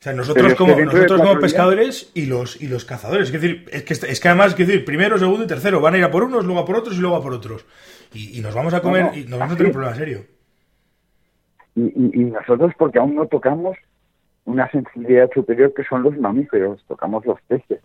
sea, 0.06 0.14
nosotros 0.14 0.54
como, 0.54 0.80
nosotros 0.80 1.20
como 1.20 1.40
pescadores 1.40 2.12
y 2.14 2.28
los, 2.28 2.62
y 2.62 2.68
los 2.68 2.86
cazadores. 2.86 3.34
Es 3.34 3.42
decir, 3.42 3.66
es 3.72 3.84
que, 3.84 3.94
es 3.94 4.20
que 4.20 4.28
además, 4.28 4.52
es 4.52 4.58
decir, 4.68 4.86
primero, 4.86 5.18
segundo 5.18 5.44
y 5.44 5.48
tercero 5.48 5.82
van 5.82 5.96
a 5.96 5.98
ir 5.98 6.04
a 6.04 6.12
por 6.12 6.24
unos, 6.24 6.46
luego 6.46 6.62
a 6.62 6.66
por 6.66 6.76
otros 6.76 6.96
y 6.98 7.02
luego 7.02 7.16
a 7.16 7.24
por 7.24 7.34
otros. 7.34 7.66
Y, 8.14 8.40
nos 8.40 8.54
vamos 8.54 8.74
a 8.74 8.82
comer 8.82 9.18
y 9.18 9.24
nos 9.26 9.40
vamos 9.40 9.56
a 9.56 9.58
tener 9.58 9.72
un 9.72 9.74
problema 9.74 9.96
serio. 9.96 10.20
Y, 11.76 12.22
y, 12.22 12.24
nosotros, 12.26 12.72
porque 12.78 13.00
aún 13.00 13.16
no 13.16 13.26
tocamos 13.26 13.78
una 14.46 14.70
sensibilidad 14.70 15.30
superior 15.34 15.74
que 15.74 15.84
son 15.84 16.04
los 16.04 16.16
mamíferos, 16.18 16.84
tocamos 16.88 17.26
los 17.26 17.42
peces. 17.42 17.82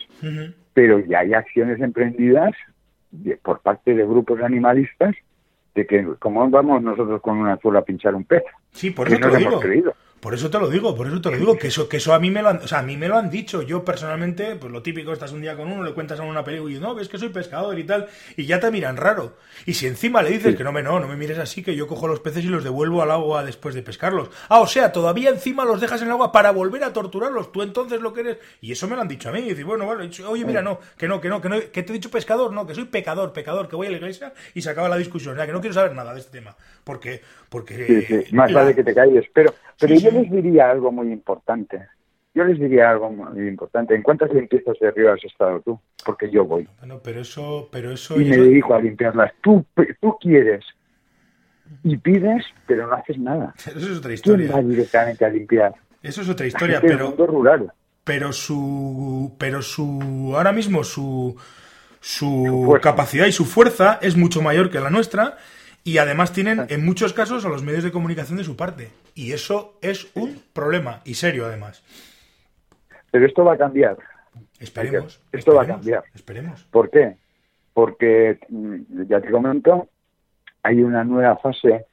Pero 0.75 1.01
ya 1.01 1.21
hay 1.21 1.33
acciones 1.33 1.81
emprendidas 1.81 2.53
por 3.43 3.61
parte 3.61 3.95
de 3.95 4.05
grupos 4.05 4.41
animalistas 4.43 5.16
de 5.75 5.87
que, 5.87 6.07
¿cómo 6.18 6.49
vamos 6.51 6.83
nosotros 6.83 7.23
con 7.23 7.39
una 7.39 7.57
sola 7.59 7.79
a 7.79 7.85
pinchar 7.85 8.14
un 8.14 8.25
pez? 8.25 8.43
Sí, 8.73 8.91
por 8.91 9.09
eso 9.09 9.18
te 9.18 9.27
lo 9.27 9.37
hemos 9.37 9.61
creído. 9.61 9.95
Por 10.21 10.35
eso 10.35 10.51
te 10.51 10.59
lo 10.59 10.68
digo, 10.68 10.95
por 10.95 11.07
eso 11.07 11.21
te 11.21 11.31
lo 11.31 11.39
digo, 11.39 11.57
que 11.57 11.68
eso, 11.68 11.89
que 11.89 11.97
eso 11.97 12.12
a 12.12 12.18
mí 12.18 12.31
me 12.31 12.43
lo 12.43 12.51
han, 12.51 12.59
o 12.59 12.68
sea, 12.68 12.81
a 12.81 12.83
mí 12.83 12.97
me 12.97 13.09
lo 13.09 13.16
han 13.16 13.31
dicho. 13.31 13.62
Yo 13.62 13.83
personalmente, 13.83 14.55
pues 14.57 14.71
lo 14.71 14.83
típico, 14.83 15.14
estás 15.14 15.33
un 15.33 15.41
día 15.41 15.57
con 15.57 15.73
uno, 15.73 15.83
le 15.83 15.95
cuentas 15.95 16.21
a 16.21 16.25
una 16.25 16.45
película 16.45 16.75
y 16.75 16.79
no, 16.79 16.95
ves 16.95 17.09
que 17.09 17.16
soy 17.16 17.31
pescador 17.31 17.79
y 17.79 17.85
tal, 17.85 18.07
y 18.37 18.45
ya 18.45 18.61
te 18.61 18.71
miran 18.71 18.99
raro. 18.99 19.37
Y 19.64 19.75
si 19.75 19.87
encima 19.87 20.23
le 20.23 20.31
dices 20.31 20.57
que 20.57 20.64
no 20.64 20.73
me 20.73 20.83
no, 20.83 21.01
no 21.01 21.09
me 21.09 21.16
mires 21.16 21.39
así, 21.39 21.62
que 21.62 21.75
yo 21.75 21.87
cojo 21.87 22.07
los 22.07 22.21
peces 22.21 22.45
y 22.45 22.49
los 22.49 22.62
devuelvo 22.62 23.03
al 23.03 23.11
agua 23.11 23.45
después 23.45 23.75
de 23.75 23.83
pescarlos. 23.83 24.31
Ah, 24.51 24.61
o 24.61 24.66
sea, 24.66 24.93
todavía 24.93 25.31
encima 25.31 25.64
los 25.64 25.81
dejas 25.81 26.03
en 26.03 26.09
el 26.09 26.12
agua 26.12 26.33
para 26.33 26.51
volver 26.51 26.85
a 26.85 26.93
torturarlos. 26.93 27.51
Tú 27.51 27.62
entonces 27.62 28.01
lo 28.03 28.12
que 28.12 28.21
eres. 28.21 28.39
Y 28.61 28.73
eso 28.73 28.89
me 28.89 28.97
lo 28.97 29.03
han 29.03 29.09
dicho 29.09 29.31
a 29.31 29.33
mí. 29.33 29.41
Y 29.41 29.49
decir, 29.51 29.64
bueno, 29.64 29.87
vale, 29.87 30.11
oye, 30.27 30.45
mira, 30.45 30.61
no, 30.61 30.81
que 30.99 31.09
no, 31.09 31.21
que 31.21 31.29
no, 31.29 31.41
que 31.41 31.49
no, 31.49 31.61
que 31.61 31.83
te 31.83 31.91
he 31.91 31.93
dicho 31.95 32.11
pescador, 32.11 32.53
no, 32.53 32.66
que 32.66 32.75
soy 32.75 32.85
pecador, 32.85 33.33
pecador, 33.33 33.68
que 33.68 33.77
voy 33.77 33.87
a 33.87 33.91
la 33.91 33.97
iglesia 33.97 34.35
y 34.55 34.61
se 34.61 34.68
acaba 34.68 34.89
la 34.89 34.97
discusión. 34.97 35.33
O 35.35 35.37
sea, 35.37 35.47
que 35.47 35.53
no 35.53 35.61
quiero 35.61 35.75
saber 35.75 35.95
nada 35.95 36.12
de 36.12 36.21
este 36.21 36.33
tema. 36.33 36.57
Porque, 36.85 37.23
porque. 37.49 38.27
Más 38.33 38.53
vale 38.53 38.75
que 38.75 38.85
te 38.85 38.95
calles. 38.95 39.25
Pero, 39.33 39.55
pero 39.79 39.95
yo 39.95 40.09
les 40.11 40.30
diría 40.30 40.70
algo 40.70 40.92
muy 40.92 41.12
importante. 41.12 41.80
Yo 42.32 42.44
les 42.44 42.58
diría 42.58 42.90
algo 42.90 43.11
muy 43.11 43.48
importante. 43.48 43.94
¿En 43.94 44.02
cuántas 44.02 44.32
limpiezas 44.32 44.78
de 44.80 44.90
río 44.92 45.12
has 45.12 45.24
estado 45.24 45.61
tú? 45.61 45.80
Porque 46.04 46.30
yo 46.30 46.44
voy. 46.44 46.68
Bueno, 46.78 47.00
pero 47.02 47.20
eso... 47.20 47.68
Pero 47.72 47.90
eso 47.92 48.20
y 48.20 48.24
me 48.24 48.36
dedico 48.36 48.74
a 48.74 48.80
limpiarlas. 48.80 49.32
Tú, 49.40 49.64
tú 50.00 50.16
quieres 50.20 50.64
y 51.82 51.96
pides, 51.96 52.44
pero 52.66 52.86
no 52.86 52.94
haces 52.94 53.18
nada. 53.18 53.54
Eso 53.66 53.78
es 53.78 53.98
otra 53.98 54.12
historia. 54.12 54.48
¿Quién 54.48 54.58
va 54.58 54.68
directamente 54.68 55.24
a 55.24 55.28
limpiar? 55.28 55.74
Eso 56.02 56.22
es 56.22 56.28
otra 56.28 56.46
historia, 56.46 56.80
pero... 56.80 57.14
rural. 57.16 57.72
Pero 58.04 58.32
su... 58.32 59.34
Pero 59.38 59.62
su... 59.62 60.32
Ahora 60.34 60.52
mismo 60.52 60.84
su... 60.84 61.36
Su, 62.02 62.78
capacidad 62.80 63.26
y 63.26 63.32
su 63.32 63.44
fuerza 63.44 63.98
es 64.00 64.16
mucho 64.16 64.40
mayor 64.40 64.70
que 64.70 64.80
la 64.80 64.88
nuestra 64.88 65.36
y 65.85 65.99
además 65.99 66.33
tienen 66.33 66.66
en 66.68 66.85
muchos 66.85 67.12
casos 67.12 67.45
a 67.45 67.49
los 67.49 67.62
medios 67.62 67.85
de 67.85 67.93
comunicación 67.93 68.39
de 68.39 68.45
su 68.45 68.57
parte. 68.57 68.91
Y 69.14 69.33
eso 69.33 69.78
es 69.81 70.11
un 70.14 70.43
problema 70.53 71.01
y 71.05 71.14
serio 71.14 71.47
además. 71.47 71.83
Pero 73.11 73.26
esto 73.26 73.45
va 73.45 73.55
a 73.55 73.59
cambiar. 73.59 73.97
Esperemos. 74.59 75.20
Esto 75.33 75.55
va 75.55 75.62
a 75.62 75.66
cambiar. 75.66 76.05
Esperemos. 76.14 76.64
¿Por 76.70 76.91
qué? 76.91 77.16
Porque, 77.72 78.39
mm, 78.49 79.05
ya 79.09 79.20
te 79.20 79.31
comento, 79.31 79.89
hay 80.62 80.83
una 80.83 81.03
nueva 81.05 81.37
fase 81.37 81.87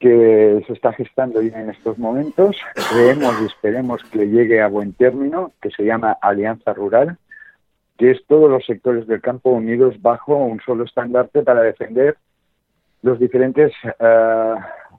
que 0.00 0.62
se 0.66 0.72
está 0.72 0.92
gestando 0.92 1.40
ya 1.42 1.60
en 1.60 1.70
estos 1.70 1.98
momentos. 1.98 2.56
Creemos 2.90 3.34
y 3.42 3.46
esperemos 3.46 4.02
que 4.04 4.26
llegue 4.26 4.60
a 4.60 4.68
buen 4.68 4.92
término, 4.92 5.52
que 5.60 5.70
se 5.70 5.84
llama 5.84 6.16
Alianza 6.20 6.72
Rural, 6.72 7.16
que 7.96 8.12
es 8.12 8.24
todos 8.26 8.50
los 8.50 8.64
sectores 8.64 9.06
del 9.06 9.20
campo 9.20 9.50
unidos 9.50 10.00
bajo 10.00 10.36
un 10.36 10.60
solo 10.60 10.84
estandarte 10.84 11.42
para 11.42 11.62
defender 11.62 12.16
los 13.02 13.18
diferentes 13.18 13.72
uh, 13.84 14.58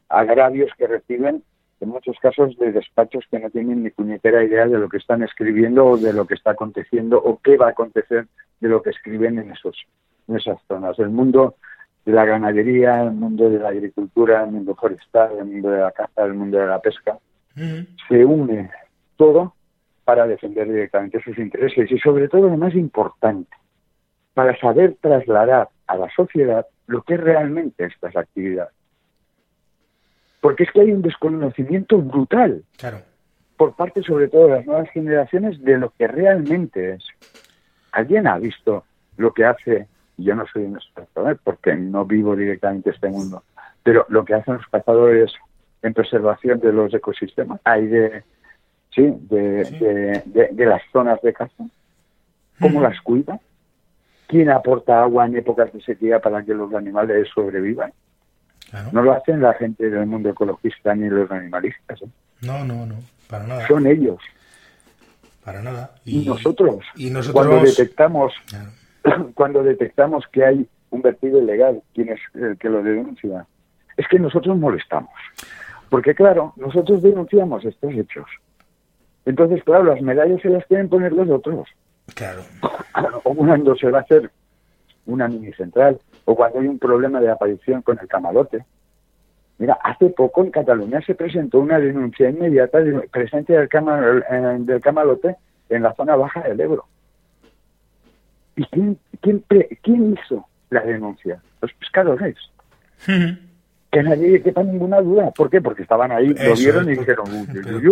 agravios 0.10 0.72
que 0.78 0.88
reciben, 0.88 1.44
en 1.82 1.90
muchos 1.90 2.18
casos 2.20 2.58
de 2.58 2.72
despachos 2.72 3.26
que 3.32 3.40
no 3.40 3.50
tienen 3.50 3.84
ni 3.84 3.90
puñetera 3.90 4.44
idea 4.44 4.68
de 4.68 4.78
lo 4.78 4.90
que 4.90 4.98
están 4.98 5.24
escribiendo 5.24 5.86
o 5.86 5.98
de 5.98 6.14
lo 6.14 6.26
que 6.26 6.34
está 6.34 6.52
aconteciendo 6.52 7.18
o 7.18 7.40
qué 7.42 7.58
va 7.58 7.68
a 7.68 7.72
acontecer 7.72 8.28
de 8.60 8.68
lo 8.68 8.82
que 8.82 8.90
escriben 8.90 9.40
en, 9.40 9.52
esos, 9.52 9.78
en 10.28 10.36
esas 10.36 10.62
zonas. 10.68 11.00
El 11.00 11.10
mundo 11.10 11.56
de 12.06 12.12
la 12.12 12.26
ganadería, 12.26 13.04
el 13.04 13.12
mundo 13.12 13.50
de 13.50 13.60
la 13.60 13.70
agricultura, 13.70 14.44
el 14.44 14.52
mundo 14.52 14.76
forestal, 14.76 15.38
el 15.40 15.46
mundo 15.46 15.70
de 15.70 15.80
la 15.80 15.92
caza, 15.92 16.26
el 16.26 16.34
mundo 16.34 16.58
de 16.58 16.68
la 16.68 16.82
pesca, 16.82 17.18
se 18.08 18.26
une 18.26 18.70
todo 19.16 19.54
para 20.06 20.26
defender 20.26 20.68
directamente 20.68 21.22
sus 21.22 21.38
intereses 21.38 21.92
y 21.92 22.00
sobre 22.00 22.28
todo 22.28 22.50
lo 22.50 22.58
más 22.58 22.74
importante, 22.74 23.56
para 24.34 24.58
saber 24.60 24.96
trasladar 25.02 25.70
a 25.88 25.98
la 25.98 26.10
sociedad 26.16 26.66
lo 26.90 27.04
que 27.04 27.14
es 27.14 27.20
realmente 27.20 27.86
estas 27.86 28.16
actividades. 28.16 28.74
Porque 30.42 30.64
es 30.64 30.72
que 30.72 30.82
hay 30.82 30.92
un 30.92 31.04
desconocimiento 31.04 32.00
brutal 32.00 32.64
por 33.58 33.76
parte 33.76 34.02
sobre 34.02 34.28
todo 34.28 34.48
de 34.48 34.56
las 34.56 34.66
nuevas 34.66 34.90
generaciones 34.90 35.62
de 35.62 35.78
lo 35.78 35.94
que 35.98 36.08
realmente 36.08 36.94
es. 36.94 37.06
¿Alguien 37.92 38.26
ha 38.26 38.40
visto 38.40 38.86
lo 39.18 39.34
que 39.34 39.46
hace? 39.46 39.88
Yo 40.18 40.34
no 40.34 40.48
soy 40.48 40.64
un 40.64 40.78
experto, 40.78 41.30
¿eh? 41.30 41.38
porque 41.44 41.76
no 41.76 42.06
vivo 42.06 42.36
directamente 42.36 42.90
este 42.90 43.10
mundo, 43.10 43.44
pero 43.84 44.06
lo 44.10 44.26
que 44.26 44.34
hacen 44.34 44.56
los 44.56 44.68
cazadores 44.68 45.32
en 45.84 45.94
preservación 45.94 46.60
de 46.60 46.74
los 46.74 46.94
ecosistemas, 46.94 47.62
hay 47.64 47.86
de, 47.86 48.24
sí, 48.96 49.14
de, 49.30 50.24
de, 50.52 50.66
las 50.66 50.82
zonas 50.92 51.22
de 51.22 51.34
caza, 51.34 51.64
cómo 52.60 52.82
las 52.82 53.00
cuida, 53.02 53.40
quién 54.30 54.50
aporta 54.50 55.02
agua 55.02 55.26
en 55.26 55.36
épocas 55.36 55.74
de 55.74 55.82
sequía 55.82 56.20
para 56.20 56.44
que 56.44 56.54
los 56.54 56.74
animales 56.74 57.28
sobrevivan. 57.34 57.92
No 58.94 59.02
lo 59.02 59.14
hacen 59.14 59.42
la 59.42 59.56
gente 59.56 59.90
del 59.90 60.06
mundo 60.06 60.30
ecologista 60.30 60.94
ni 60.94 61.10
los 61.10 61.30
animalistas. 61.32 62.00
¿eh? 62.04 62.08
No, 62.42 62.64
no, 62.64 62.86
no, 62.86 62.96
para 63.28 63.48
nada. 63.48 63.68
Son 63.68 63.88
ellos. 63.88 64.20
Para 65.44 65.64
nada. 65.64 65.96
Y, 66.06 66.24
nosotros, 66.24 66.86
y 66.96 67.10
nosotros 67.10 67.48
cuando 67.48 67.66
detectamos 67.66 68.34
cuando 69.34 69.64
detectamos 69.64 70.26
que 70.32 70.46
hay 70.46 70.70
un 70.92 71.02
vertido 71.02 71.42
ilegal, 71.42 71.82
¿quién 71.96 72.10
es 72.10 72.20
el 72.36 72.56
que 72.58 72.70
lo 72.70 72.84
denuncia? 72.84 73.48
Es 73.98 74.08
que 74.08 74.20
nosotros 74.20 74.56
molestamos. 74.58 75.10
Porque 75.90 76.14
claro, 76.14 76.54
nosotros 76.56 77.02
denunciamos 77.02 77.66
estos 77.66 77.92
hechos. 77.96 78.28
Entonces, 79.26 79.64
claro, 79.64 79.86
las 79.86 80.02
medallas 80.02 80.40
se 80.42 80.50
las 80.50 80.64
quieren 80.68 80.88
poner 80.88 81.14
los 81.14 81.28
otros. 81.30 81.68
Claro. 82.20 82.44
O 83.24 83.34
cuando 83.34 83.76
se 83.78 83.90
va 83.90 84.00
a 84.00 84.02
hacer 84.02 84.30
una 85.06 85.30
mini 85.30 85.54
central, 85.54 85.98
o 86.26 86.36
cuando 86.36 86.60
hay 86.60 86.68
un 86.68 86.78
problema 86.78 87.22
de 87.22 87.32
aparición 87.32 87.82
con 87.82 87.98
el 87.98 88.08
camalote. 88.08 88.66
Mira, 89.58 89.78
hace 89.84 90.10
poco 90.10 90.44
en 90.44 90.52
Cataluña 90.52 91.02
se 91.02 91.16
presentó 91.16 91.60
una 91.60 91.80
denuncia 91.80 92.30
inmediata 92.30 92.80
de 92.80 93.08
presencia 93.08 93.60
del, 93.60 93.70
eh, 94.30 94.58
del 94.60 94.82
camalote 94.82 95.38
en 95.70 95.84
la 95.84 95.94
zona 95.96 96.18
baja 96.18 96.42
del 96.42 96.60
Ebro. 96.60 96.86
¿Y 98.58 98.66
quién, 98.66 99.00
quién, 99.22 99.44
quién 99.82 100.14
hizo 100.14 100.46
la 100.70 100.82
denuncia? 100.82 101.42
Los 101.62 101.74
pescadores 101.74 102.36
que 103.92 104.04
nadie 104.04 104.42
quepa 104.42 104.64
ninguna 104.64 105.02
duda. 105.02 105.32
¿Por 105.32 105.50
qué? 105.50 105.62
Porque 105.62 105.82
estaban 105.82 106.12
ahí, 106.12 106.28
lo 106.28 106.56
vieron 106.56 106.90
y 106.90 106.96
dijeron, 106.96 107.26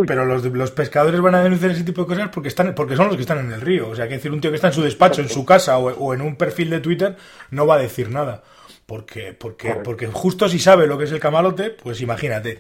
Pero, 0.06 0.26
los, 0.26 0.72
pescadores 0.72 1.20
van 1.22 1.36
a 1.36 1.44
denunciar 1.44 1.72
ese 1.72 1.84
tipo 1.84 2.02
de 2.02 2.08
cosas 2.08 2.30
porque 2.30 2.50
están 2.50 2.76
porque 2.76 2.96
son 2.96 3.08
los 3.08 3.16
que 3.16 3.22
están 3.22 3.40
en 3.40 3.52
el 3.52 3.62
río. 3.62 3.90
O 3.90 3.96
sea, 3.96 4.08
que 4.08 4.16
decir, 4.16 4.32
un 4.32 4.42
tío 4.42 4.52
que 4.52 4.56
está 4.56 4.68
en 4.68 4.74
su 4.74 4.84
despacho, 4.84 5.22
en 5.22 5.30
su 5.30 5.46
casa 5.46 5.78
o, 5.78 6.14
en 6.14 6.22
un 6.22 6.36
perfil 6.36 6.70
de 6.70 6.80
Twitter 6.80 7.16
no 7.52 7.66
va 7.66 7.76
a 7.76 7.80
decir 7.80 8.12
nada. 8.12 8.44
Porque, 8.86 9.34
porque, 9.34 9.76
porque 9.84 10.08
justo 10.08 10.48
si 10.48 10.60
sabe 10.60 10.88
lo 10.88 10.98
que 10.98 11.06
es 11.06 11.12
el 11.12 11.20
camalote, 11.20 11.72
pues 11.72 12.00
imagínate 12.02 12.60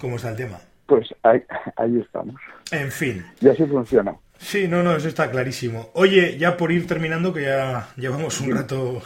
cómo 0.00 0.16
está 0.16 0.30
el 0.30 0.36
tema. 0.36 0.58
Pues 0.86 1.14
ahí, 1.22 1.42
ahí 1.76 2.00
estamos. 2.00 2.34
En 2.72 2.90
fin. 2.90 3.24
Y 3.40 3.48
así 3.48 3.64
funciona. 3.66 4.16
Sí, 4.38 4.68
no, 4.68 4.82
no, 4.82 4.96
eso 4.96 5.08
está 5.08 5.30
clarísimo. 5.30 5.90
Oye, 5.94 6.38
ya 6.38 6.56
por 6.56 6.72
ir 6.72 6.86
terminando, 6.86 7.32
que 7.32 7.42
ya 7.42 7.88
llevamos 7.96 8.40
un 8.40 8.52
rato 8.52 9.02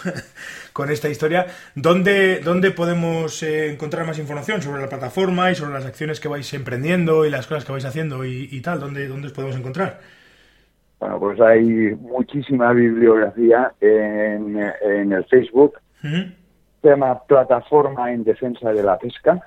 con 0.72 0.90
esta 0.90 1.08
historia, 1.08 1.46
¿dónde, 1.74 2.40
dónde 2.40 2.70
podemos 2.70 3.42
eh, 3.42 3.72
encontrar 3.72 4.06
más 4.06 4.18
información 4.18 4.62
sobre 4.62 4.80
la 4.80 4.88
plataforma 4.88 5.50
y 5.50 5.54
sobre 5.54 5.72
las 5.72 5.86
acciones 5.86 6.20
que 6.20 6.28
vais 6.28 6.52
emprendiendo 6.54 7.24
y 7.24 7.30
las 7.30 7.46
cosas 7.46 7.64
que 7.64 7.72
vais 7.72 7.84
haciendo 7.84 8.24
y, 8.24 8.60
tal? 8.60 8.80
¿Dónde, 8.80 9.08
¿Dónde 9.08 9.28
os 9.28 9.32
podemos 9.32 9.56
encontrar? 9.56 10.00
Bueno, 10.98 11.18
pues 11.18 11.40
hay 11.40 11.94
muchísima 11.96 12.72
bibliografía 12.72 13.72
en, 13.80 14.58
en 14.58 15.12
el 15.12 15.24
Facebook. 15.24 15.74
Se 16.00 16.88
llama 16.88 17.22
Plataforma 17.24 18.12
en 18.12 18.24
Defensa 18.24 18.72
de 18.72 18.82
la 18.82 18.98
Pesca. 18.98 19.40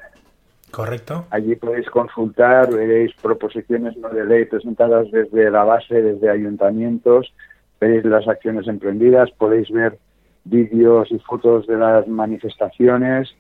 Correcto. 0.75 1.25
Allí 1.29 1.55
podéis 1.55 1.89
consultar, 1.89 2.69
veréis 2.73 3.13
proposiciones 3.21 3.95
no 3.95 4.09
de 4.09 4.25
ley 4.25 4.43
presentadas 4.43 5.09
desde 5.09 5.49
la 5.49 5.63
base, 5.63 6.01
desde 6.01 6.29
ayuntamientos, 6.29 7.33
veréis 7.79 8.03
las 8.03 8.27
acciones 8.27 8.67
emprendidas, 8.67 9.31
podéis 9.31 9.69
ver 9.71 9.97
vídeos 10.45 11.11
y 11.11 11.19
fotos 11.19 11.67
de 11.67 11.77
las 11.77 12.07
manifestaciones, 12.07 13.35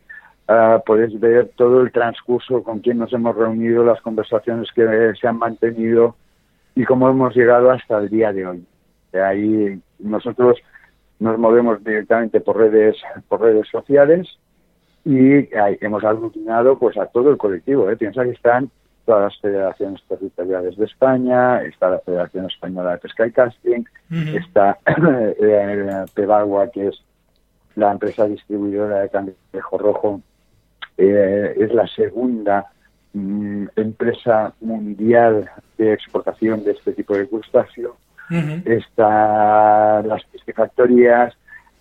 uh, 0.49 0.83
podéis 0.85 1.19
ver 1.19 1.51
todo 1.55 1.81
el 1.81 1.91
transcurso 1.91 2.63
con 2.63 2.79
quien 2.79 2.97
nos 2.97 3.13
hemos 3.13 3.35
reunido, 3.35 3.85
las 3.85 4.01
conversaciones 4.01 4.69
que 4.75 5.13
se 5.19 5.27
han 5.27 5.37
mantenido 5.37 6.15
y 6.75 6.83
cómo 6.83 7.09
hemos 7.09 7.35
llegado 7.35 7.71
hasta 7.71 7.99
el 7.99 8.09
día 8.09 8.33
de 8.33 8.45
hoy. 8.45 8.65
De 9.11 9.23
ahí 9.23 9.81
nosotros 9.99 10.57
nos 11.19 11.37
movemos 11.39 11.83
directamente 11.83 12.41
por 12.41 12.57
redes, 12.57 12.97
por 13.29 13.41
redes 13.41 13.67
sociales 13.69 14.27
y 15.05 15.47
hemos 15.81 16.03
aglutinado 16.03 16.77
pues 16.77 16.97
a 16.97 17.05
todo 17.05 17.29
el 17.29 17.37
colectivo. 17.37 17.89
¿eh? 17.89 17.95
Piensa 17.95 18.23
que 18.23 18.31
están 18.31 18.69
todas 19.05 19.23
las 19.23 19.39
federaciones 19.39 20.01
territoriales 20.07 20.77
de 20.77 20.85
España, 20.85 21.61
está 21.63 21.89
la 21.89 21.99
Federación 21.99 22.45
Española 22.45 22.91
de 22.91 22.97
Pesca 22.97 23.27
y 23.27 23.31
Casting, 23.31 23.83
está 24.11 24.79
eh, 24.85 26.05
Pebagua, 26.13 26.69
que 26.71 26.87
es 26.87 27.01
la 27.75 27.91
empresa 27.91 28.25
distribuidora 28.25 29.01
de 29.01 29.09
cangrejo 29.09 29.77
rojo, 29.77 30.21
eh, 30.97 31.55
es 31.57 31.73
la 31.73 31.87
segunda 31.87 32.65
mm, 33.13 33.67
empresa 33.75 34.53
mundial 34.61 35.49
de 35.77 35.93
exportación 35.93 36.63
de 36.63 36.71
este 36.71 36.93
tipo 36.93 37.15
de 37.15 37.27
crustáceo. 37.27 37.97
Están 38.65 40.07
las 40.07 40.23
piscifactorías, 40.25 41.35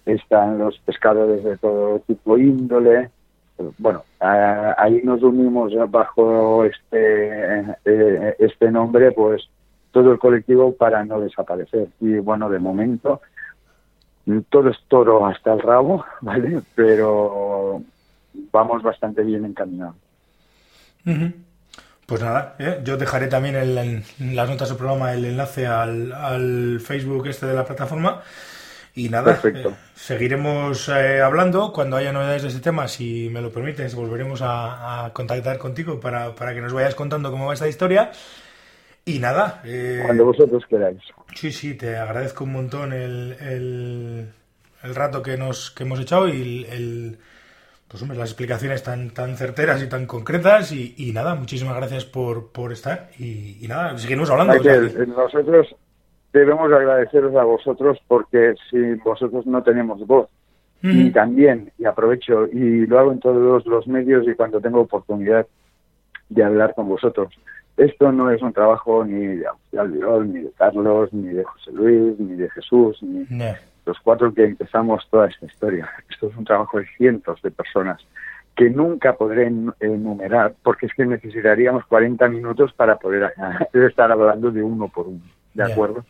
están 0.05 0.59
los 0.59 0.79
pescadores 0.81 1.43
de 1.43 1.57
todo 1.57 2.01
tipo 2.01 2.37
índole. 2.37 3.11
Bueno, 3.79 4.05
ahí 4.21 5.01
nos 5.05 5.23
unimos 5.23 5.73
bajo 5.91 6.65
este, 6.65 7.61
eh, 7.85 8.37
este 8.39 8.71
nombre, 8.71 9.13
pues 9.13 9.49
todo 9.93 10.13
el 10.13 10.19
colectivo 10.19 10.75
para 10.75 11.05
no 11.05 11.21
desaparecer. 11.21 11.89
Y 12.01 12.15
bueno, 12.19 12.51
de 12.51 12.59
momento 12.59 13.21
todo 14.49 14.71
es 14.71 14.79
toro 14.89 15.27
hasta 15.27 15.53
el 15.53 15.61
rabo, 15.61 16.05
¿vale? 16.21 16.63
Pero 16.75 17.83
vamos 18.53 18.83
bastante 18.83 19.23
bien 19.23 19.45
encaminados. 19.45 19.97
Pues 22.07 22.23
nada, 22.23 22.57
¿eh? 22.59 22.81
yo 22.85 22.97
dejaré 22.97 23.29
también 23.29 23.57
en 23.57 24.35
las 24.35 24.49
notas 24.49 24.69
del 24.69 24.79
programa 24.79 25.13
el 25.13 25.25
enlace 25.25 25.67
al, 25.67 26.13
al 26.13 26.81
Facebook 26.81 27.27
este 27.29 27.47
de 27.47 27.55
la 27.55 27.65
plataforma 27.65 28.23
y 28.97 29.09
nada, 29.09 29.41
eh, 29.43 29.65
seguiremos 29.95 30.89
eh, 30.89 31.21
hablando 31.21 31.73
cuando 31.73 31.97
haya 31.97 32.13
novedades 32.13 32.43
de 32.43 32.49
este 32.49 32.61
tema, 32.61 32.87
si 32.87 33.29
me 33.29 33.41
lo 33.41 33.51
permites, 33.51 33.93
volveremos 33.97 34.41
a, 34.41 35.11
contactar 35.13 35.59
contigo 35.59 35.99
para, 35.99 36.37
para, 36.37 36.55
que 36.55 36.61
nos 36.61 36.73
vayas 36.73 36.95
contando 36.95 37.33
cómo 37.33 37.47
va 37.47 37.55
esta 37.55 37.69
historia. 37.69 38.13
Y 39.05 39.19
nada. 39.19 39.61
Eh, 39.65 40.03
cuando 40.05 40.27
vosotros 40.27 40.65
queráis. 40.69 41.01
Sí, 41.35 41.51
sí, 41.51 41.75
te 41.75 41.97
agradezco 41.97 42.45
un 42.45 42.53
montón 42.53 42.93
el, 42.93 43.37
el, 44.83 44.95
rato 44.95 45.23
que, 45.23 45.37
nos, 45.37 45.73
que 45.73 45.83
hemos 45.83 45.99
echado 45.99 46.29
y 46.29 46.65
el, 46.71 47.19
pues 47.89 48.01
hombre, 48.01 48.17
las 48.17 48.31
explicaciones 48.31 48.85
tan, 48.85 49.11
tan 49.11 49.37
certeras 49.37 49.83
y 49.83 49.89
tan 49.89 50.07
concretas. 50.07 50.71
Y, 50.71 50.95
y 50.97 51.13
nada, 51.13 51.35
muchísimas 51.35 51.77
gracias 51.77 52.05
por, 52.05 52.53
por 52.53 52.73
estar. 52.73 53.11
Y, 53.19 53.59
y 53.61 53.67
nada, 53.67 53.99
seguimos 53.99 54.31
hablando. 54.31 54.55
nosotros 54.55 55.75
debemos 56.35 56.71
agradeceros 56.73 57.35
a 57.37 57.45
vosotros 57.45 57.99
porque 58.09 58.55
si 58.69 58.95
vosotros 58.97 59.47
no 59.47 59.63
tenemos 59.63 60.05
voz. 60.07 60.29
Y 60.87 61.13
también, 61.13 61.73
y 61.79 61.87
aprovecho, 61.87 62.47
y 62.53 62.87
lo 62.87 62.99
hago 62.99 63.11
en 63.11 63.19
todos 63.19 63.65
los 63.65 63.87
medios 63.89 64.29
y 64.29 64.35
cuando 64.35 64.61
tengo 64.61 64.83
oportunidad 64.83 65.47
de 66.29 66.45
hablar 66.45 66.75
con 66.75 66.91
vosotros. 66.91 67.33
Esto 67.79 68.13
no 68.13 68.31
es 68.31 68.43
un 68.43 68.53
trabajo 68.53 69.03
ni 69.03 69.37
de 69.37 69.47
Albiol, 69.79 70.31
ni 70.31 70.41
de 70.41 70.51
Carlos, 70.59 71.11
ni 71.15 71.29
de 71.29 71.43
José 71.43 71.73
Luis, 71.73 72.21
ni 72.21 72.37
de 72.37 72.51
Jesús, 72.51 73.03
ni 73.03 73.27
los 73.87 73.99
cuatro 74.01 74.35
que 74.35 74.45
empezamos 74.45 75.09
toda 75.11 75.29
esta 75.29 75.47
historia. 75.47 75.89
Esto 76.11 76.29
es 76.29 76.37
un 76.37 76.45
trabajo 76.45 76.79
de 76.79 76.87
cientos 76.99 77.41
de 77.41 77.51
personas 77.51 78.05
que 78.55 78.69
nunca 78.69 79.15
podré 79.15 79.51
enumerar 79.81 80.55
porque 80.63 80.85
es 80.85 80.93
que 80.93 81.07
necesitaríamos 81.07 81.87
40 81.87 82.29
minutos 82.29 82.75
para 82.75 82.97
poder 82.97 83.33
estar 83.73 84.13
hablando 84.13 84.51
de 84.51 84.63
uno 84.63 84.89
por 84.89 85.09
uno. 85.09 85.23
¿De 85.55 85.63
acuerdo? 85.63 86.05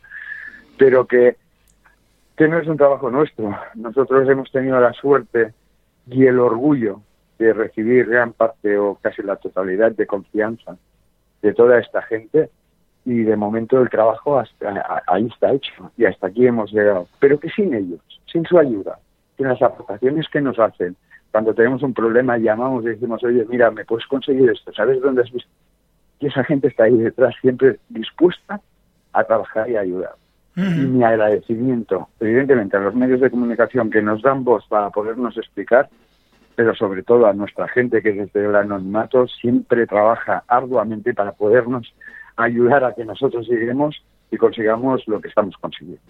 Pero 0.76 1.06
que, 1.06 1.36
que 2.36 2.48
no 2.48 2.58
es 2.58 2.66
un 2.66 2.76
trabajo 2.76 3.10
nuestro. 3.10 3.56
Nosotros 3.74 4.28
hemos 4.28 4.50
tenido 4.50 4.80
la 4.80 4.92
suerte 4.92 5.52
y 6.08 6.26
el 6.26 6.38
orgullo 6.38 7.00
de 7.38 7.52
recibir 7.52 8.06
gran 8.06 8.32
parte 8.32 8.78
o 8.78 8.98
casi 9.00 9.22
la 9.22 9.36
totalidad 9.36 9.92
de 9.92 10.06
confianza 10.06 10.76
de 11.42 11.52
toda 11.52 11.78
esta 11.78 12.02
gente 12.02 12.50
y 13.04 13.22
de 13.22 13.36
momento 13.36 13.80
el 13.80 13.90
trabajo 13.90 14.38
hasta 14.38 15.02
ahí 15.06 15.26
está 15.26 15.52
hecho 15.52 15.90
y 15.96 16.06
hasta 16.06 16.28
aquí 16.28 16.46
hemos 16.46 16.72
llegado. 16.72 17.06
Pero 17.18 17.38
que 17.38 17.50
sin 17.50 17.74
ellos, 17.74 18.00
sin 18.30 18.44
su 18.46 18.58
ayuda, 18.58 18.98
sin 19.36 19.48
las 19.48 19.60
aportaciones 19.60 20.28
que 20.28 20.40
nos 20.40 20.58
hacen, 20.58 20.96
cuando 21.30 21.52
tenemos 21.52 21.82
un 21.82 21.92
problema 21.92 22.38
llamamos 22.38 22.84
y 22.84 22.88
decimos, 22.88 23.22
oye, 23.24 23.44
mira, 23.48 23.70
¿me 23.70 23.84
puedes 23.84 24.06
conseguir 24.06 24.48
esto? 24.50 24.72
¿Sabes 24.72 25.00
dónde 25.02 25.22
has 25.22 25.32
visto? 25.32 25.50
Y 26.20 26.28
esa 26.28 26.44
gente 26.44 26.68
está 26.68 26.84
ahí 26.84 26.96
detrás, 26.96 27.34
siempre 27.40 27.78
dispuesta 27.88 28.60
a 29.12 29.24
trabajar 29.24 29.68
y 29.68 29.76
ayudar 29.76 30.14
y 30.56 30.60
mi 30.60 31.02
agradecimiento, 31.02 32.08
evidentemente, 32.20 32.76
a 32.76 32.80
los 32.80 32.94
medios 32.94 33.20
de 33.20 33.30
comunicación 33.30 33.90
que 33.90 34.02
nos 34.02 34.22
dan 34.22 34.44
voz 34.44 34.64
para 34.68 34.90
podernos 34.90 35.36
explicar, 35.36 35.88
pero 36.54 36.74
sobre 36.74 37.02
todo 37.02 37.26
a 37.26 37.32
nuestra 37.32 37.66
gente 37.68 38.02
que 38.02 38.12
desde 38.12 38.44
el 38.44 38.54
anonimato 38.54 39.26
siempre 39.26 39.86
trabaja 39.86 40.44
arduamente 40.46 41.12
para 41.12 41.32
podernos 41.32 41.92
ayudar 42.36 42.84
a 42.84 42.94
que 42.94 43.04
nosotros 43.04 43.48
lleguemos 43.48 44.02
y 44.30 44.36
consigamos 44.36 45.02
lo 45.06 45.20
que 45.20 45.28
estamos 45.28 45.56
consiguiendo. 45.60 46.02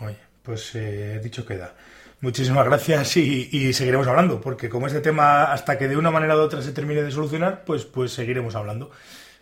Oye, 0.00 0.16
pues 0.42 0.74
eh, 0.74 1.20
dicho 1.22 1.46
queda. 1.46 1.72
Muchísimas 2.20 2.64
gracias 2.64 3.16
y, 3.16 3.72
seguiremos 3.72 4.06
hablando, 4.06 4.40
porque 4.40 4.68
como 4.68 4.86
este 4.86 5.00
tema, 5.00 5.52
hasta 5.52 5.76
que 5.76 5.88
de 5.88 5.96
una 5.96 6.12
manera 6.12 6.36
u 6.36 6.40
otra 6.40 6.62
se 6.62 6.72
termine 6.72 7.02
de 7.02 7.10
solucionar, 7.10 7.64
pues, 7.66 7.84
pues 7.84 8.12
seguiremos 8.12 8.54
hablando. 8.54 8.92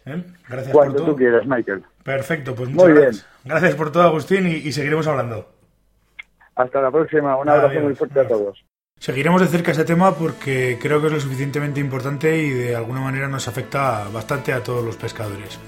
¿Eh? 0.07 0.23
Gracias 0.49 0.73
Cuando 0.73 0.95
por 0.95 1.03
todo. 1.03 1.13
tú 1.13 1.17
quieras, 1.17 1.47
Michael. 1.47 1.85
Perfecto, 2.03 2.55
pues 2.55 2.71
muchas 2.71 2.89
muy 2.89 2.95
gracias. 2.95 3.27
Bien. 3.45 3.55
Gracias 3.55 3.75
por 3.75 3.93
todo, 3.93 4.03
Agustín, 4.03 4.47
y, 4.47 4.73
seguiremos 4.73 5.07
hablando. 5.07 5.49
Hasta 6.55 6.81
la 6.81 6.91
próxima. 6.91 7.37
Un 7.37 7.49
abrazo 7.49 7.81
muy 7.81 7.95
fuerte 7.95 8.21
a 8.21 8.29
todos. 8.29 8.65
Seguiremos 8.99 9.41
de 9.41 9.47
cerca 9.47 9.71
este 9.71 9.85
tema 9.85 10.15
porque 10.15 10.79
creo 10.81 11.01
que 11.01 11.07
es 11.07 11.13
lo 11.15 11.21
suficientemente 11.21 11.81
importante 11.81 12.37
y 12.37 12.51
de 12.51 12.77
alguna 12.77 13.01
manera 13.01 13.29
nos 13.29 13.49
afecta 13.49 14.09
bastante 14.13 14.53
a 14.53 14.63
todos 14.63 14.85
los 14.85 14.97
pescadores. 14.97 15.59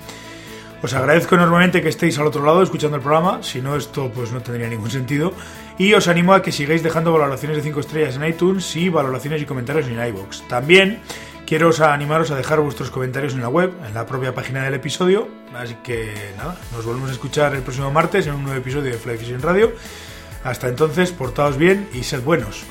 Os 0.83 0.93
agradezco 0.95 1.37
enormemente 1.37 1.80
que 1.80 1.89
estéis 1.89 2.18
al 2.18 2.26
otro 2.26 2.45
lado 2.45 2.62
escuchando 2.62 2.97
el 2.97 3.03
programa, 3.03 3.43
si 3.43 3.62
no 3.62 3.76
esto 3.76 4.11
pues 4.12 4.33
no 4.33 4.43
tendría 4.43 4.68
ningún 4.68 4.91
sentido. 4.91 5.33
Y 5.78 5.95
os 5.95 6.09
animo 6.09 6.35
a 6.35 6.43
que 6.43 6.53
sigáis 6.53 6.83
dejando 6.83 7.12
valoraciones 7.12 7.57
de 7.57 7.62
5 7.62 7.80
estrellas 7.80 8.16
en 8.16 8.24
iTunes 8.24 8.76
y 8.76 8.89
valoraciones 8.89 9.41
y 9.41 9.47
comentarios 9.47 9.87
en 9.87 10.05
iVoox. 10.05 10.47
También 10.49 10.99
quiero 11.47 11.70
animaros 11.84 12.30
a 12.30 12.36
dejar 12.36 12.61
vuestros 12.61 12.90
comentarios 12.90 13.34
en 13.34 13.40
la 13.40 13.49
web, 13.49 13.72
en 13.86 13.95
la 13.95 14.07
propia 14.07 14.34
página 14.34 14.64
del 14.64 14.74
episodio. 14.74 15.28
Así 15.55 15.76
que 15.82 16.12
nada, 16.36 16.57
nos 16.72 16.84
volvemos 16.84 17.11
a 17.11 17.12
escuchar 17.12 17.55
el 17.55 17.62
próximo 17.62 17.90
martes 17.90 18.26
en 18.26 18.34
un 18.34 18.45
nuevo 18.45 18.59
episodio 18.59 18.93
de 18.93 18.99
Fly 18.99 19.18
Fishing 19.18 19.43
Radio. 19.43 19.72
Hasta 20.45 20.68
entonces, 20.68 21.12
portaos 21.12 21.57
bien 21.57 21.88
y 21.93 22.03
sed 22.03 22.22
buenos. 22.22 22.64